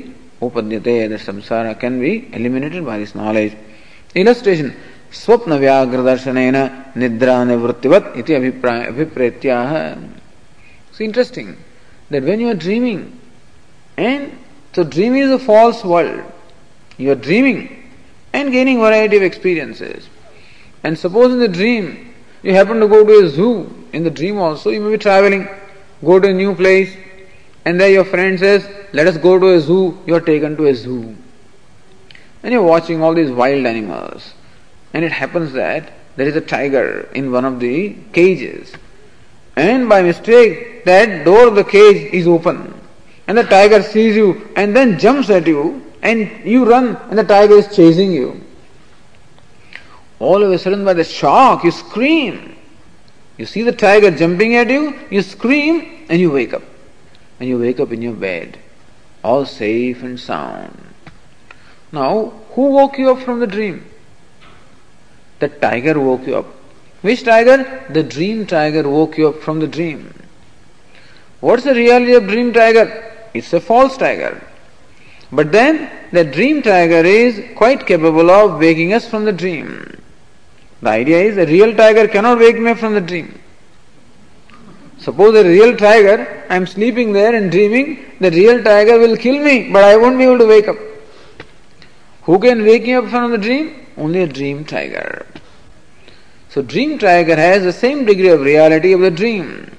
upadyate. 0.42 1.18
संसार 1.18 1.72
can 1.80 2.00
be 2.00 2.12
eliminated 2.34 2.82
eliminated 2.82 2.98
this 2.98 3.16
knowledge 3.16 3.56
knowledge. 4.16 4.70
स्वप्न 5.14 5.52
व्याघ्र 5.58 6.02
दर्शन 6.02 6.38
निद्रा 6.98 7.42
निवृत्तिवत 7.44 8.12
इति 8.16 8.34
अभिप्राय 8.34 8.84
अभिप्रेत्या 8.86 9.58
interesting 11.02 11.48
that 12.12 12.22
when 12.22 12.40
you 12.40 12.48
are 12.48 12.54
dreaming 12.54 13.00
and 13.98 14.26
तो 14.74 14.82
dream 14.94 15.16
is 15.16 15.32
a 15.32 15.36
false 15.46 15.84
world 15.84 17.00
you 17.00 17.10
are 17.10 17.18
dreaming 17.18 17.62
and 18.34 18.50
gaining 18.52 18.80
variety 18.82 19.16
of 19.16 19.24
experiences 19.24 20.08
and 20.84 20.96
suppose 20.96 21.32
in 21.32 21.46
the 21.46 21.50
dream 21.52 21.88
you 22.44 22.54
happen 22.54 22.80
to 22.80 22.88
go 22.88 23.02
to 23.04 23.20
a 23.20 23.28
zoo 23.36 23.50
in 23.94 24.08
the 24.08 24.14
dream 24.14 24.40
also 24.48 24.72
you 24.72 24.82
may 24.82 24.90
be 24.90 24.96
travelling 25.06 25.44
go 26.04 26.20
to 26.20 26.28
a 26.28 26.32
new 26.32 26.54
place, 26.54 26.94
and 27.64 27.80
there 27.80 27.90
your 27.90 28.04
friend 28.04 28.38
says, 28.38 28.68
Let 28.92 29.06
us 29.06 29.16
go 29.16 29.38
to 29.38 29.54
a 29.54 29.60
zoo, 29.60 29.98
you 30.06 30.14
are 30.14 30.20
taken 30.20 30.56
to 30.56 30.66
a 30.66 30.74
zoo. 30.74 31.16
And 32.42 32.52
you're 32.52 32.62
watching 32.62 33.02
all 33.02 33.14
these 33.14 33.30
wild 33.30 33.64
animals. 33.64 34.34
And 34.92 35.04
it 35.04 35.12
happens 35.12 35.52
that 35.54 35.92
there 36.16 36.28
is 36.28 36.36
a 36.36 36.40
tiger 36.40 37.08
in 37.14 37.32
one 37.32 37.44
of 37.44 37.58
the 37.58 37.96
cages. 38.12 38.72
And 39.56 39.88
by 39.88 40.02
mistake, 40.02 40.84
that 40.84 41.24
door 41.24 41.48
of 41.48 41.54
the 41.54 41.64
cage 41.64 42.12
is 42.12 42.26
open. 42.26 42.80
And 43.26 43.38
the 43.38 43.44
tiger 43.44 43.82
sees 43.82 44.14
you 44.14 44.50
and 44.56 44.76
then 44.76 44.98
jumps 44.98 45.30
at 45.30 45.46
you 45.46 45.82
and 46.02 46.30
you 46.44 46.68
run 46.68 46.96
and 47.08 47.18
the 47.18 47.24
tiger 47.24 47.54
is 47.54 47.74
chasing 47.74 48.12
you. 48.12 48.40
All 50.18 50.42
of 50.42 50.52
a 50.52 50.58
sudden, 50.58 50.84
by 50.84 50.92
the 50.94 51.04
shock, 51.04 51.64
you 51.64 51.70
scream. 51.70 52.53
You 53.36 53.46
see 53.46 53.62
the 53.62 53.72
tiger 53.72 54.10
jumping 54.10 54.54
at 54.56 54.70
you, 54.70 54.98
you 55.10 55.22
scream, 55.22 56.06
and 56.08 56.20
you 56.20 56.30
wake 56.30 56.54
up. 56.54 56.62
And 57.40 57.48
you 57.48 57.58
wake 57.58 57.80
up 57.80 57.92
in 57.92 58.00
your 58.00 58.12
bed, 58.12 58.58
all 59.24 59.44
safe 59.44 60.02
and 60.02 60.18
sound. 60.18 60.78
Now, 61.90 62.32
who 62.52 62.70
woke 62.70 62.98
you 62.98 63.10
up 63.10 63.20
from 63.20 63.40
the 63.40 63.46
dream? 63.46 63.84
The 65.40 65.48
tiger 65.48 65.98
woke 65.98 66.26
you 66.26 66.36
up. 66.36 66.46
Which 67.02 67.24
tiger? 67.24 67.84
The 67.90 68.02
dream 68.02 68.46
tiger 68.46 68.88
woke 68.88 69.18
you 69.18 69.28
up 69.28 69.42
from 69.42 69.60
the 69.60 69.66
dream. 69.66 70.14
What's 71.40 71.64
the 71.64 71.74
reality 71.74 72.14
of 72.14 72.26
dream 72.26 72.52
tiger? 72.52 73.12
It's 73.34 73.52
a 73.52 73.60
false 73.60 73.96
tiger. 73.96 74.42
But 75.30 75.50
then 75.50 75.90
the 76.12 76.24
dream 76.24 76.62
tiger 76.62 77.04
is 77.04 77.42
quite 77.56 77.86
capable 77.86 78.30
of 78.30 78.60
waking 78.60 78.92
us 78.92 79.08
from 79.08 79.24
the 79.24 79.32
dream. 79.32 80.00
The 80.84 80.90
idea 80.90 81.18
is 81.22 81.38
a 81.38 81.46
real 81.46 81.74
tiger 81.74 82.06
cannot 82.06 82.38
wake 82.38 82.58
me 82.58 82.72
up 82.72 82.78
from 82.78 82.92
the 82.92 83.00
dream. 83.00 83.40
Suppose 84.98 85.34
a 85.34 85.42
real 85.42 85.74
tiger, 85.78 86.44
I 86.50 86.56
am 86.56 86.66
sleeping 86.66 87.14
there 87.14 87.34
and 87.34 87.50
dreaming, 87.50 88.04
the 88.20 88.30
real 88.30 88.62
tiger 88.62 88.98
will 88.98 89.16
kill 89.16 89.42
me, 89.42 89.70
but 89.72 89.82
I 89.82 89.96
won't 89.96 90.18
be 90.18 90.24
able 90.24 90.40
to 90.40 90.46
wake 90.46 90.68
up. 90.68 90.76
Who 92.24 92.38
can 92.38 92.62
wake 92.64 92.82
me 92.82 92.92
up 92.92 93.08
from 93.08 93.30
the 93.30 93.38
dream? 93.38 93.86
Only 93.96 94.24
a 94.24 94.26
dream 94.26 94.66
tiger. 94.66 95.24
So 96.50 96.60
dream 96.60 96.98
tiger 96.98 97.36
has 97.36 97.62
the 97.62 97.72
same 97.72 98.04
degree 98.04 98.28
of 98.28 98.42
reality 98.42 98.92
of 98.92 99.00
the 99.00 99.10
dream. 99.10 99.74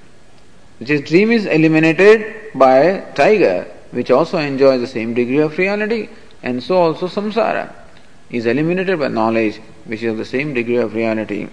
Which 0.79 0.89
is 0.89 1.01
dream 1.01 1.31
is 1.31 1.45
eliminated 1.45 2.51
by 2.55 3.01
tiger 3.13 3.67
which 3.91 4.09
also 4.09 4.39
enjoys 4.39 4.81
the 4.81 4.87
same 4.87 5.13
degree 5.13 5.37
of 5.37 5.57
reality, 5.59 6.09
and 6.41 6.61
so 6.63 6.75
also 6.77 7.07
samsara 7.07 7.84
is 8.29 8.45
eliminated 8.45 8.99
by 8.99 9.07
knowledge, 9.07 9.57
which 9.85 10.03
is 10.03 10.11
of 10.11 10.17
the 10.17 10.25
same 10.25 10.53
degree 10.53 10.77
of 10.77 10.93
reality. 10.93 11.47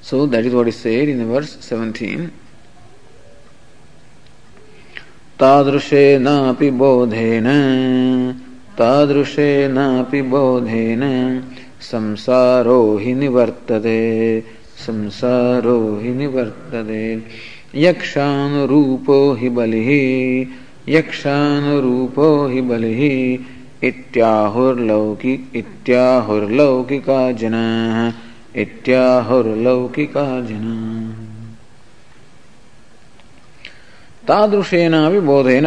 so 0.00 0.26
that 0.26 0.44
is 0.44 0.54
what 0.54 0.68
is 0.68 0.76
said 0.76 1.08
in 1.08 1.26
verse 1.28 1.56
17. 1.60 2.32
तादृशेनापि 5.40 6.70
बोधेन 6.70 7.46
तादृशेनापि 8.78 10.20
बोधेन 10.32 11.02
संसारो 11.90 12.80
हि 13.02 13.14
निवर्तते 13.20 14.00
संसारो 14.86 15.78
हि 16.02 16.12
निवर्तते 16.14 17.04
यक्षानुरूपो 17.84 19.18
हि 19.40 19.48
बलिः 19.56 19.88
यक्षानुरूपो 20.96 22.28
हि 22.48 22.60
बलिः 22.70 23.00
इत्याहुर्लौकिक 23.84 25.56
इत्याहुर्लौकिका 25.56 27.20
जनाः 27.32 28.12
इत्याहुर्लौकिका 28.60 30.24
जनाः। 30.40 31.28
तादृशेनाभिबोधेन 34.28 35.66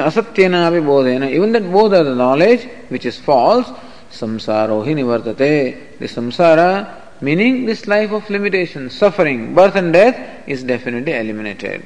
बोधेन 0.85 1.23
इवन 1.23 1.51
दट 1.53 1.65
बोध 1.71 1.93
the 1.93 2.15
knowledge 2.17 2.67
which 2.91 3.05
is 3.05 3.19
false 3.21 3.71
संसारो 4.19 4.81
ही 4.81 4.93
निवर्तते 4.95 5.53
दि 5.99 6.07
संसार 6.07 6.59
meaning 7.23 7.65
this 7.67 7.87
life 7.89 8.11
of 8.13 8.31
limitation 8.33 8.87
suffering 9.01 9.47
birth 9.55 9.75
and 9.77 9.91
death 9.93 10.49
is 10.49 10.65
definitely 10.67 11.11
eliminated 11.11 11.79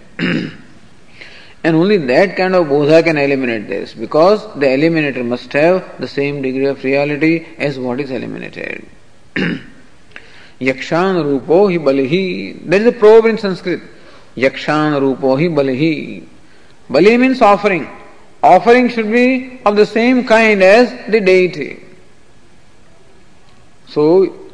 and 1.67 1.75
only 1.75 1.97
that 2.09 2.35
kind 2.37 2.55
of 2.55 2.67
bodha 2.67 3.03
can 3.03 3.17
eliminate 3.17 3.67
this 3.67 3.93
because 3.93 4.43
the 4.61 4.67
eliminator 4.75 5.23
must 5.31 5.51
have 5.51 5.79
the 5.99 6.07
same 6.07 6.41
degree 6.41 6.67
of 6.73 6.83
reality 6.89 7.33
as 7.57 7.77
what 7.77 7.99
is 7.99 8.09
eliminated. 8.09 8.87
Yakshan 10.67 11.19
rupo 11.25 11.57
hi 11.71 11.77
balihi. 11.87 12.65
There 12.69 12.79
is 12.79 12.87
a 12.87 12.93
proverb 12.93 13.25
in 13.31 13.37
Sanskrit. 13.37 13.81
Yakshan 14.37 14.97
rupo 15.01 15.35
hi 15.41 15.49
balihi. 15.57 16.25
Bali 16.89 17.17
means 17.17 17.41
offering. 17.41 17.85
Offering 18.41 18.87
should 18.87 19.11
be 19.11 19.59
of 19.65 19.75
the 19.75 19.85
same 19.85 20.25
kind 20.25 20.63
as 20.63 20.89
the 21.11 21.19
deity. 21.19 21.83
So 23.87 24.47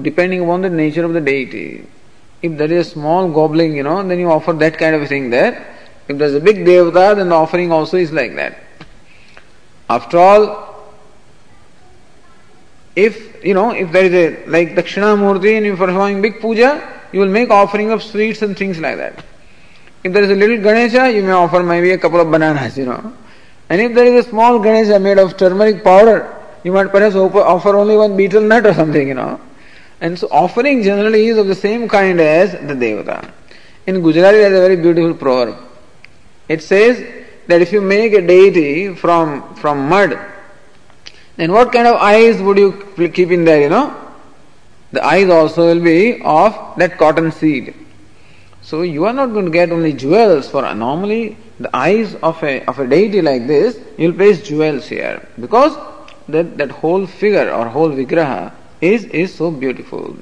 depending 0.00 0.42
upon 0.42 0.62
the 0.62 0.70
nature 0.70 1.04
of 1.04 1.12
the 1.12 1.20
deity. 1.20 1.88
If 2.40 2.56
there 2.56 2.72
is 2.72 2.86
a 2.86 2.90
small 2.90 3.28
gobbling, 3.28 3.76
you 3.76 3.82
know, 3.82 4.06
then 4.06 4.20
you 4.20 4.30
offer 4.30 4.52
that 4.52 4.78
kind 4.78 4.94
of 4.94 5.08
thing 5.08 5.30
there. 5.30 5.72
If 6.12 6.18
there's 6.18 6.34
a 6.34 6.40
big 6.40 6.58
devata, 6.58 7.16
then 7.16 7.30
the 7.30 7.34
offering 7.34 7.72
also 7.72 7.96
is 7.96 8.12
like 8.12 8.34
that. 8.36 8.58
After 9.88 10.18
all, 10.18 10.92
if 12.94 13.42
you 13.42 13.54
know, 13.54 13.70
if 13.70 13.90
there 13.92 14.04
is 14.04 14.12
a 14.12 14.46
like 14.46 14.74
Dakshinamurti 14.74 15.56
and 15.56 15.64
you're 15.64 15.76
performing 15.76 16.20
big 16.20 16.38
puja, 16.38 16.70
you 17.12 17.20
will 17.20 17.30
make 17.30 17.48
offering 17.48 17.90
of 17.92 18.02
sweets 18.02 18.42
and 18.42 18.54
things 18.56 18.78
like 18.78 18.98
that. 18.98 19.24
If 20.04 20.12
there 20.12 20.22
is 20.22 20.30
a 20.30 20.34
little 20.34 20.58
Ganesha, 20.58 21.10
you 21.10 21.22
may 21.22 21.30
offer 21.30 21.62
maybe 21.62 21.92
a 21.92 21.98
couple 21.98 22.20
of 22.20 22.30
bananas, 22.30 22.76
you 22.76 22.84
know. 22.84 23.14
And 23.70 23.80
if 23.80 23.94
there 23.94 24.04
is 24.04 24.26
a 24.26 24.28
small 24.28 24.58
Ganesha 24.58 24.98
made 24.98 25.18
of 25.18 25.38
turmeric 25.38 25.82
powder, 25.82 26.36
you 26.62 26.72
might 26.72 26.90
perhaps 26.90 27.14
offer 27.14 27.74
only 27.74 27.96
one 27.96 28.18
betel 28.18 28.42
nut 28.42 28.66
or 28.66 28.74
something, 28.74 29.08
you 29.08 29.14
know. 29.14 29.40
And 30.02 30.18
so 30.18 30.28
offering 30.30 30.82
generally 30.82 31.28
is 31.28 31.38
of 31.38 31.46
the 31.46 31.54
same 31.54 31.88
kind 31.88 32.20
as 32.20 32.52
the 32.52 32.74
Devata. 32.74 33.32
In 33.86 34.02
Gujarati 34.02 34.38
there 34.38 34.52
is 34.52 34.58
a 34.58 34.60
very 34.60 34.76
beautiful 34.76 35.14
proverb. 35.14 35.71
It 36.54 36.62
says 36.62 37.02
that 37.46 37.62
if 37.62 37.72
you 37.72 37.80
make 37.80 38.12
a 38.12 38.20
deity 38.20 38.94
from, 38.94 39.54
from 39.56 39.88
mud, 39.88 40.18
then 41.36 41.52
what 41.52 41.72
kind 41.72 41.86
of 41.86 41.96
eyes 41.96 42.40
would 42.42 42.58
you 42.58 43.10
keep 43.14 43.30
in 43.30 43.44
there, 43.44 43.62
you 43.62 43.68
know? 43.68 43.86
The 44.92 45.04
eyes 45.04 45.30
also 45.30 45.66
will 45.66 45.82
be 45.82 46.20
of 46.22 46.56
that 46.76 46.98
cotton 46.98 47.32
seed. 47.32 47.74
So 48.60 48.82
you 48.82 49.06
are 49.06 49.12
not 49.12 49.32
going 49.32 49.46
to 49.46 49.50
get 49.50 49.72
only 49.72 49.92
jewels 49.92 50.48
for 50.48 50.62
normally 50.74 51.36
the 51.58 51.74
eyes 51.74 52.14
of 52.16 52.42
a 52.42 52.64
of 52.66 52.78
a 52.78 52.86
deity 52.86 53.22
like 53.22 53.46
this, 53.46 53.78
you 53.96 54.08
will 54.08 54.16
place 54.16 54.42
jewels 54.42 54.86
here. 54.88 55.26
Because 55.40 55.76
that, 56.28 56.58
that 56.58 56.70
whole 56.70 57.06
figure 57.06 57.50
or 57.50 57.68
whole 57.68 57.90
vigraha 57.90 58.52
is, 58.80 59.04
is 59.04 59.34
so 59.34 59.50
beautiful 59.50 60.16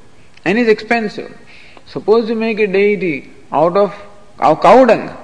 and 0.44 0.58
is 0.58 0.68
expensive. 0.68 1.36
Suppose 1.86 2.28
you 2.28 2.36
make 2.36 2.60
a 2.60 2.66
deity 2.66 3.30
out 3.52 3.76
of 3.76 3.94
cow 4.38 4.84
dung. 4.84 5.16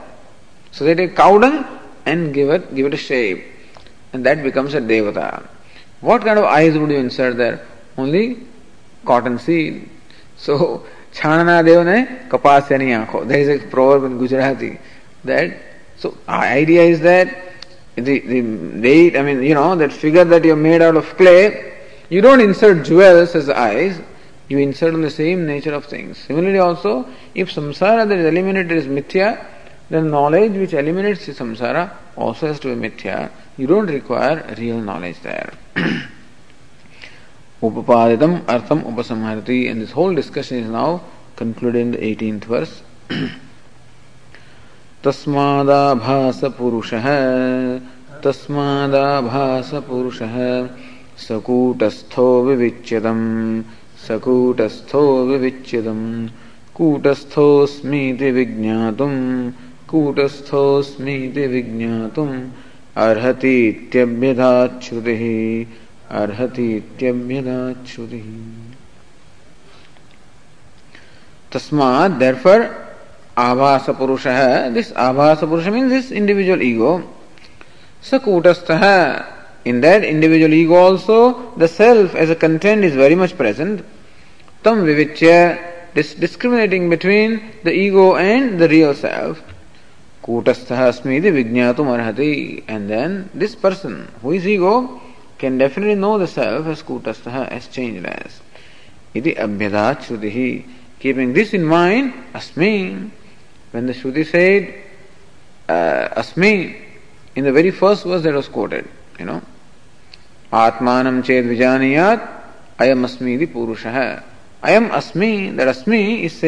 So 0.77 0.85
they 0.85 0.95
take 0.95 1.17
cow 1.17 1.39
dung 1.39 1.65
and 2.05 2.35
give 2.35 2.51
it 2.51 2.75
give 2.75 2.87
it 2.87 2.95
a 2.95 2.99
shape. 2.99 3.45
And 4.13 4.27
that 4.27 4.43
becomes 4.43 4.75
a 4.75 4.81
devata. 4.81 5.47
What 6.03 6.23
kind 6.23 6.39
of 6.39 6.45
eyes 6.45 6.77
would 6.77 6.91
you 6.91 6.99
insert 6.99 7.39
there? 7.39 7.67
Only 7.97 8.41
cotton 9.07 9.39
seed. 9.39 9.89
So 10.37 10.85
Chanana 11.15 11.65
Devane 11.65 12.29
Kapasya 12.29 12.79
Aankho. 12.79 13.27
There 13.27 13.39
is 13.39 13.49
a 13.49 13.67
proverb 13.69 14.05
in 14.05 14.19
Gujarati 14.19 14.79
that 15.25 15.57
so 15.97 16.15
our 16.29 16.45
idea 16.45 16.83
is 16.83 17.01
that 17.01 17.35
the, 17.95 18.21
the 18.21 18.43
date, 18.83 19.17
I 19.17 19.23
mean, 19.23 19.43
you 19.43 19.55
know, 19.55 19.75
that 19.77 19.95
figure 19.95 20.25
that 20.25 20.45
you 20.45 20.55
made 20.55 20.83
out 20.83 20.97
of 20.97 21.07
clay, 21.17 21.79
you 22.11 22.21
don't 22.21 22.41
insert 22.41 22.85
jewels 22.85 23.35
as 23.35 23.49
eyes, 23.49 23.99
you 24.49 24.59
insert 24.59 24.93
on 24.93 25.01
the 25.01 25.11
same 25.11 25.47
nature 25.47 25.73
of 25.73 25.87
things. 25.87 26.19
Similarly 26.19 26.59
also, 26.59 27.09
if 27.35 27.51
samsara 27.51 28.07
that 28.07 28.19
is 28.19 28.27
eliminated 28.27 28.73
is 28.73 28.87
mithya, 28.87 29.43
then 29.89 30.11
knowledge 30.11 30.53
which 30.53 30.73
eliminates 30.75 31.27
the 31.27 31.33
samsara 31.33 31.91
also 32.17 32.49
has 32.49 32.59
to 32.61 32.75
be 32.75 32.89
mithya. 32.89 33.31
You 33.57 33.67
don't 33.67 33.87
require 33.87 34.55
real 34.59 34.81
knowledge 34.81 35.21
there. 35.23 35.53
Upapaditam 37.63 38.45
artham 38.45 38.83
upasamharati 38.83 39.71
and 39.71 39.81
this 39.81 39.93
whole 39.93 40.15
discussion 40.15 40.59
is 40.59 40.69
now 40.69 41.03
concluded 41.37 41.81
in 41.81 41.91
the 41.93 41.99
18th 41.99 42.45
verse. 42.45 42.83
तस्मादाभास 45.05 46.41
पुरुषः 46.59 47.07
तस्मादाभास 48.25 49.71
पुरुषः 49.89 50.35
सकूटस्थो 51.27 52.27
विविच्यतम् 52.47 53.27
सकूटस्थो 54.07 55.03
विविच्यतम् 55.27 56.05
कूटस्थोऽस्मीति 56.77 58.31
विज्ञातुम् 58.39 59.21
कूटस्थोऽस्मीति 59.91 61.45
विज्ञातुम् 61.47 62.35
अर्हतीत्यभ्यदाच्छ्रुतिः 63.07 65.23
अर्हतीत्यभ्यदाच्छ्रुतिः 66.21 68.29
तस्मात् 71.53 72.19
देयरफॉर 72.19 72.61
आभास 73.39 73.87
पुरुषः 73.99 74.39
दिस् 74.75 74.93
आभास 75.07 75.41
पुरुष 75.45 75.67
मींस 75.75 75.91
दिस 75.93 76.07
इंडिविजुअल 76.13 76.63
ईगो 76.63 76.93
स 78.11 78.13
कूटस्थः। 78.25 78.85
In 79.71 79.77
that 79.81 80.05
individual 80.05 80.55
ego 80.55 80.77
also 80.87 81.19
the 81.59 81.67
self 81.67 82.17
as 82.17 82.31
a 82.31 82.35
content 82.43 82.85
is 82.85 82.99
very 82.99 83.15
much 83.23 83.33
present 83.41 83.81
तम 84.65 84.75
विविच्य 84.91 85.31
this 85.95 86.09
discriminating 86.21 86.91
between 86.91 87.31
the 87.65 87.67
ego 87.85 88.07
and 88.19 88.59
the 88.59 88.63
real 88.73 88.93
self 89.05 89.37
कूटस्थ 90.27 90.73
अस्मी 90.73 91.17
इति 91.17 91.31
विज्ञातु 91.31 91.85
अर्हति 91.95 92.33
and 92.71 92.89
then 92.89 93.13
this 93.41 93.55
person 93.63 93.95
who 94.23 94.33
is 94.35 94.49
ego 94.49 94.75
can 95.41 95.59
definitely 95.59 95.95
know 96.01 96.19
the 96.19 96.27
self 96.29 96.69
as 96.69 96.83
कूटस्थ 96.89 97.29
as 97.29 97.69
change 97.73 98.07
as 98.07 98.41
इति 99.17 99.33
अभ्यदा 99.47 99.93
श्रुति। 100.07 100.49
कीपिंग 101.01 101.35
दिस 101.35 101.55
इन 101.55 101.65
माइंड 101.65 102.13
अस्मी। 102.35 102.75
When 103.73 103.87
the 103.87 103.93
Shruti 103.93 104.25
said 104.25 104.73
Asmi 105.69 106.53
in 107.39 107.45
the 107.45 107.49
very 107.55 107.71
first 107.81 108.07
verse 108.07 108.23
that 108.23 108.35
was 108.35 108.49
quoted 108.57 108.85
you 109.21 109.27
know 109.27 109.41
आत्मानं 110.55 111.21
चेद् 111.23 111.47
विजानीयात्, 111.47 112.23
अयम् 112.81 113.05
अस्मि 113.05 113.35
इति 113.35 113.47
पुरुषः। 113.55 113.99
अयम् 114.65 114.89
अस्मि 114.99 115.33
दट् 115.57 115.69
अस्मि 115.69 116.03
is 116.27 116.45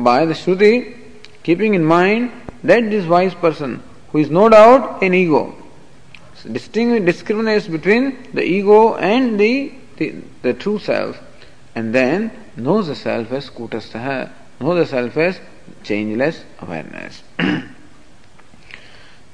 bye 0.00 0.26
the 0.26 0.32
Shruti 0.34 0.72
keeping 1.44 1.74
in 1.74 1.84
mind 1.86 2.28
that 2.62 2.90
this 2.90 3.06
wise 3.06 3.34
person, 3.34 3.82
who 4.12 4.18
is 4.18 4.30
no 4.30 4.48
doubt 4.48 5.02
an 5.02 5.14
ego, 5.14 5.54
discriminates 6.50 7.66
between 7.68 8.28
the 8.32 8.42
ego 8.42 8.96
and 8.96 9.38
the, 9.38 9.72
the, 9.96 10.14
the 10.42 10.54
true 10.54 10.78
self, 10.78 11.18
and 11.74 11.94
then 11.94 12.30
knows 12.56 12.88
the 12.88 12.94
self 12.94 13.30
as 13.32 13.50
kutastha, 13.50 14.30
knows 14.60 14.76
the 14.78 14.86
self 14.86 15.16
as 15.16 15.40
changeless 15.82 16.44
awareness. 16.60 17.22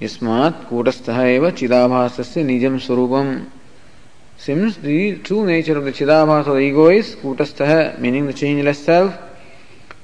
Yasmat 0.01 0.66
kutastha 0.68 1.27
eva 1.27 1.53
chidabhasasya 1.53 2.45
nijam 2.45 2.79
swarupam. 2.79 3.51
Since 4.39 4.77
the 4.77 5.18
true 5.20 5.47
nature 5.47 5.79
of 5.79 5.85
the 5.85 5.93
chidabhasa 5.93 6.49
of 6.49 6.55
the 6.55 6.59
ego 6.59 6.89
is 6.89 7.16
kutastha, 7.16 7.99
meaning 7.99 8.27
the 8.27 8.35
changeless 8.35 8.85
self, 8.85 9.16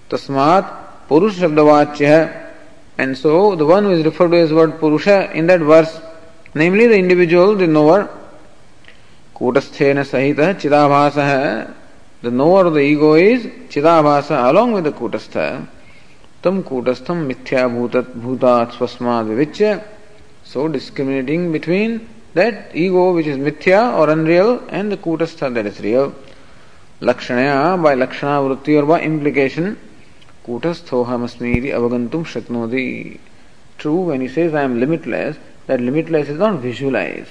tasmat 0.09 1.09
purush 1.09 1.33
shabdavachya. 1.33 2.52
And 2.99 3.17
so 3.17 3.57
the 3.57 3.67
one 3.67 3.85
who 3.85 3.91
is 3.91 4.05
referred 4.05 4.31
to 4.31 4.37
as 4.39 4.53
word 4.53 4.79
Purusha 4.79 5.33
in 5.33 5.47
that 5.47 5.61
verse, 5.61 6.01
namely 6.55 6.87
the 6.87 6.99
individual, 6.99 7.57
the 7.57 7.67
knower, 7.67 8.09
Kutasthena 9.35 10.05
Sahita 10.05 10.55
Chidabhasaha, 10.55 11.75
the 12.23 12.31
knower 12.31 12.67
of 12.67 12.75
the 12.75 12.81
ego 12.81 13.15
is 13.15 13.45
Chidabhasa 13.69 14.49
along 14.49 14.73
with 14.73 14.85
the 14.85 14.93
Kutastha. 14.93 15.67
Tam 16.43 16.63
Kutastham 16.63 17.27
Mithya 17.27 17.69
Bhutat 17.69 18.05
Bhutat 18.15 18.71
Swasmad 18.73 19.27
Vivicya. 19.27 19.83
So 20.45 20.69
discriminating 20.69 21.51
between 21.51 22.09
that 22.35 22.75
ego 22.75 23.13
which 23.15 23.27
is 23.27 23.39
Mithya 23.39 23.99
or 23.99 24.11
unreal 24.11 24.63
and 24.69 24.93
the 24.93 24.97
Kutastha 24.97 25.53
that 25.53 25.67
is 25.67 25.81
real. 25.81 26.15
Lakshanaya 27.01 27.83
by 27.83 27.95
Lakshana 27.95 28.57
Vritti 28.57 28.81
or 28.81 28.87
by 28.87 29.01
implication 29.01 29.77
kutasthohamasmi 30.47 31.57
iti 31.59 31.71
avagantum 31.79 32.25
shaknoti 32.25 33.19
true 33.79 34.03
when 34.11 34.21
he 34.21 34.29
says 34.29 34.55
i 34.55 34.63
am 34.63 34.79
limitless 34.81 35.37
that 35.67 35.81
limitless 35.81 36.29
is 36.29 36.39
not 36.39 36.61
visualized. 36.61 37.31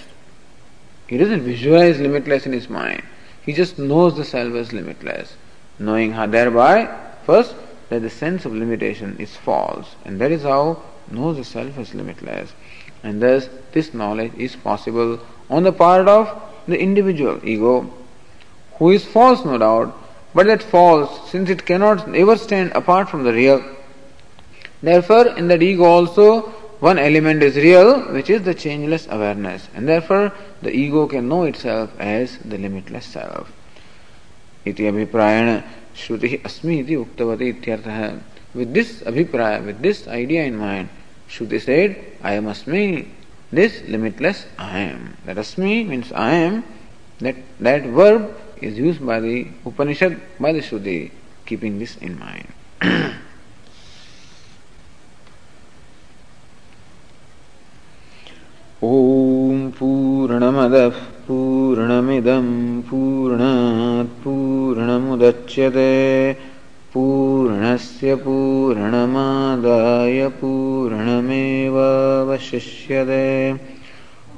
He 1.08 1.18
doesn't 1.18 1.42
visualize 1.42 2.00
limitless 2.00 2.46
in 2.46 2.54
his 2.54 2.70
mind. 2.70 3.04
He 3.46 3.54
just 3.54 3.78
knows 3.78 4.16
the 4.16 4.24
self 4.24 4.54
as 4.56 4.72
limitless. 4.72 5.36
Knowing 5.78 6.14
how 6.14 6.28
thereby 6.28 6.88
first 7.26 7.56
that 7.90 8.02
the 8.02 8.10
sense 8.10 8.46
of 8.46 8.54
limitation 8.54 9.18
is 9.20 9.36
false, 9.36 9.96
and 10.06 10.20
that 10.22 10.32
is 10.32 10.44
how 10.44 10.82
knows 11.10 11.38
the 11.38 11.44
self 11.44 11.78
as 11.78 11.94
limitless. 11.94 12.54
And 13.04 13.22
thus, 13.22 13.50
this 13.74 13.94
knowledge 13.94 14.34
is 14.36 14.56
possible 14.56 15.20
on 15.50 15.64
the 15.64 15.74
part 15.74 16.08
of 16.08 16.42
the 16.68 16.80
individual 16.80 17.42
ego, 17.44 17.92
who 18.76 18.92
is 18.92 19.04
false, 19.04 19.44
no 19.44 19.58
doubt, 19.58 19.98
but 20.35 20.47
that 20.47 20.63
false, 20.63 21.31
since 21.31 21.49
it 21.49 21.65
cannot 21.65 22.15
ever 22.15 22.37
stand 22.37 22.73
apart 22.73 23.09
from 23.09 23.25
the 23.25 23.33
real. 23.33 23.65
Therefore, 24.83 25.29
in 25.29 25.49
that 25.49 25.63
ego 25.63 25.85
also, 25.85 26.43
one 26.81 26.99
element 26.99 27.43
is 27.43 27.57
real, 27.57 28.01
which 28.13 28.29
is 28.29 28.43
the 28.43 28.55
changeless 28.55 29.07
awareness, 29.11 29.69
and 29.75 29.89
therefore 29.89 30.33
the 30.61 30.71
ego 30.71 31.07
can 31.07 31.29
know 31.29 31.45
itself 31.45 31.91
as 31.99 32.39
the 32.39 32.59
limitless 32.59 33.07
self. 33.07 33.51
इति 34.67 34.87
अभिप्रायण 34.91 35.63
Shruti 35.97 36.43
Asmi 36.43 36.81
iti 36.81 36.95
uktavati 36.95 37.55
ityartha. 37.55 38.21
With 38.55 38.75
this 38.75 39.01
abhipraya, 39.01 39.65
with 39.65 39.81
this 39.81 40.07
idea 40.07 40.45
in 40.45 40.57
mind, 40.57 40.91
Shruti 41.29 41.61
said, 41.61 41.97
I 42.23 42.35
am 42.35 42.45
Asmi, 42.45 43.09
this 43.51 43.83
limitless 43.89 44.47
I 44.59 44.79
am. 44.81 45.17
That 45.25 45.37
Asmi 45.37 45.87
means 45.87 46.13
I 46.13 46.33
am, 46.33 46.65
that, 47.21 47.37
that 47.61 47.85
verb 47.85 48.37
is 48.62 48.78
used 48.78 49.06
by 49.06 49.20
the 49.20 49.48
Upanishad, 49.66 50.20
by 50.40 50.54
the 50.54 50.60
Shruti, 50.60 51.12
keeping 51.46 51.80
this 51.80 51.98
in 51.98 52.18
mind. 52.20 52.48
ॐ 58.84 59.70
पूर्णमदः 59.78 60.90
पूर्णमिदं 61.28 62.48
पूर्णात् 62.90 64.14
पूर्णमुदच्यते 64.24 65.94
पूर्णस्य 66.94 68.16
पूर्णमादाय 68.24 70.28
पूर्णमेवावशिष्यते 70.42 73.22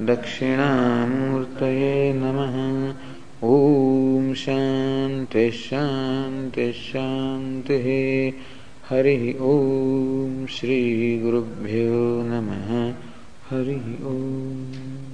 दक्षिणामूर्तये 0.00 2.12
नमः। 2.12 2.94
ॐ 3.44 4.34
शान्ति 4.34 5.50
शान्ति 5.50 6.72
शान्तिः। 6.72 8.32
हरिः 8.88 9.40
ॐ 9.40 10.46
श्रीगुरुभ्यो 10.46 12.22
नमः। 12.22 12.94
हरिः 13.50 14.06
ॐ। 14.06 15.09